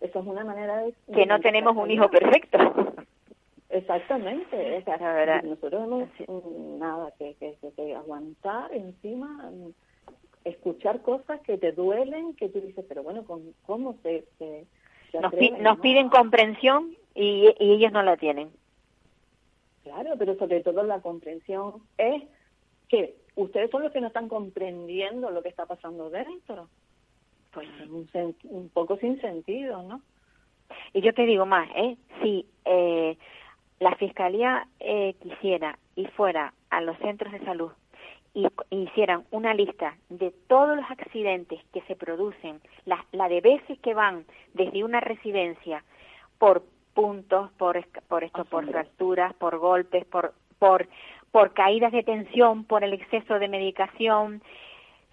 Eso 0.00 0.20
es 0.20 0.26
una 0.26 0.44
manera 0.44 0.78
de... 0.78 0.94
Que 1.12 1.26
no 1.26 1.40
tenemos 1.40 1.76
un 1.76 1.90
hijo 1.90 2.08
perfecto. 2.08 2.58
Exactamente, 3.68 4.78
o 4.78 4.82
sea, 4.82 5.42
nosotros 5.42 5.84
hemos 5.84 6.08
nada 6.78 7.12
que, 7.16 7.36
que, 7.36 7.94
aguantar 7.94 8.74
encima, 8.74 9.48
escuchar 10.44 11.02
cosas 11.02 11.40
que 11.42 11.56
te 11.56 11.70
duelen, 11.70 12.34
que 12.34 12.48
tú 12.48 12.60
dices, 12.60 12.84
pero 12.88 13.04
bueno, 13.04 13.24
¿cómo 13.66 13.96
se...? 14.02 14.24
nos, 15.12 15.32
nos 15.60 15.78
piden 15.78 16.08
comprensión 16.08 16.96
y, 17.14 17.54
y 17.60 17.72
ellos 17.74 17.92
no 17.92 18.02
la 18.02 18.16
tienen. 18.16 18.50
Claro, 19.84 20.14
pero 20.18 20.36
sobre 20.36 20.62
todo 20.62 20.82
la 20.82 21.00
comprensión 21.00 21.74
es 21.96 22.24
que 22.88 23.16
ustedes 23.42 23.70
son 23.70 23.82
los 23.82 23.92
que 23.92 24.00
no 24.00 24.08
están 24.08 24.28
comprendiendo 24.28 25.30
lo 25.30 25.42
que 25.42 25.48
está 25.48 25.66
pasando 25.66 26.10
dentro. 26.10 26.68
Pues 27.52 27.68
un, 27.88 28.08
un 28.44 28.68
poco 28.68 28.96
sin 28.98 29.20
sentido, 29.20 29.82
¿no? 29.82 30.02
Y 30.92 31.00
yo 31.00 31.12
te 31.12 31.26
digo 31.26 31.46
más, 31.46 31.68
¿eh? 31.74 31.96
Si 32.22 32.46
eh, 32.64 33.16
la 33.80 33.94
Fiscalía 33.96 34.68
eh, 34.78 35.14
quisiera 35.20 35.78
y 35.96 36.06
fuera 36.06 36.54
a 36.70 36.80
los 36.80 36.96
centros 36.98 37.32
de 37.32 37.44
salud 37.44 37.72
y, 38.34 38.46
hicieran 38.70 39.24
una 39.30 39.54
lista 39.54 39.96
de 40.08 40.32
todos 40.46 40.76
los 40.76 40.88
accidentes 40.90 41.60
que 41.72 41.80
se 41.82 41.96
producen, 41.96 42.60
la, 42.84 43.04
la 43.12 43.28
de 43.28 43.40
veces 43.40 43.78
que 43.80 43.94
van 43.94 44.24
desde 44.54 44.84
una 44.84 45.00
residencia 45.00 45.84
por 46.38 46.62
puntos, 46.94 47.50
por, 47.52 47.84
por 48.08 48.24
esto, 48.24 48.44
por 48.44 48.66
fracturas, 48.70 49.34
por 49.34 49.58
golpes, 49.58 50.04
por, 50.06 50.34
por 50.58 50.88
por 51.30 51.52
caídas 51.52 51.92
de 51.92 52.02
tensión, 52.02 52.64
por 52.64 52.84
el 52.84 52.92
exceso 52.92 53.38
de 53.38 53.48
medicación. 53.48 54.42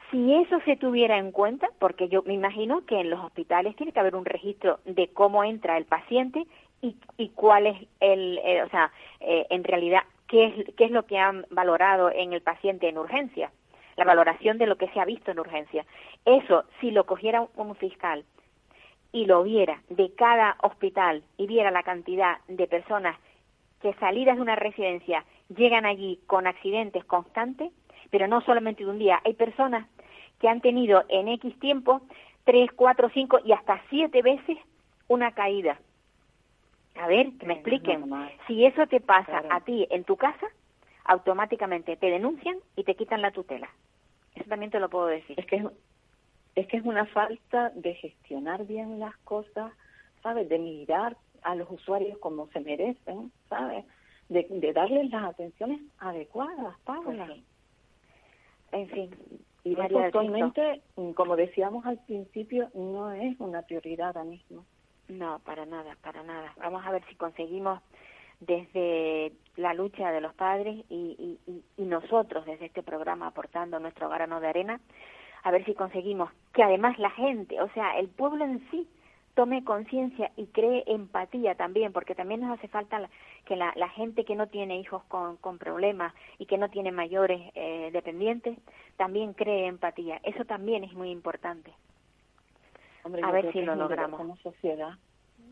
Si 0.09 0.33
eso 0.35 0.59
se 0.65 0.77
tuviera 0.77 1.17
en 1.17 1.31
cuenta, 1.31 1.69
porque 1.79 2.07
yo 2.07 2.23
me 2.23 2.33
imagino 2.33 2.85
que 2.85 2.99
en 2.99 3.09
los 3.09 3.23
hospitales 3.23 3.75
tiene 3.75 3.91
que 3.91 3.99
haber 3.99 4.15
un 4.15 4.25
registro 4.25 4.79
de 4.85 5.09
cómo 5.09 5.43
entra 5.43 5.77
el 5.77 5.85
paciente 5.85 6.45
y, 6.81 7.29
cuál 7.29 7.67
es 7.67 7.87
el, 7.99 8.39
eh, 8.43 8.63
o 8.63 8.69
sea, 8.69 8.91
eh, 9.19 9.45
en 9.49 9.63
realidad, 9.63 10.03
qué 10.27 10.45
es, 10.45 10.75
qué 10.75 10.85
es 10.85 10.91
lo 10.91 11.05
que 11.05 11.17
han 11.17 11.45
valorado 11.49 12.11
en 12.11 12.33
el 12.33 12.41
paciente 12.41 12.87
en 12.87 12.97
urgencia, 12.97 13.51
la 13.95 14.05
valoración 14.05 14.57
de 14.57 14.67
lo 14.67 14.77
que 14.77 14.87
se 14.89 14.99
ha 14.99 15.05
visto 15.05 15.31
en 15.31 15.39
urgencia. 15.39 15.85
Eso, 16.23 16.65
si 16.79 16.91
lo 16.91 17.05
cogiera 17.05 17.47
un 17.55 17.75
fiscal 17.75 18.25
y 19.11 19.25
lo 19.25 19.43
viera 19.43 19.81
de 19.89 20.13
cada 20.13 20.55
hospital 20.61 21.23
y 21.37 21.47
viera 21.47 21.71
la 21.71 21.83
cantidad 21.83 22.37
de 22.47 22.67
personas 22.67 23.17
que 23.81 23.93
salidas 23.95 24.35
de 24.35 24.41
una 24.41 24.55
residencia 24.55 25.23
llegan 25.55 25.85
allí 25.85 26.19
con 26.27 26.47
accidentes 26.47 27.03
constantes, 27.05 27.71
pero 28.09 28.27
no 28.27 28.41
solamente 28.41 28.83
de 28.83 28.89
un 28.89 28.99
día. 28.99 29.21
Hay 29.25 29.33
personas 29.33 29.87
que 30.39 30.47
han 30.47 30.61
tenido 30.61 31.03
en 31.09 31.27
X 31.27 31.57
tiempo 31.59 32.01
tres, 32.43 32.71
cuatro, 32.71 33.09
cinco 33.13 33.39
y 33.43 33.51
hasta 33.51 33.81
siete 33.89 34.21
veces 34.21 34.57
una 35.07 35.31
caída. 35.31 35.79
A 36.95 37.07
ver, 37.07 37.31
que 37.37 37.45
me 37.45 37.53
expliquen. 37.53 38.09
Si 38.47 38.65
eso 38.65 38.87
te 38.87 38.99
pasa 38.99 39.43
a 39.49 39.61
ti 39.61 39.87
en 39.89 40.03
tu 40.03 40.15
casa, 40.17 40.47
automáticamente 41.03 41.95
te 41.95 42.09
denuncian 42.09 42.57
y 42.75 42.83
te 42.83 42.95
quitan 42.95 43.21
la 43.21 43.31
tutela. 43.31 43.69
Eso 44.35 44.49
también 44.49 44.71
te 44.71 44.79
lo 44.79 44.89
puedo 44.89 45.07
decir. 45.07 45.39
Es 45.39 45.45
que 45.45 45.57
es, 45.57 45.63
es 46.55 46.67
que 46.67 46.77
es 46.77 46.85
una 46.85 47.05
falta 47.05 47.71
de 47.75 47.93
gestionar 47.95 48.65
bien 48.65 48.99
las 48.99 49.15
cosas, 49.17 49.71
¿sabes? 50.23 50.49
De 50.49 50.57
mirar 50.57 51.17
a 51.43 51.55
los 51.55 51.69
usuarios 51.69 52.17
como 52.17 52.47
se 52.47 52.59
merecen, 52.59 53.31
¿sabes? 53.49 53.85
De, 54.29 54.45
de 54.49 54.73
darles 54.73 55.09
las 55.09 55.23
atenciones 55.23 55.81
adecuadas, 55.99 56.77
Paula. 56.83 57.25
Pues 57.25 57.41
En 58.71 58.89
fin. 58.89 59.09
Y 59.63 59.79
actualmente, 59.79 60.81
como 61.15 61.35
decíamos 61.35 61.85
al 61.85 61.97
principio, 62.05 62.69
no 62.73 63.11
es 63.11 63.39
una 63.39 63.61
prioridad 63.63 64.07
ahora 64.07 64.23
mismo. 64.23 64.65
No, 65.09 65.39
para 65.39 65.65
nada, 65.65 65.97
para 66.01 66.23
nada. 66.23 66.53
Vamos 66.57 66.85
a 66.85 66.91
ver 66.91 67.03
si 67.09 67.15
conseguimos 67.15 67.81
desde 68.39 69.33
la 69.55 69.73
lucha 69.73 70.11
de 70.11 70.21
los 70.21 70.33
padres 70.35 70.85
y, 70.89 71.39
y, 71.47 71.63
y 71.77 71.85
nosotros 71.85 72.45
desde 72.45 72.65
este 72.65 72.83
programa 72.83 73.27
aportando 73.27 73.79
nuestro 73.79 74.09
grano 74.09 74.39
de 74.39 74.47
arena, 74.47 74.79
a 75.43 75.51
ver 75.51 75.65
si 75.65 75.73
conseguimos 75.73 76.29
que 76.53 76.63
además 76.63 76.99
la 76.99 77.09
gente, 77.11 77.59
o 77.61 77.69
sea, 77.73 77.97
el 77.97 78.09
pueblo 78.09 78.45
en 78.45 78.59
sí, 78.69 78.87
tome 79.37 79.63
conciencia 79.63 80.31
y 80.35 80.47
cree 80.47 80.83
empatía 80.87 81.53
también, 81.53 81.93
porque 81.93 82.15
también 82.15 82.41
nos 82.41 82.57
hace 82.57 82.67
falta 82.67 83.07
que 83.45 83.55
la, 83.55 83.71
la, 83.75 83.87
gente 83.87 84.25
que 84.25 84.35
no 84.35 84.47
tiene 84.47 84.79
hijos 84.79 85.03
con, 85.03 85.37
con 85.37 85.59
problemas 85.59 86.11
y 86.39 86.47
que 86.47 86.57
no 86.57 86.69
tiene 86.71 86.91
mayores 86.91 87.51
eh, 87.53 87.91
dependientes, 87.93 88.57
también 88.95 89.33
cree 89.33 89.67
empatía. 89.67 90.19
Eso 90.23 90.43
también 90.45 90.83
es 90.83 90.93
muy 90.93 91.11
importante. 91.11 91.71
Hombre, 93.03 93.21
a 93.23 93.29
ver 93.29 93.53
si 93.53 93.61
lo 93.61 93.75
logramos. 93.75 94.17
Como 94.19 94.37
sociedad, 94.37 94.97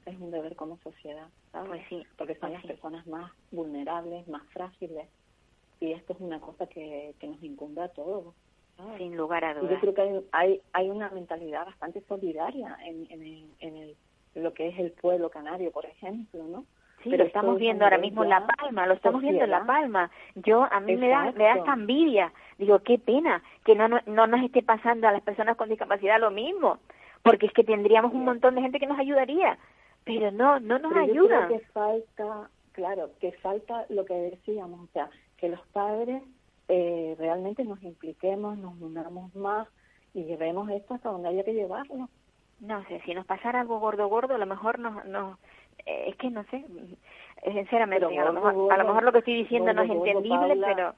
es 0.07 0.19
un 0.19 0.31
deber 0.31 0.55
como 0.55 0.79
sociedad, 0.79 1.27
¿sabes? 1.51 1.69
Pues 1.69 1.81
sí. 1.87 2.03
Porque 2.17 2.33
son 2.33 2.49
pues 2.49 2.53
las 2.53 2.61
sí. 2.63 2.67
personas 2.69 3.05
más 3.05 3.31
vulnerables, 3.51 4.27
más 4.27 4.41
frágiles. 4.47 5.07
Y 5.79 5.91
esto 5.91 6.13
es 6.13 6.19
una 6.21 6.39
cosa 6.39 6.65
que, 6.65 7.13
que 7.19 7.27
nos 7.27 7.43
incumbe 7.43 7.83
a 7.83 7.89
todos. 7.89 8.33
Sin 8.97 9.15
lugar 9.15 9.43
a 9.45 9.53
dudas. 9.53 9.71
yo 9.71 9.79
creo 9.79 9.93
que 9.93 10.01
hay, 10.01 10.25
hay, 10.31 10.61
hay 10.73 10.89
una 10.89 11.09
mentalidad 11.09 11.65
bastante 11.65 12.01
solidaria 12.01 12.77
en, 12.85 13.07
en, 13.09 13.21
el, 13.21 13.45
en 13.59 13.75
el, 13.77 13.95
lo 14.35 14.53
que 14.53 14.67
es 14.67 14.79
el 14.79 14.91
pueblo 14.91 15.29
canario, 15.29 15.71
por 15.71 15.85
ejemplo, 15.85 16.43
¿no? 16.43 16.65
Sí, 17.03 17.11
Pero 17.11 17.23
estamos 17.23 17.59
viendo 17.59 17.83
ahora 17.83 17.99
mismo 17.99 18.23
en 18.23 18.29
La 18.31 18.47
Palma, 18.47 18.87
lo 18.87 18.95
estamos 18.95 19.21
viendo 19.21 19.43
en 19.43 19.51
La. 19.51 19.63
Palma. 19.63 20.09
Yo, 20.35 20.63
a 20.63 20.79
mí 20.79 20.95
me 20.95 21.09
da, 21.09 21.31
me 21.33 21.43
da 21.43 21.55
esta 21.57 21.73
envidia. 21.73 22.33
Digo, 22.57 22.79
qué 22.79 22.97
pena 22.97 23.43
que 23.63 23.75
no, 23.75 23.87
no, 23.87 23.99
no 24.07 24.25
nos 24.27 24.43
esté 24.43 24.63
pasando 24.63 25.07
a 25.07 25.11
las 25.11 25.21
personas 25.21 25.55
con 25.55 25.69
discapacidad 25.69 26.19
lo 26.19 26.31
mismo, 26.31 26.79
porque 27.21 27.45
es 27.45 27.53
que 27.53 27.63
tendríamos 27.63 28.11
un 28.11 28.25
montón 28.25 28.55
de 28.55 28.61
gente 28.61 28.79
que 28.79 28.87
nos 28.87 28.97
ayudaría, 28.97 29.57
pero 30.03 30.31
no, 30.31 30.59
no 30.59 30.79
nos 30.79 30.93
Pero 30.93 31.05
yo 31.05 31.11
ayuda. 31.11 31.47
creo 31.47 31.59
que 31.59 31.65
falta, 31.67 32.49
claro, 32.71 33.09
que 33.19 33.31
falta 33.33 33.85
lo 33.89 34.03
que 34.05 34.15
decíamos, 34.15 34.79
o 34.79 34.91
sea, 34.91 35.09
que 35.37 35.49
los 35.49 35.61
padres 35.73 36.23
eh, 36.67 37.15
realmente 37.17 37.63
nos 37.63 37.81
impliquemos, 37.83 38.57
nos 38.57 38.79
unamos 38.81 39.33
más 39.35 39.67
y 40.13 40.23
llevemos 40.23 40.69
esto 40.69 40.93
hasta 40.93 41.09
donde 41.09 41.29
haya 41.29 41.43
que 41.43 41.53
llevarlo. 41.53 42.09
No 42.59 42.83
sé, 42.85 43.01
si 43.05 43.13
nos 43.13 43.25
pasara 43.25 43.61
algo 43.61 43.79
gordo, 43.79 44.07
gordo, 44.07 44.35
a 44.35 44.37
lo 44.37 44.45
mejor 44.45 44.79
nos, 44.79 45.05
nos 45.05 45.37
eh, 45.85 46.05
es 46.07 46.15
que 46.15 46.29
no 46.29 46.43
sé, 46.45 46.65
sinceramente, 47.43 48.05
a, 48.05 48.25
lo 48.25 48.33
gordo, 48.33 48.47
mejor, 48.53 48.73
a 48.73 48.77
lo 48.77 48.85
mejor 48.85 49.03
lo 49.03 49.11
que 49.11 49.19
estoy 49.19 49.35
diciendo 49.35 49.73
no 49.73 49.81
es 49.81 49.89
entendible, 49.91 50.37
Paula, 50.37 50.67
pero 50.67 50.95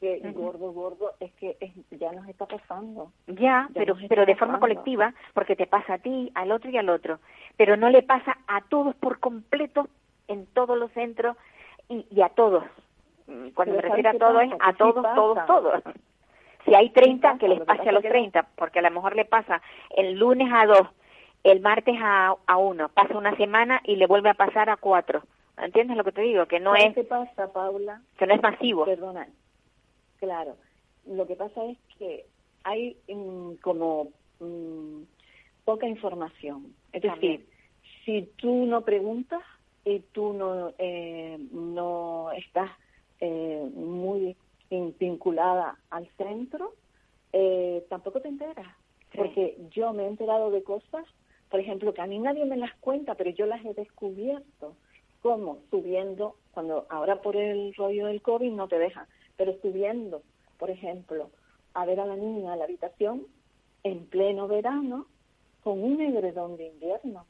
Que 0.00 0.18
gordo, 0.32 0.72
gordo, 0.72 1.12
es 1.20 1.32
que 1.34 1.56
es- 1.60 1.72
ya 1.98 2.12
nos 2.12 2.28
está 2.28 2.46
pasando. 2.46 3.12
Ya, 3.26 3.34
Ya 3.34 3.68
pero, 3.74 3.96
pero 4.08 4.26
de 4.26 4.34
forma 4.36 4.58
colectiva, 4.60 5.14
porque 5.32 5.56
te 5.56 5.66
pasa 5.66 5.94
a 5.94 5.98
ti, 5.98 6.30
al 6.34 6.52
otro 6.52 6.70
y 6.70 6.76
al 6.76 6.88
otro. 6.90 7.18
Pero 7.56 7.76
no 7.76 7.88
le 7.88 8.02
pasa 8.02 8.36
a 8.46 8.62
todos 8.62 8.94
por 8.96 9.20
completo 9.20 9.88
en 10.28 10.46
todos 10.46 10.76
los 10.76 10.90
centros 10.92 11.36
y, 11.88 12.06
y 12.10 12.20
a 12.22 12.28
todos. 12.30 12.64
Mm, 13.26 13.48
Cuando 13.50 13.74
Pero 13.76 13.88
me 13.88 13.94
refiero 13.94 14.10
a 14.10 14.12
¿sabes 14.12 14.12
qué 14.12 14.18
todos 14.18 14.42
es 14.42 14.52
a 14.60 14.72
sí 14.72 14.78
todos, 14.78 15.14
todos, 15.14 15.46
todos. 15.46 15.82
Si 16.64 16.74
hay 16.74 16.90
30, 16.90 17.28
pasa, 17.28 17.38
que 17.38 17.46
les 17.48 17.60
pase 17.60 17.88
a 17.88 17.92
los 17.92 18.02
que 18.02 18.08
no- 18.08 18.12
30, 18.14 18.42
porque 18.56 18.80
a 18.80 18.82
lo 18.82 18.90
mejor 18.90 19.14
le 19.14 19.24
pasa 19.24 19.62
el 19.96 20.14
lunes 20.18 20.48
a 20.52 20.66
dos, 20.66 20.88
el 21.44 21.60
martes 21.60 21.94
a, 22.02 22.34
a 22.44 22.56
uno, 22.56 22.88
pasa 22.88 23.16
una 23.16 23.36
semana 23.36 23.80
y 23.84 23.94
le 23.94 24.08
vuelve 24.08 24.30
a 24.30 24.34
pasar 24.34 24.68
a 24.68 24.76
cuatro. 24.76 25.22
¿Entiendes 25.58 25.96
lo 25.96 26.02
que 26.02 26.10
te 26.10 26.22
digo? 26.22 26.46
Que 26.46 26.58
no 26.58 26.72
¿Sabes 26.72 26.88
es, 26.88 26.94
qué 26.96 27.04
pasa, 27.04 27.52
Paula? 27.52 28.00
que 28.18 28.26
no 28.26 28.34
es 28.34 28.42
masivo. 28.42 28.84
Perdona. 28.84 29.28
Claro. 30.18 30.56
Lo 31.06 31.24
que 31.28 31.36
pasa 31.36 31.64
es 31.66 31.78
que 31.98 32.26
hay 32.64 32.96
mm, 33.08 33.52
como 33.62 34.08
mm, 34.40 35.02
poca 35.64 35.86
información. 35.86 36.74
Es 36.92 37.02
También. 37.02 37.42
decir, 37.42 37.48
si 38.04 38.22
tú 38.38 38.66
no 38.66 38.80
preguntas 38.80 39.40
y 39.84 40.00
tú 40.00 40.32
no, 40.32 40.72
eh, 40.78 41.38
no 41.52 42.32
estás 42.32 42.70
eh, 43.20 43.68
muy 43.74 44.36
in- 44.70 44.94
vinculada 44.98 45.78
al 45.90 46.06
centro, 46.16 46.74
eh, 47.32 47.84
tampoco 47.88 48.20
te 48.20 48.28
enteras. 48.28 48.66
Sí. 49.12 49.18
Porque 49.18 49.56
yo 49.70 49.92
me 49.92 50.04
he 50.04 50.08
enterado 50.08 50.50
de 50.50 50.62
cosas, 50.62 51.04
por 51.50 51.60
ejemplo, 51.60 51.94
que 51.94 52.02
a 52.02 52.06
mí 52.06 52.18
nadie 52.18 52.44
me 52.44 52.56
las 52.56 52.74
cuenta, 52.76 53.14
pero 53.14 53.30
yo 53.30 53.46
las 53.46 53.64
he 53.64 53.74
descubierto. 53.74 54.74
como 55.22 55.58
Subiendo, 55.70 56.36
cuando 56.52 56.86
ahora 56.88 57.20
por 57.20 57.36
el 57.36 57.74
rollo 57.74 58.06
del 58.06 58.22
COVID 58.22 58.52
no 58.52 58.68
te 58.68 58.78
dejan, 58.78 59.06
pero 59.36 59.54
subiendo, 59.60 60.22
por 60.58 60.70
ejemplo, 60.70 61.30
a 61.74 61.84
ver 61.84 61.98
a 62.00 62.06
la 62.06 62.16
niña 62.16 62.52
a 62.52 62.56
la 62.56 62.64
habitación 62.64 63.26
en 63.82 64.06
pleno 64.06 64.46
verano 64.48 65.06
con 65.62 65.82
un 65.82 66.00
edredón 66.00 66.56
de 66.56 66.68
invierno. 66.68 67.26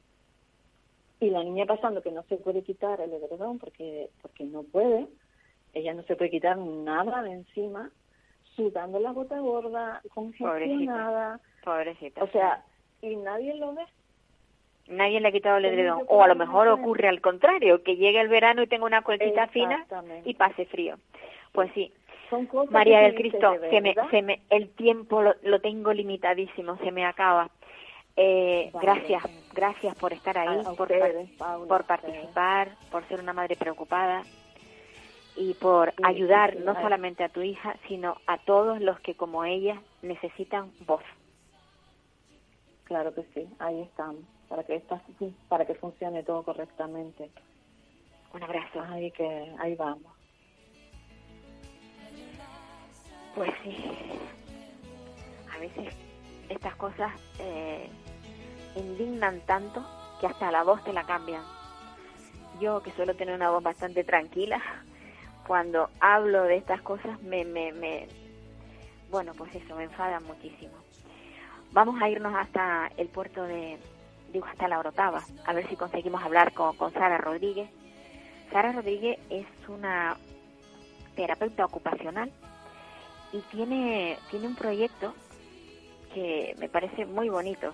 Y 1.21 1.31
la 1.31 1.43
niña 1.43 1.65
pasando 1.65 2.03
que 2.03 2.13
no 2.13 2.23
se 2.25 2.37
puede 2.37 2.63
quitar 2.63 3.01
el 3.01 3.13
edredón 3.13 3.59
porque, 3.59 4.11
porque 4.21 4.45
no 4.45 4.63
puede, 4.63 5.07
ella 5.77 5.95
no 5.95 6.03
se 6.05 6.17
puede 6.17 6.31
quitar 6.31 6.57
nada 6.59 7.23
de 7.23 7.33
encima, 7.33 7.91
sudando 8.55 8.99
la 8.99 9.13
gota 9.13 9.39
gorda, 9.39 10.01
congestionada, 10.15 11.41
Pobrecita. 11.65 12.23
o 12.25 12.29
sea, 12.29 12.65
y 13.03 13.15
nadie 13.17 13.55
lo 13.57 13.75
ve. 13.75 13.83
Nadie 14.89 15.21
le 15.21 15.29
ha 15.29 15.33
quitado 15.33 15.57
el 15.57 15.65
edredón. 15.65 16.03
O 16.09 16.23
a 16.23 16.29
lo 16.29 16.37
mejor 16.37 16.69
ocurre 16.69 17.09
al 17.09 17.21
contrario, 17.21 17.83
que 17.83 17.97
llegue 17.97 18.21
el 18.21 18.29
verano 18.29 18.63
y 18.63 18.69
tenga 18.69 18.87
una 18.87 19.03
colchita 19.03 19.49
fina 19.49 19.85
y 20.25 20.35
pase 20.35 20.65
frío. 20.67 20.97
Pues 21.53 21.71
sí. 21.75 21.93
Son 22.31 22.47
cosas 22.47 22.71
María 22.73 23.01
del 23.01 23.15
Cristo, 23.15 23.53
¿de 23.53 23.71
se 23.71 23.81
me, 23.81 23.95
se 24.11 24.23
me, 24.23 24.41
el 24.51 24.69
tiempo 24.71 25.23
lo, 25.23 25.35
lo 25.43 25.61
tengo 25.61 25.93
limitadísimo, 25.93 26.77
se 26.79 26.91
me 26.91 27.05
acaba. 27.05 27.51
Eh, 28.17 28.71
Vale. 28.73 28.87
gracias, 28.87 29.23
gracias 29.55 29.95
por 29.99 30.13
estar 30.13 30.39
ahí, 30.39 30.49
A- 30.65 30.71
a 30.71 30.75
por, 30.75 30.91
ustedes, 30.91 31.31
Paula, 31.39 31.69
por 31.69 31.85
participar, 31.85 32.71
por 32.91 33.07
ser 33.09 33.21
una 33.21 33.33
madre 33.33 33.57
preocupada 33.57 34.23
y 35.37 35.55
por 35.55 35.93
ayudar 36.03 36.57
no 36.57 36.75
solamente 36.75 37.23
a 37.23 37.29
tu 37.29 37.43
hija, 37.43 37.77
sino 37.89 38.17
a 38.27 38.39
todos 38.39 38.81
los 38.81 38.99
que 39.01 39.15
como 39.15 39.45
ella 39.45 39.81
necesitan 40.03 40.73
voz. 40.87 41.03
Claro 42.85 43.15
que 43.15 43.25
sí, 43.35 43.49
ahí 43.59 43.83
estamos, 43.83 44.23
para 44.49 44.65
que 44.65 44.77
esta, 44.77 45.03
para 45.49 45.67
que 45.67 45.75
funcione 45.75 46.23
todo 46.23 46.43
correctamente. 46.43 47.31
Un 48.33 48.43
abrazo. 48.43 48.83
Ahí 48.83 49.11
que 49.13 49.55
ahí 49.59 49.75
vamos. 49.77 50.13
Pues 53.35 53.51
sí. 53.63 53.77
A 55.55 55.59
veces 55.59 55.95
estas 56.49 56.77
cosas 56.77 57.13
eh, 57.39 57.89
indignan 58.77 59.41
tanto 59.47 59.85
que 60.21 60.27
hasta 60.27 60.51
la 60.51 60.63
voz 60.63 60.83
te 60.85 60.93
la 60.93 61.05
cambian. 61.05 61.43
Yo, 62.61 62.83
que 62.83 62.91
suelo 62.93 63.15
tener 63.15 63.35
una 63.35 63.51
voz 63.51 63.63
bastante 63.63 64.05
tranquila, 64.05 64.63
cuando 65.47 65.91
hablo 66.01 66.43
de 66.45 66.57
estas 66.57 66.83
cosas 66.83 67.23
me, 67.23 67.45
me, 67.45 67.73
me 67.73 68.09
bueno, 69.11 69.33
pues 69.35 69.55
eso, 69.55 69.77
me 69.77 69.85
enfada 69.85 70.21
muchísimo. 70.21 70.75
Vamos 71.73 72.01
a 72.03 72.09
irnos 72.09 72.35
hasta 72.35 72.91
el 72.97 73.09
puerto 73.09 73.45
de, 73.45 73.79
digo, 74.33 74.47
hasta 74.47 74.69
la 74.69 74.79
Orotava, 74.79 75.23
a 75.45 75.53
ver 75.53 75.69
si 75.69 75.77
conseguimos 75.77 76.23
hablar 76.23 76.53
con, 76.53 76.77
con 76.77 76.93
Sara 76.93 77.19
Rodríguez. 77.19 77.71
Sara 78.51 78.73
Rodríguez 78.73 79.19
es 79.31 79.47
una 79.69 80.17
terapeuta 81.15 81.65
ocupacional 81.65 82.31
y 83.33 83.41
tiene, 83.55 84.19
tiene 84.31 84.49
un 84.49 84.57
proyecto 84.57 85.15
que 86.13 86.55
me 86.59 86.69
parece 86.69 87.05
muy 87.07 87.29
bonito. 87.29 87.73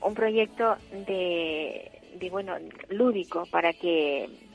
Un 0.00 0.14
proyecto 0.14 0.76
de, 1.06 1.90
de 2.18 2.30
bueno, 2.30 2.54
lúdico 2.88 3.44
para 3.50 3.72
que 3.72 4.45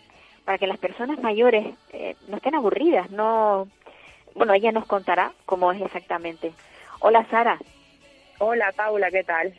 para 0.45 0.57
que 0.57 0.67
las 0.67 0.77
personas 0.77 1.19
mayores 1.19 1.75
eh, 1.93 2.15
no 2.27 2.37
estén 2.37 2.55
aburridas, 2.55 3.09
no 3.11 3.67
bueno, 4.35 4.53
ella 4.53 4.71
nos 4.71 4.85
contará 4.85 5.33
cómo 5.45 5.71
es 5.71 5.81
exactamente. 5.81 6.53
Hola 6.99 7.25
Sara, 7.29 7.59
Hola 8.39 8.71
Paula, 8.75 9.11
¿qué 9.11 9.23
tal? 9.23 9.53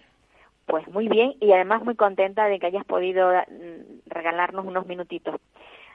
pues 0.67 0.87
muy 0.89 1.09
bien 1.09 1.35
y 1.41 1.53
además 1.53 1.83
muy 1.85 1.97
contenta 1.97 2.47
de 2.47 2.59
que 2.59 2.67
hayas 2.67 2.85
podido 2.85 3.31
mm, 3.33 4.01
regalarnos 4.09 4.65
unos 4.65 4.87
minutitos. 4.87 5.41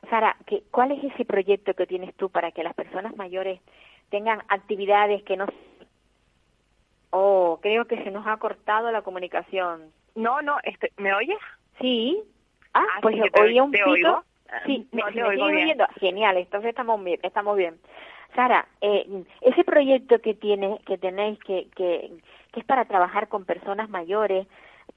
Sara, 0.09 0.35
¿qué, 0.45 0.63
¿cuál 0.71 0.91
es 0.91 1.03
ese 1.03 1.25
proyecto 1.25 1.73
que 1.73 1.87
tienes 1.87 2.13
tú 2.15 2.29
para 2.29 2.51
que 2.51 2.63
las 2.63 2.73
personas 2.75 3.15
mayores 3.15 3.59
tengan 4.09 4.41
actividades 4.49 5.23
que 5.23 5.37
no... 5.37 5.47
Oh, 7.09 7.59
creo 7.61 7.85
que 7.85 8.03
se 8.03 8.11
nos 8.11 8.27
ha 8.27 8.37
cortado 8.37 8.91
la 8.91 9.01
comunicación. 9.01 9.91
No, 10.15 10.41
no, 10.41 10.57
este, 10.63 10.91
¿me 10.97 11.13
oyes? 11.13 11.39
Sí. 11.79 12.21
Ah, 12.73 12.83
Ah, 12.95 12.99
pues 13.01 13.15
oía 13.41 13.63
un 13.63 13.71
pito. 13.71 13.89
oigo. 13.89 14.23
Sí, 14.65 14.87
No 14.91 15.05
me, 15.05 15.11
te 15.11 15.21
me 15.21 15.27
oigo 15.27 15.45
sigue 15.45 15.55
bien. 15.55 15.65
oyendo. 15.67 15.87
Genial, 15.99 16.37
entonces 16.37 16.69
estamos 16.69 17.03
bien, 17.03 17.19
estamos 17.23 17.57
bien. 17.57 17.75
Sara, 18.35 18.67
eh, 18.81 19.23
ese 19.41 19.63
proyecto 19.63 20.19
que 20.19 20.33
tiene, 20.33 20.79
que 20.85 20.97
tenéis, 20.97 21.39
que, 21.39 21.67
que, 21.75 22.11
que 22.51 22.59
es 22.59 22.65
para 22.65 22.85
trabajar 22.85 23.27
con 23.29 23.45
personas 23.45 23.89
mayores, 23.89 24.47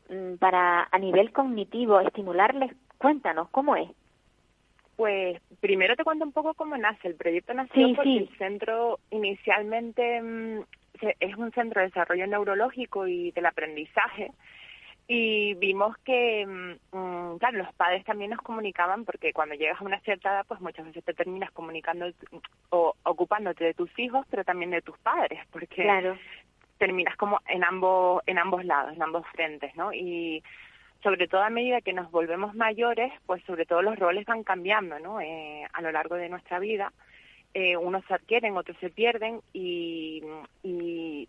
mm, 0.08 0.34
para 0.36 0.88
a 0.90 0.98
nivel 0.98 1.32
cognitivo, 1.32 2.00
estimularles, 2.00 2.72
cuéntanos, 2.98 3.48
¿cómo 3.50 3.76
es? 3.76 3.88
Pues 4.96 5.40
primero 5.60 5.96
te 5.96 6.04
cuento 6.04 6.24
un 6.24 6.32
poco 6.32 6.52
cómo 6.54 6.76
nace. 6.76 7.08
El 7.08 7.14
proyecto 7.14 7.54
nació 7.54 7.86
Sí, 7.86 7.94
porque 7.94 8.10
sí. 8.10 8.16
el 8.18 8.36
centro 8.36 8.98
inicialmente 9.10 10.20
mm, 10.20 10.60
es 11.20 11.36
un 11.36 11.50
centro 11.52 11.80
de 11.80 11.86
desarrollo 11.86 12.26
neurológico 12.26 13.06
y 13.06 13.30
del 13.30 13.46
aprendizaje 13.46 14.32
y 15.12 15.54
vimos 15.54 15.98
que, 16.04 16.46
mm, 16.46 16.96
mm, 16.96 17.38
claro, 17.38 17.58
los 17.58 17.74
padres 17.74 18.04
también 18.04 18.30
nos 18.30 18.42
comunicaban 18.42 19.04
porque 19.04 19.32
cuando 19.32 19.56
llegas 19.56 19.80
a 19.80 19.84
una 19.84 19.98
cierta 20.02 20.30
edad, 20.30 20.44
pues 20.46 20.60
muchas 20.60 20.86
veces 20.86 21.04
te 21.04 21.14
terminas 21.14 21.50
comunicando 21.50 22.06
o 22.68 22.94
ocupándote 23.02 23.64
de 23.64 23.74
tus 23.74 23.90
hijos, 23.98 24.24
pero 24.30 24.44
también 24.44 24.70
de 24.70 24.82
tus 24.82 24.96
padres, 25.00 25.40
porque 25.50 25.82
Claro. 25.82 26.16
terminas 26.78 27.16
como 27.16 27.40
en 27.48 27.64
ambos 27.64 28.22
en 28.28 28.38
ambos 28.38 28.64
lados, 28.64 28.94
en 28.94 29.02
ambos 29.02 29.26
frentes, 29.34 29.74
¿no? 29.74 29.92
Y 29.92 30.44
sobre 31.02 31.26
todo 31.26 31.42
a 31.42 31.50
medida 31.50 31.80
que 31.80 31.92
nos 31.92 32.08
volvemos 32.12 32.54
mayores, 32.54 33.12
pues 33.26 33.42
sobre 33.46 33.66
todo 33.66 33.82
los 33.82 33.98
roles 33.98 34.26
van 34.26 34.44
cambiando, 34.44 35.00
¿no? 35.00 35.20
Eh, 35.20 35.66
a 35.72 35.82
lo 35.82 35.90
largo 35.90 36.14
de 36.14 36.28
nuestra 36.28 36.60
vida, 36.60 36.92
eh, 37.52 37.76
unos 37.76 38.04
se 38.04 38.14
adquieren, 38.14 38.56
otros 38.56 38.76
se 38.78 38.90
pierden 38.90 39.40
y, 39.52 40.22
y 40.62 41.28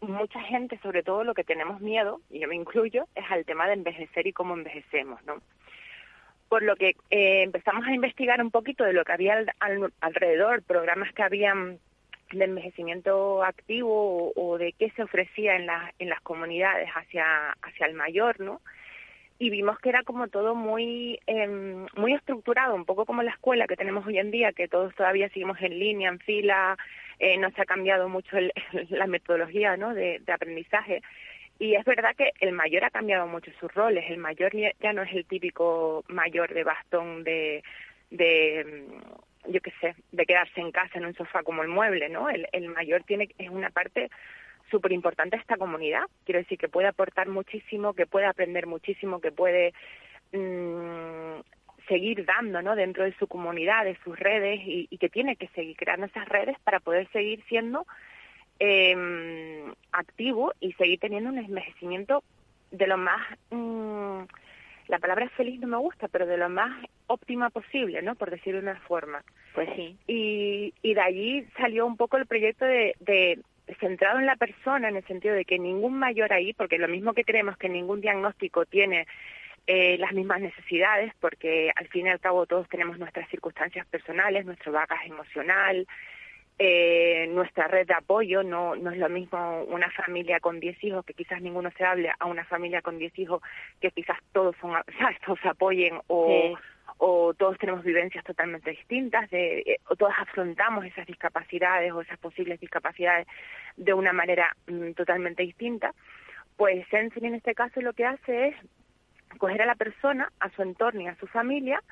mucha 0.00 0.40
gente, 0.42 0.78
sobre 0.82 1.02
todo 1.02 1.24
lo 1.24 1.34
que 1.34 1.44
tenemos 1.44 1.80
miedo, 1.80 2.20
y 2.30 2.40
yo 2.40 2.48
me 2.48 2.54
incluyo, 2.56 3.06
es 3.14 3.24
al 3.30 3.44
tema 3.44 3.66
de 3.66 3.74
envejecer 3.74 4.26
y 4.26 4.32
cómo 4.32 4.54
envejecemos, 4.54 5.22
¿no? 5.24 5.36
Por 6.48 6.62
lo 6.62 6.76
que 6.76 6.90
eh, 7.10 7.42
empezamos 7.42 7.86
a 7.86 7.92
investigar 7.94 8.40
un 8.40 8.50
poquito 8.50 8.84
de 8.84 8.92
lo 8.92 9.04
que 9.04 9.12
había 9.12 9.34
al- 9.34 9.52
al- 9.60 9.92
alrededor, 10.00 10.62
programas 10.62 11.12
que 11.12 11.22
habían 11.22 11.78
de 12.32 12.44
envejecimiento 12.44 13.42
activo 13.44 14.32
o, 14.34 14.58
de 14.58 14.72
qué 14.72 14.90
se 14.90 15.02
ofrecía 15.02 15.56
en, 15.56 15.66
las 15.66 15.92
en 15.98 16.08
las 16.08 16.20
comunidades 16.22 16.88
hacia, 16.94 17.52
hacia 17.62 17.86
el 17.86 17.94
mayor, 17.94 18.40
¿no? 18.40 18.60
Y 19.38 19.50
vimos 19.50 19.78
que 19.80 19.90
era 19.90 20.02
como 20.02 20.28
todo 20.28 20.54
muy, 20.54 21.18
em, 21.26 21.86
muy 21.94 22.14
estructurado, 22.14 22.74
un 22.74 22.84
poco 22.84 23.04
como 23.04 23.22
la 23.22 23.30
escuela 23.32 23.66
que 23.66 23.76
tenemos 23.76 24.06
hoy 24.06 24.18
en 24.18 24.30
día, 24.30 24.52
que 24.52 24.66
todos 24.66 24.94
todavía 24.94 25.28
seguimos 25.28 25.60
en 25.60 25.78
línea, 25.78 26.08
en 26.08 26.18
fila, 26.20 26.76
eh, 27.18 27.36
no 27.38 27.50
se 27.50 27.62
ha 27.62 27.64
cambiado 27.66 28.08
mucho 28.08 28.36
el- 28.36 28.52
la 28.90 29.06
metodología 29.06 29.76
de, 29.76 30.20
aprendizaje. 30.32 31.02
Y 31.58 31.74
es 31.74 31.84
verdad 31.84 32.14
que 32.16 32.32
el 32.40 32.52
mayor 32.52 32.84
ha 32.84 32.90
cambiado 32.90 33.26
mucho 33.26 33.50
sus 33.58 33.72
roles. 33.74 34.04
El 34.10 34.18
mayor 34.18 34.54
ya 34.54 34.70
ya 34.80 34.92
no 34.92 35.02
es 35.02 35.12
el 35.14 35.24
típico 35.24 36.04
mayor 36.08 36.52
de 36.52 36.64
bastón 36.64 37.24
de, 37.24 37.62
de 38.10 38.86
mm, 39.46 39.52
yo 39.52 39.60
qué 39.60 39.72
sé, 39.80 39.94
de 40.12 40.26
quedarse 40.26 40.60
en 40.60 40.72
casa 40.72 40.98
en 40.98 41.06
un 41.06 41.14
sofá 41.14 41.42
como 41.42 41.62
el 41.62 41.68
mueble, 41.68 42.08
¿no? 42.08 42.28
El, 42.28 42.46
el 42.52 42.68
mayor 42.68 43.04
tiene 43.04 43.28
es 43.38 43.48
una 43.48 43.70
parte 43.70 44.10
súper 44.70 44.92
importante 44.92 45.36
de 45.36 45.40
esta 45.40 45.56
comunidad. 45.56 46.04
Quiero 46.24 46.40
decir 46.40 46.58
que 46.58 46.68
puede 46.68 46.88
aportar 46.88 47.28
muchísimo, 47.28 47.94
que 47.94 48.06
puede 48.06 48.26
aprender 48.26 48.66
muchísimo, 48.66 49.20
que 49.20 49.32
puede 49.32 49.72
mm, 50.32 51.40
seguir 51.88 52.24
dando, 52.24 52.62
¿no? 52.62 52.76
Dentro 52.76 53.04
de 53.04 53.14
su 53.18 53.26
comunidad, 53.26 53.84
de 53.84 53.96
sus 54.04 54.18
redes 54.18 54.60
y, 54.64 54.88
y 54.90 54.98
que 54.98 55.08
tiene 55.08 55.36
que 55.36 55.48
seguir 55.48 55.76
creando 55.76 56.06
esas 56.06 56.28
redes 56.28 56.56
para 56.64 56.80
poder 56.80 57.08
seguir 57.12 57.42
siendo 57.48 57.86
eh, 58.58 59.64
activo 59.92 60.52
y 60.60 60.72
seguir 60.72 60.98
teniendo 60.98 61.30
un 61.30 61.38
envejecimiento 61.38 62.22
de 62.70 62.86
lo 62.86 62.98
más 62.98 63.20
mm, 63.50 64.22
la 64.88 64.98
palabra 64.98 65.28
feliz 65.30 65.60
no 65.60 65.66
me 65.66 65.76
gusta, 65.78 66.08
pero 66.08 66.26
de 66.26 66.36
lo 66.36 66.48
más 66.48 66.72
óptima 67.06 67.50
posible, 67.50 68.02
¿no? 68.02 68.14
Por 68.14 68.30
decirlo 68.30 68.60
de 68.60 68.70
una 68.70 68.80
forma. 68.80 69.22
Pues 69.54 69.68
sí. 69.74 69.96
Y, 70.06 70.72
y 70.82 70.94
de 70.94 71.00
allí 71.00 71.46
salió 71.56 71.86
un 71.86 71.96
poco 71.96 72.16
el 72.16 72.26
proyecto 72.26 72.64
de, 72.64 72.94
de 73.00 73.40
centrado 73.80 74.18
en 74.20 74.26
la 74.26 74.36
persona, 74.36 74.88
en 74.88 74.96
el 74.96 75.06
sentido 75.06 75.34
de 75.34 75.44
que 75.44 75.58
ningún 75.58 75.98
mayor 75.98 76.32
ahí, 76.32 76.52
porque 76.52 76.78
lo 76.78 76.88
mismo 76.88 77.14
que 77.14 77.24
creemos 77.24 77.56
que 77.56 77.68
ningún 77.68 78.00
diagnóstico 78.00 78.64
tiene 78.64 79.06
eh, 79.66 79.96
las 79.98 80.12
mismas 80.12 80.40
necesidades, 80.40 81.12
porque 81.20 81.72
al 81.74 81.88
fin 81.88 82.06
y 82.06 82.10
al 82.10 82.20
cabo 82.20 82.46
todos 82.46 82.68
tenemos 82.68 82.98
nuestras 82.98 83.28
circunstancias 83.30 83.86
personales, 83.86 84.46
nuestro 84.46 84.72
bagaje 84.72 85.08
emocional, 85.08 85.86
eh, 86.58 87.26
nuestra 87.32 87.66
red 87.66 87.86
de 87.86 87.94
apoyo, 87.94 88.42
no, 88.42 88.76
no 88.76 88.90
es 88.90 88.96
lo 88.96 89.08
mismo 89.10 89.64
una 89.64 89.90
familia 89.90 90.40
con 90.40 90.58
10 90.58 90.84
hijos 90.84 91.04
que 91.04 91.12
quizás 91.12 91.42
ninguno 91.42 91.70
se 91.76 91.84
hable 91.84 92.10
a 92.18 92.26
una 92.26 92.44
familia 92.44 92.80
con 92.80 92.96
10 92.98 93.18
hijos 93.18 93.42
que 93.80 93.90
quizás 93.90 94.16
todos 94.32 94.56
son, 94.60 94.72
¿sabes? 94.98 95.18
todos 95.20 95.38
se 95.40 95.48
apoyen 95.48 96.00
o, 96.06 96.26
Sí. 96.28 96.54
o 96.96 97.34
todos 97.34 97.58
tenemos 97.58 97.84
vivencias 97.84 98.24
totalmente 98.24 98.70
distintas, 98.70 99.28
de, 99.30 99.58
eh, 99.58 99.80
o 99.88 99.96
todos 99.96 100.14
afrontamos 100.18 100.86
esas 100.86 101.06
discapacidades 101.06 101.92
o 101.92 102.00
esas 102.00 102.18
posibles 102.18 102.58
discapacidades 102.58 103.26
de 103.76 103.92
una 103.92 104.14
manera 104.14 104.56
mm, 104.66 104.92
totalmente 104.92 105.42
distinta, 105.42 105.92
pues 106.56 106.86
Sensory 106.88 107.26
en 107.26 107.34
este 107.34 107.54
caso 107.54 107.82
lo 107.82 107.92
que 107.92 108.06
hace 108.06 108.48
es 108.48 108.56
coger 109.36 109.62
a 109.62 109.66
la 109.66 109.74
persona, 109.74 110.32
a 110.40 110.50
su 110.50 110.62
entorno 110.62 111.00
y 111.02 111.06
a 111.06 111.16
su 111.16 111.26
familia 111.26 111.82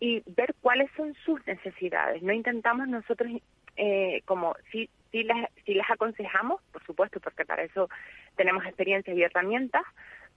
y 0.00 0.22
ver 0.26 0.54
cuáles 0.60 0.90
son 0.96 1.14
sus 1.24 1.44
necesidades. 1.46 2.22
No 2.22 2.32
intentamos 2.32 2.88
nosotros, 2.88 3.30
eh, 3.76 4.22
como 4.24 4.54
si, 4.70 4.88
si, 5.10 5.22
les, 5.24 5.36
si 5.64 5.74
les 5.74 5.88
aconsejamos, 5.90 6.60
por 6.72 6.84
supuesto, 6.84 7.20
porque 7.20 7.44
para 7.44 7.62
eso 7.62 7.88
tenemos 8.36 8.64
experiencias 8.64 9.16
y 9.16 9.22
herramientas, 9.22 9.82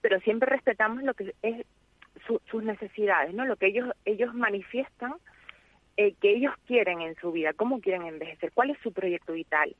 pero 0.00 0.18
siempre 0.20 0.48
respetamos 0.50 1.02
lo 1.02 1.14
que 1.14 1.34
es 1.42 1.66
su- 2.26 2.40
sus 2.50 2.62
necesidades, 2.62 3.34
¿no? 3.34 3.44
Lo 3.44 3.56
que 3.56 3.66
ellos 3.66 3.88
ellos 4.04 4.34
manifiestan, 4.34 5.14
eh, 5.96 6.14
que 6.20 6.30
ellos 6.30 6.54
quieren 6.66 7.00
en 7.00 7.14
su 7.16 7.32
vida, 7.32 7.52
cómo 7.52 7.80
quieren 7.80 8.06
envejecer, 8.06 8.50
cuál 8.52 8.70
es 8.70 8.78
su 8.82 8.92
proyecto 8.92 9.32
vital, 9.34 9.74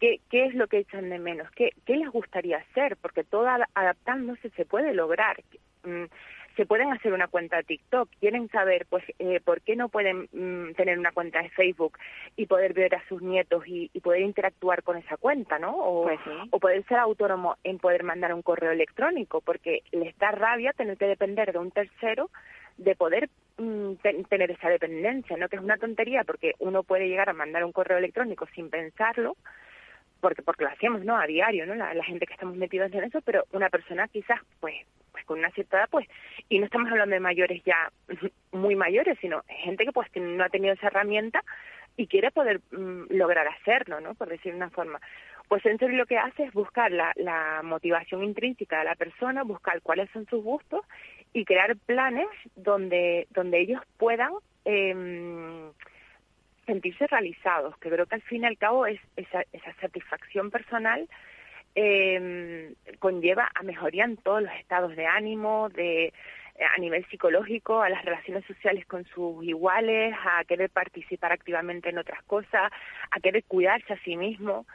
qué, 0.00 0.20
qué 0.30 0.46
es 0.46 0.54
lo 0.54 0.66
que 0.66 0.78
echan 0.78 1.08
de 1.10 1.18
menos, 1.18 1.50
qué, 1.52 1.70
qué 1.84 1.96
les 1.96 2.08
gustaría 2.10 2.58
hacer, 2.58 2.96
porque 2.96 3.24
todo 3.24 3.48
ad- 3.48 3.68
adaptándose 3.74 4.50
se 4.50 4.64
puede 4.64 4.94
lograr. 4.94 5.36
Mm, 5.84 6.04
se 6.56 6.64
pueden 6.64 6.90
hacer 6.90 7.12
una 7.12 7.28
cuenta 7.28 7.56
de 7.58 7.64
TikTok, 7.64 8.08
quieren 8.18 8.48
saber 8.48 8.86
pues 8.88 9.04
eh, 9.18 9.40
por 9.44 9.60
qué 9.60 9.76
no 9.76 9.90
pueden 9.90 10.26
mm, 10.32 10.72
tener 10.74 10.98
una 10.98 11.12
cuenta 11.12 11.42
de 11.42 11.50
Facebook 11.50 11.98
y 12.34 12.46
poder 12.46 12.72
ver 12.72 12.94
a 12.94 13.06
sus 13.08 13.20
nietos 13.20 13.64
y, 13.66 13.90
y 13.92 14.00
poder 14.00 14.22
interactuar 14.22 14.82
con 14.82 14.96
esa 14.96 15.18
cuenta, 15.18 15.58
¿no? 15.58 15.76
O, 15.76 16.04
Pues 16.04 16.18
sí. 16.24 16.30
o 16.50 16.58
poder 16.58 16.82
ser 16.86 16.96
autónomo 16.98 17.56
en 17.62 17.78
poder 17.78 18.04
mandar 18.04 18.32
un 18.32 18.40
correo 18.40 18.70
electrónico, 18.70 19.42
porque 19.42 19.82
les 19.92 20.16
da 20.16 20.30
rabia 20.30 20.72
tener 20.72 20.96
que 20.96 21.06
depender 21.06 21.52
de 21.52 21.58
un 21.58 21.70
tercero 21.72 22.30
de 22.78 22.96
poder 22.96 23.28
mm, 23.58 23.96
ten- 24.02 24.24
tener 24.24 24.50
esa 24.50 24.70
dependencia, 24.70 25.36
¿no? 25.36 25.50
Que 25.50 25.56
es 25.56 25.62
una 25.62 25.76
tontería, 25.76 26.24
porque 26.24 26.54
uno 26.58 26.84
puede 26.84 27.06
llegar 27.06 27.28
a 27.28 27.34
mandar 27.34 27.64
un 27.64 27.72
correo 27.72 27.98
electrónico 27.98 28.46
sin 28.54 28.70
pensarlo, 28.70 29.36
porque 30.26 30.42
porque 30.42 30.64
lo 30.64 30.70
hacemos, 30.70 31.04
¿no? 31.04 31.16
A 31.16 31.24
diario, 31.24 31.66
¿no? 31.66 31.76
La, 31.76 32.02
gente 32.02 32.26
que 32.26 32.32
estamos 32.32 32.56
metidos 32.56 32.92
en 32.92 33.04
eso, 33.04 33.20
pero 33.20 33.44
una 33.52 33.70
persona 33.70 34.08
quizás, 34.08 34.40
pues, 34.58 34.74
pues 35.12 35.24
con 35.24 35.38
una 35.38 35.52
cierta 35.52 35.76
edad, 35.76 35.88
pues, 35.88 36.08
y 36.48 36.58
no 36.58 36.64
estamos 36.64 36.90
hablando 36.90 37.14
de 37.14 37.20
mayores 37.20 37.62
ya 37.62 37.92
muy 38.50 38.74
mayores, 38.74 39.16
sino 39.20 39.44
gente 39.46 39.84
que 39.84 39.92
pues 39.92 40.08
no 40.16 40.42
ha 40.42 40.48
tenido 40.48 40.74
esa 40.74 40.88
herramienta 40.88 41.44
y 41.96 42.08
quiere 42.08 42.32
poder 42.32 42.60
mm, 42.72 43.04
lograr 43.10 43.46
hacerlo, 43.46 44.00
¿no? 44.00 44.14
Por 44.14 44.28
decir 44.28 44.50
de 44.50 44.56
una 44.56 44.70
forma. 44.70 45.00
Pues 45.46 45.62
Sensory 45.62 45.94
lo 45.94 46.06
que 46.06 46.18
hace 46.18 46.42
es 46.42 46.52
buscar 46.52 46.90
la, 46.90 47.12
la 47.14 47.60
motivación 47.62 48.24
intrínseca 48.24 48.80
de 48.80 48.86
la 48.86 48.96
persona, 48.96 49.44
buscar 49.44 49.80
cuáles 49.80 50.10
son 50.10 50.26
sus 50.26 50.42
gustos 50.42 50.84
y 51.34 51.44
crear 51.44 51.76
planes 51.86 52.26
donde, 52.56 53.28
donde 53.30 53.60
ellos 53.60 53.80
puedan 53.96 54.32
em, 54.64 55.70
sentirse 56.66 57.06
realizados, 57.06 57.76
que 57.78 57.90
creo 57.90 58.06
que 58.06 58.16
al 58.16 58.22
fin 58.22 58.42
y 58.42 58.46
al 58.46 58.58
cabo 58.58 58.86
es 58.86 59.00
esa, 59.16 59.42
esa 59.52 59.72
satisfacción 59.80 60.50
personal 60.50 61.08
eh, 61.74 62.72
conlleva 62.98 63.50
a 63.54 63.62
mejoría 63.62 64.04
en 64.04 64.16
todos 64.16 64.42
los 64.42 64.52
estados 64.54 64.96
de 64.96 65.06
ánimo, 65.06 65.68
de 65.68 66.12
a 66.74 66.80
nivel 66.80 67.04
psicológico, 67.10 67.82
a 67.82 67.90
las 67.90 68.02
relaciones 68.02 68.44
sociales 68.46 68.86
con 68.86 69.04
sus 69.04 69.44
iguales, 69.44 70.14
a 70.24 70.42
querer 70.44 70.70
participar 70.70 71.32
activamente 71.32 71.90
en 71.90 71.98
otras 71.98 72.22
cosas, 72.24 72.72
a 73.10 73.20
querer 73.20 73.44
cuidarse 73.44 73.92
a 73.92 73.98
sí 73.98 74.16
mismo, 74.16 74.66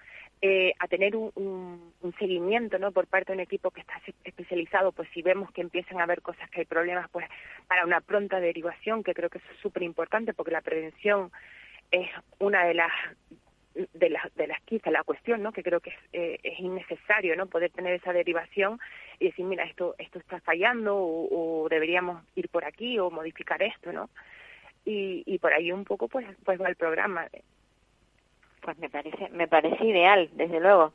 eh, 0.43 0.73
a 0.79 0.87
tener 0.87 1.15
un, 1.15 1.31
un, 2.01 2.13
seguimiento 2.17 2.79
no 2.79 2.91
por 2.91 3.07
parte 3.07 3.31
de 3.31 3.37
un 3.37 3.39
equipo 3.41 3.71
que 3.71 3.81
está 3.81 4.01
especializado, 4.23 4.91
pues 4.91 5.07
si 5.13 5.21
vemos 5.21 5.51
que 5.51 5.61
empiezan 5.61 5.99
a 5.99 6.03
haber 6.03 6.21
cosas 6.21 6.49
que 6.49 6.61
hay 6.61 6.65
problemas, 6.65 7.09
pues 7.11 7.27
para 7.67 7.85
una 7.85 8.01
pronta 8.01 8.39
derivación, 8.39 9.03
que 9.03 9.13
creo 9.13 9.29
que 9.29 9.37
eso 9.37 9.47
es 9.51 9.59
súper 9.59 9.83
importante 9.83 10.33
porque 10.33 10.51
la 10.51 10.61
prevención 10.61 11.31
es 11.91 12.09
una 12.39 12.65
de 12.65 12.73
las 12.73 12.91
de 13.93 14.09
las 14.09 14.35
de 14.35 14.47
las 14.47 14.61
quizás 14.63 14.91
la 14.91 15.03
cuestión 15.03 15.41
no 15.41 15.53
que 15.53 15.63
creo 15.63 15.79
que 15.79 15.91
es, 15.91 15.95
eh, 16.11 16.39
es 16.43 16.59
innecesario 16.59 17.37
no 17.37 17.45
poder 17.45 17.71
tener 17.71 17.93
esa 17.93 18.11
derivación 18.11 18.79
y 19.17 19.27
decir 19.27 19.45
mira 19.45 19.63
esto 19.63 19.95
esto 19.97 20.19
está 20.19 20.41
fallando 20.41 20.97
o, 20.97 21.63
o 21.63 21.69
deberíamos 21.69 22.21
ir 22.35 22.49
por 22.49 22.65
aquí 22.65 22.99
o 22.99 23.09
modificar 23.09 23.63
esto 23.63 23.93
no 23.93 24.09
y, 24.85 25.23
y 25.25 25.37
por 25.39 25.53
ahí 25.53 25.71
un 25.71 25.85
poco 25.85 26.07
pues 26.07 26.25
pues 26.43 26.61
va 26.61 26.67
el 26.67 26.75
programa. 26.75 27.27
Pues 28.61 28.77
me 28.77 28.89
parece 28.89 29.29
me 29.29 29.47
parece 29.47 29.83
ideal 29.85 30.29
desde 30.33 30.59
luego. 30.59 30.93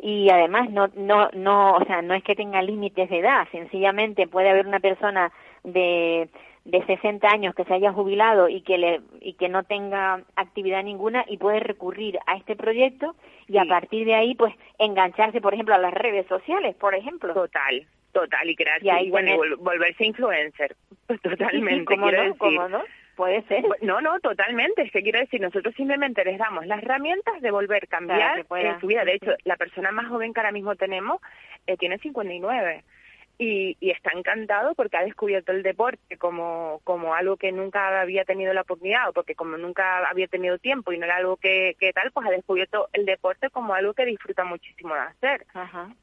Y 0.00 0.30
además 0.30 0.70
no 0.70 0.88
no 0.94 1.30
no 1.32 1.76
o 1.76 1.84
sea 1.84 2.02
no 2.02 2.14
es 2.14 2.22
que 2.24 2.34
tenga 2.34 2.62
límites 2.62 3.08
de 3.10 3.18
edad 3.18 3.46
sencillamente 3.50 4.26
puede 4.26 4.50
haber 4.50 4.66
una 4.66 4.80
persona 4.80 5.32
de 5.64 6.28
de 6.64 6.84
60 6.84 7.26
años 7.28 7.54
que 7.54 7.64
se 7.64 7.74
haya 7.74 7.92
jubilado 7.92 8.48
y 8.48 8.60
que 8.62 8.78
le 8.78 9.00
y 9.20 9.34
que 9.34 9.48
no 9.48 9.64
tenga 9.64 10.22
actividad 10.36 10.84
ninguna 10.84 11.24
y 11.26 11.38
puede 11.38 11.60
recurrir 11.60 12.18
a 12.26 12.36
este 12.36 12.54
proyecto 12.54 13.16
y 13.48 13.58
a 13.58 13.64
partir 13.64 14.06
de 14.06 14.14
ahí 14.14 14.34
pues 14.34 14.54
engancharse 14.78 15.40
por 15.40 15.54
ejemplo 15.54 15.74
a 15.74 15.78
las 15.78 15.92
redes 15.92 16.26
sociales 16.26 16.76
por 16.76 16.94
ejemplo. 16.94 17.34
Total 17.34 17.86
total 18.12 18.50
y 18.50 18.54
crear 18.54 18.80
y, 18.82 19.10
bueno, 19.10 19.32
volverse 19.58 20.04
influencer 20.04 20.76
totalmente 21.22 21.96
quiero 21.96 22.24
no, 22.24 22.34
decir. 22.34 22.60
no 22.70 22.82
puede 23.16 23.42
ser. 23.42 23.64
No 23.82 24.00
no 24.00 24.20
totalmente 24.20 24.82
es 24.82 24.92
que 24.92 25.02
quiero 25.02 25.18
decir 25.18 25.40
nosotros 25.40 25.74
simplemente 25.74 26.24
les 26.24 26.38
damos 26.38 26.66
las 26.66 26.82
herramientas 26.82 27.40
de 27.40 27.50
volver 27.50 27.84
a 27.84 27.86
cambiar 27.86 28.38
en 28.38 28.80
su 28.80 28.86
vida. 28.86 29.04
De 29.04 29.14
hecho 29.14 29.32
la 29.44 29.56
persona 29.56 29.90
más 29.90 30.08
joven 30.08 30.32
que 30.32 30.40
ahora 30.40 30.52
mismo 30.52 30.76
tenemos 30.76 31.20
eh, 31.66 31.76
tiene 31.76 31.98
59 31.98 32.84
y, 33.42 33.76
y, 33.80 33.90
está 33.90 34.10
encantado 34.12 34.74
porque 34.74 34.96
ha 34.96 35.02
descubierto 35.02 35.52
el 35.52 35.62
deporte 35.62 36.16
como, 36.16 36.80
como 36.84 37.14
algo 37.14 37.36
que 37.36 37.50
nunca 37.50 38.00
había 38.00 38.24
tenido 38.24 38.52
la 38.52 38.62
oportunidad 38.62 39.08
o 39.08 39.12
porque 39.12 39.34
como 39.34 39.56
nunca 39.56 40.08
había 40.08 40.28
tenido 40.28 40.58
tiempo 40.58 40.92
y 40.92 40.98
no 40.98 41.06
era 41.06 41.16
algo 41.16 41.36
que, 41.36 41.76
que 41.78 41.92
tal, 41.92 42.10
pues 42.12 42.26
ha 42.26 42.30
descubierto 42.30 42.88
el 42.92 43.04
deporte 43.04 43.50
como 43.50 43.74
algo 43.74 43.94
que 43.94 44.04
disfruta 44.04 44.44
muchísimo 44.44 44.94
de 44.94 45.00
hacer. 45.00 45.46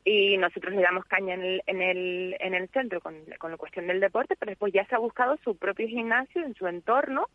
Y 0.04 0.38
nosotros 0.38 0.74
le 0.76 0.82
damos 0.82 1.06
caña 1.06 1.36
en 1.36 1.44
el, 1.44 1.64
en 1.66 1.82
el, 1.82 2.36
en 2.40 2.54
el 2.54 2.68
centro 2.70 3.00
con, 3.00 3.16
con 3.38 3.52
la 3.52 3.58
cuestión 3.58 3.88
del 3.88 4.00
deporte, 4.00 4.36
pero 4.38 4.52
después 4.52 4.74
ya 4.74 4.86
se 4.86 4.96
ha 4.96 5.00
buscado 5.00 5.38
su 5.44 5.56
propio 5.56 5.88
gimnasio 5.88 6.44
en 6.44 6.56
su 6.56 6.68
entorno 6.68 7.28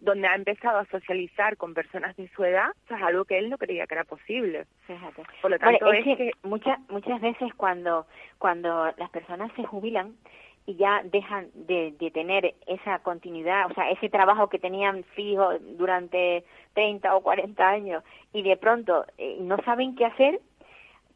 donde 0.00 0.26
ha 0.26 0.34
empezado 0.34 0.78
a 0.78 0.86
socializar 0.86 1.56
con 1.56 1.74
personas 1.74 2.16
de 2.16 2.28
su 2.28 2.44
edad, 2.44 2.70
eso 2.84 2.96
es 2.96 3.02
algo 3.02 3.24
que 3.24 3.38
él 3.38 3.50
no 3.50 3.58
creía 3.58 3.86
que 3.86 3.94
era 3.94 4.04
posible. 4.04 4.66
Fíjate. 4.86 5.22
Por 5.42 5.50
lo 5.50 5.58
tanto, 5.58 5.92
es, 5.92 6.04
que, 6.04 6.30
muchas 6.42 6.78
muchas 6.88 7.20
veces 7.20 7.52
cuando 7.54 8.06
cuando 8.38 8.92
las 8.96 9.10
personas 9.10 9.52
se 9.56 9.64
jubilan 9.64 10.14
y 10.66 10.76
ya 10.76 11.02
dejan 11.04 11.48
de, 11.54 11.94
de 11.98 12.10
tener 12.10 12.54
esa 12.66 13.00
continuidad, 13.00 13.70
o 13.70 13.74
sea, 13.74 13.90
ese 13.90 14.08
trabajo 14.08 14.48
que 14.48 14.58
tenían 14.58 15.04
fijo 15.14 15.58
durante 15.78 16.44
30 16.74 17.16
o 17.16 17.22
40 17.22 17.68
años 17.68 18.04
y 18.32 18.42
de 18.42 18.56
pronto 18.56 19.04
eh, 19.18 19.38
no 19.40 19.56
saben 19.64 19.96
qué 19.96 20.06
hacer, 20.06 20.40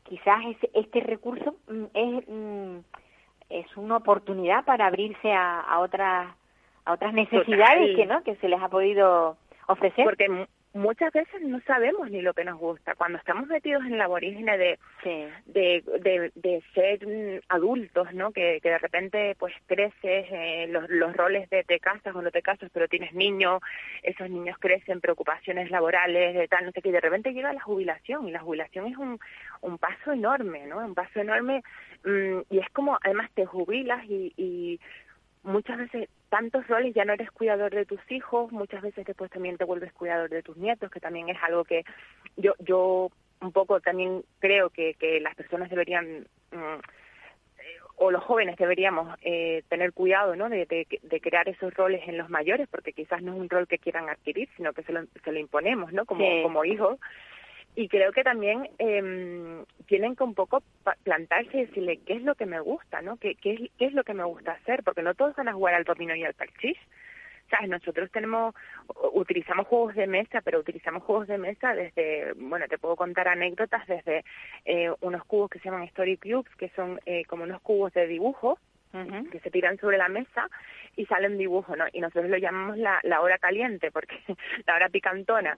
quizás 0.05 0.41
este 0.73 1.01
recurso 1.01 1.57
mm, 1.69 1.85
es, 1.95 2.29
mm, 2.29 2.79
es 3.51 3.77
una 3.77 3.99
oportunidad 3.99 4.65
para 4.65 4.87
abrirse 4.87 5.33
a, 5.33 5.61
a 5.61 5.81
otras 5.81 6.35
a 6.85 6.93
otras 6.93 7.15
necesidades 7.15 7.97
que 7.97 8.07
no 8.07 8.23
que 8.23 8.37
se 8.37 8.49
les 8.49 8.61
ha 8.61 8.69
podido 8.69 9.37
ofrecer. 9.67 10.05
Porque 10.05 10.29
muchas 10.75 11.13
veces 11.13 11.41
no 11.43 11.61
sabemos 11.61 12.11
ni 12.11 12.21
lo 12.21 12.35
que 12.35 12.45
nos 12.45 12.59
gusta. 12.59 12.97
Cuando 12.97 13.19
estamos 13.19 13.47
metidos 13.47 13.85
en 13.85 13.97
la 13.97 14.05
aborígene 14.05 14.59
de, 14.59 14.79
de, 15.47 16.33
de, 16.35 16.63
ser 16.75 17.43
adultos 17.49 18.13
no 18.13 18.33
que, 18.33 18.59
que 18.61 18.71
de 18.71 18.79
repente 18.79 19.37
pues 19.39 19.55
creces 19.67 20.27
eh, 20.31 20.67
los, 20.69 20.91
los 20.91 21.17
roles 21.17 21.49
de 21.51 21.63
te 21.63 21.79
casas 21.79 22.15
o 22.15 22.23
no 22.23 22.31
te 22.31 22.43
casas 22.43 22.71
pero 22.73 22.89
tienes 22.89 23.13
niños 23.13 23.61
esos 24.03 24.29
niños 24.29 24.57
crecen 24.59 25.01
preocupaciones 25.01 25.71
laborales 25.71 26.35
de 26.35 26.49
tal 26.49 26.65
no 26.65 26.73
sé 26.73 26.83
qué 26.83 26.89
y 26.89 26.93
de 26.93 27.01
repente 27.01 27.33
llega 27.33 27.53
la 27.53 27.61
jubilación 27.61 28.29
y 28.29 28.33
la 28.33 28.41
jubilación 28.41 28.87
es 28.87 28.97
un, 28.97 29.19
un 29.61 29.79
paso 29.79 30.13
enorme 30.13 30.67
no 30.67 30.79
un 30.79 30.95
paso 30.95 31.21
enorme 31.21 31.63
mm, 32.05 32.41
y 32.51 32.59
es 32.59 32.69
como 32.71 32.99
además 33.03 33.31
te 33.35 33.45
jubilas 33.47 34.05
y, 34.07 34.33
y 34.37 34.81
muchas 35.45 35.79
veces 35.79 36.09
tantos 36.29 36.67
roles 36.67 36.95
ya 36.95 37.05
no 37.05 37.13
eres 37.13 37.31
cuidador 37.31 37.73
de 37.73 37.87
tus 37.87 38.01
hijos, 38.11 38.51
muchas 38.51 38.83
veces 38.83 39.07
después 39.07 39.31
también 39.31 39.57
te 39.57 39.65
vuelves 39.65 39.93
cuidador 39.93 40.31
de 40.31 40.43
tus 40.43 40.57
nietos, 40.57 40.91
que 40.91 41.01
también 41.01 41.29
es 41.29 41.39
algo 41.43 41.65
que 41.65 41.85
yo 42.37 42.55
yo 42.59 43.11
un 43.41 43.53
poco 43.53 43.81
también 43.81 44.25
creo 44.39 44.71
que, 44.71 44.95
que 44.95 45.21
las 45.21 45.35
personas 45.35 45.71
deberían 45.71 46.27
mm, 46.51 46.81
o 47.97 48.11
los 48.11 48.25
jóvenes 48.25 48.57
deberíamos 48.57 49.17
eh, 49.23 49.63
tener 49.69 49.93
cuidado 49.93 50.35
¿no? 50.35 50.49
De, 50.49 50.67
de, 50.67 51.21
crear 51.21 51.49
esos 51.49 51.73
roles 51.75 52.03
en 52.09 52.19
los 52.19 52.29
mayores, 52.29 52.69
porque 52.69 52.93
quizás 52.93 53.23
no 53.23 53.33
es 53.33 53.39
un 53.39 53.49
rol 53.49 53.69
que 53.69 53.79
quieran 53.79 54.09
adquirir, 54.09 54.49
sino 54.57 54.73
que 54.73 54.83
se 54.83 54.93
lo, 54.93 55.05
se 55.23 55.33
lo 55.33 55.39
imponemos 55.39 55.93
¿no? 55.93 56.05
como, 56.05 56.25
como 56.43 56.65
hijos 56.65 56.99
y 57.77 57.89
creo 57.89 58.13
que 58.13 58.23
también 58.23 58.69
eh, 58.79 59.65
tienen 59.87 60.15
que 60.15 60.25
un 60.25 60.35
poco 60.35 60.63
plantarse 61.03 61.57
y 61.57 61.67
decirle 61.67 61.99
qué 62.07 62.15
es 62.15 62.23
lo 62.23 62.35
que 62.35 62.47
me 62.47 62.61
gusta, 62.61 63.03
¿no? 63.03 63.17
¿Qué, 63.17 63.35
qué, 63.35 63.55
es, 63.55 63.61
qué 63.79 63.87
es 63.87 63.93
lo 63.95 64.05
que 64.05 64.15
me 64.15 64.25
gusta 64.25 64.53
hacer? 64.53 64.83
Porque 64.85 65.03
no 65.03 65.15
todos 65.15 65.35
van 65.37 65.49
a 65.49 65.55
jugar 65.55 65.75
al 65.75 65.85
dominó 65.85 66.15
y 66.15 66.25
al 66.25 66.35
parchís. 66.35 66.77
¿Sabes? 67.51 67.69
Nosotros 67.69 68.11
tenemos, 68.11 68.55
utilizamos 69.13 69.67
juegos 69.67 69.95
de 69.95 70.07
mesa, 70.07 70.41
pero 70.41 70.61
utilizamos 70.61 71.03
juegos 71.03 71.29
de 71.29 71.37
mesa 71.37 71.75
desde, 71.75 72.33
bueno, 72.37 72.67
te 72.69 72.79
puedo 72.79 72.97
contar 72.97 73.29
anécdotas 73.29 73.87
desde 73.87 74.25
eh, 74.65 74.91
unos 75.03 75.25
cubos 75.25 75.51
que 75.51 75.59
se 75.59 75.67
llaman 75.67 75.83
Story 75.85 76.17
Cubes, 76.17 76.55
que 76.57 76.71
son 76.71 77.01
eh, 77.05 77.25
como 77.27 77.45
unos 77.45 77.61
cubos 77.61 77.93
de 77.93 78.07
dibujo, 78.07 78.59
que 79.31 79.41
se 79.41 79.51
tiran 79.51 79.77
sobre 79.79 79.99
la 79.99 80.09
mesa 80.09 80.49
y 80.97 81.07
salen 81.07 81.39
dibujos, 81.39 81.77
¿no? 81.77 81.85
Y 81.93 82.01
nosotros 82.01 82.31
lo 82.31 82.37
llamamos 82.37 82.79
la, 82.79 83.01
la 83.03 83.21
hora 83.21 83.39
caliente, 83.39 83.91
porque 83.91 84.17
la 84.67 84.77
hora 84.77 84.89
picantona, 84.89 85.57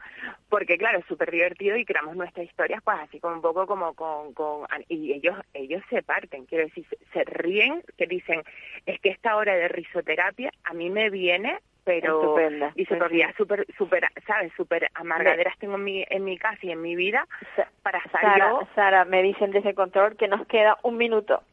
porque 0.49 0.79
claro, 0.79 0.99
es 0.99 1.07
súper 1.07 1.31
divertido 1.31 1.77
y 1.77 1.85
creamos 1.85 2.17
nuestras 2.17 2.47
historias, 2.47 2.83
pues 2.83 2.99
así 3.01 3.21
como 3.21 3.37
un 3.37 3.43
poco 3.43 3.67
como 3.67 3.95
con, 3.95 4.33
con 4.33 4.67
y 4.89 5.13
ellos 5.13 5.37
ellos 5.55 5.83
se 5.91 6.03
parten, 6.03 6.47
quiero 6.47 6.65
decir, 6.65 6.87
se, 7.13 7.25
ríen, 7.25 7.83
que 7.97 8.07
dicen, 8.07 8.43
es 8.87 9.01
que 9.01 9.11
esta 9.11 9.37
hora 9.37 9.55
de 9.55 9.69
risoterapia 9.69 10.51
a 10.65 10.75
mí 10.75 10.91
me 10.91 11.11
viene 11.11 11.59
pero 11.85 12.21
Estupenda. 12.21 12.73
y 12.75 12.85
se 12.87 12.99
sí, 12.99 13.23
súper 13.37 13.65
súper 13.79 14.09
sabes 14.27 14.53
súper 14.57 14.89
amargaderas 14.95 15.57
tengo 15.59 15.77
en 15.77 15.85
mi 15.85 16.05
en 16.11 16.25
mi 16.25 16.37
casa 16.37 16.59
y 16.63 16.73
en 16.73 16.83
mi 16.83 16.97
vida 16.97 17.29
para 17.85 18.03
Sara, 18.11 18.59
Sara 18.75 19.05
me 19.05 19.23
dicen 19.23 19.53
desde 19.53 19.69
el 19.69 19.77
control 19.77 20.17
que 20.17 20.27
nos 20.27 20.49
queda 20.49 20.79
un 20.83 20.97
minuto 20.97 21.45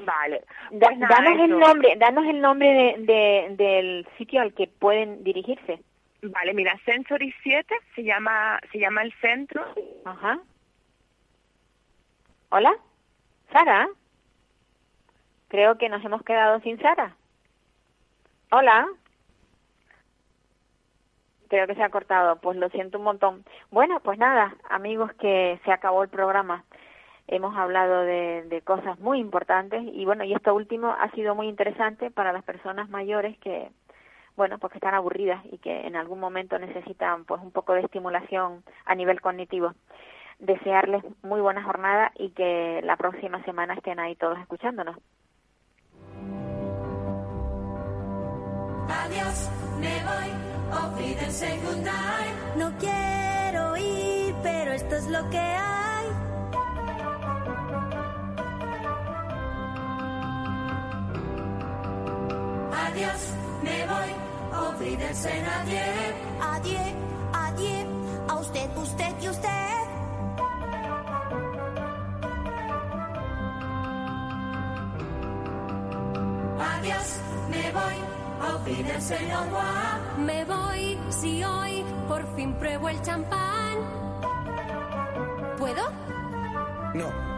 Vale. 0.00 0.44
Pues 0.70 0.98
danos 0.98 1.40
el 1.40 1.58
nombre, 1.58 1.96
danos 1.96 2.26
el 2.26 2.40
nombre 2.40 2.96
de, 2.98 3.48
del 3.56 4.06
sitio 4.16 4.40
al 4.40 4.54
que 4.54 4.68
pueden 4.68 5.24
dirigirse. 5.24 5.80
Vale, 6.22 6.52
mira, 6.54 6.78
Sensory 6.84 7.32
7 7.42 7.74
se 7.94 8.02
llama 8.02 8.60
se 8.72 8.78
llama 8.78 9.02
el 9.02 9.12
centro. 9.20 9.64
Ajá. 10.04 10.40
Hola, 12.50 12.74
Sara. 13.52 13.88
Creo 15.48 15.78
que 15.78 15.88
nos 15.88 16.04
hemos 16.04 16.22
quedado 16.22 16.60
sin 16.60 16.78
Sara. 16.80 17.16
Hola. 18.50 18.86
Creo 21.48 21.66
que 21.66 21.74
se 21.74 21.82
ha 21.82 21.90
cortado. 21.90 22.36
Pues 22.36 22.58
lo 22.58 22.68
siento 22.70 22.98
un 22.98 23.04
montón. 23.04 23.44
Bueno, 23.70 24.00
pues 24.00 24.18
nada, 24.18 24.54
amigos, 24.68 25.12
que 25.14 25.58
se 25.64 25.72
acabó 25.72 26.02
el 26.02 26.08
programa 26.08 26.64
hemos 27.28 27.56
hablado 27.56 28.02
de, 28.02 28.62
cosas 28.64 28.98
muy 28.98 29.20
importantes 29.20 29.82
y 29.92 30.04
bueno, 30.04 30.24
y 30.24 30.34
esto 30.34 30.54
último 30.54 30.88
ha 30.88 31.10
sido 31.12 31.34
muy 31.34 31.48
interesante 31.48 32.10
para 32.10 32.32
las 32.32 32.42
personas 32.42 32.90
mayores 32.90 33.38
que, 33.38 33.70
bueno, 34.36 34.58
pues 34.58 34.72
que 34.72 34.78
están 34.78 34.94
aburridas 34.94 35.42
y 35.50 35.58
que 35.58 35.86
en 35.86 35.96
algún 35.96 36.18
momento 36.18 36.58
necesitan 36.58 37.24
pues 37.24 37.40
un 37.40 37.52
poco 37.52 37.74
de 37.74 37.80
estimulación 37.80 38.64
a 38.84 38.94
nivel 38.94 39.20
cognitivo. 39.20 39.72
Desearles 40.38 41.04
muy 41.22 41.40
buena 41.40 41.62
jornada 41.62 42.12
y 42.16 42.30
que 42.30 42.80
la 42.82 42.96
próxima 42.96 43.42
semana 43.44 43.74
estén 43.74 44.00
ahí 44.00 44.16
todos 44.16 44.38
escuchándonos. 44.38 44.96
Adiós, 48.90 49.50
me 49.80 50.04
voy, 50.04 50.38
No 52.56 52.72
quiero 52.78 53.76
ir, 53.76 54.34
pero 54.42 54.72
esto 54.72 54.96
es 54.96 55.08
lo 55.08 55.30
que 55.30 55.38
hay. 55.38 55.87
Adiós, 62.98 63.32
me 63.62 63.86
voy, 63.86 64.68
olvídense 64.68 65.42
nadie. 65.42 65.82
Adiós, 66.40 66.94
adiós, 67.32 67.86
a 68.28 68.34
usted, 68.36 68.76
usted 68.76 69.14
y 69.22 69.28
usted. 69.28 69.48
Adiós, 76.60 77.20
me 77.50 77.72
voy, 77.72 77.96
olvídense 78.52 79.18
no 79.28 80.24
Me 80.24 80.44
voy, 80.44 80.98
si 81.10 81.44
hoy 81.44 81.84
por 82.08 82.26
fin 82.34 82.54
pruebo 82.54 82.88
el 82.88 83.00
champán. 83.02 83.78
¿Puedo? 85.56 85.82
No. 86.94 87.37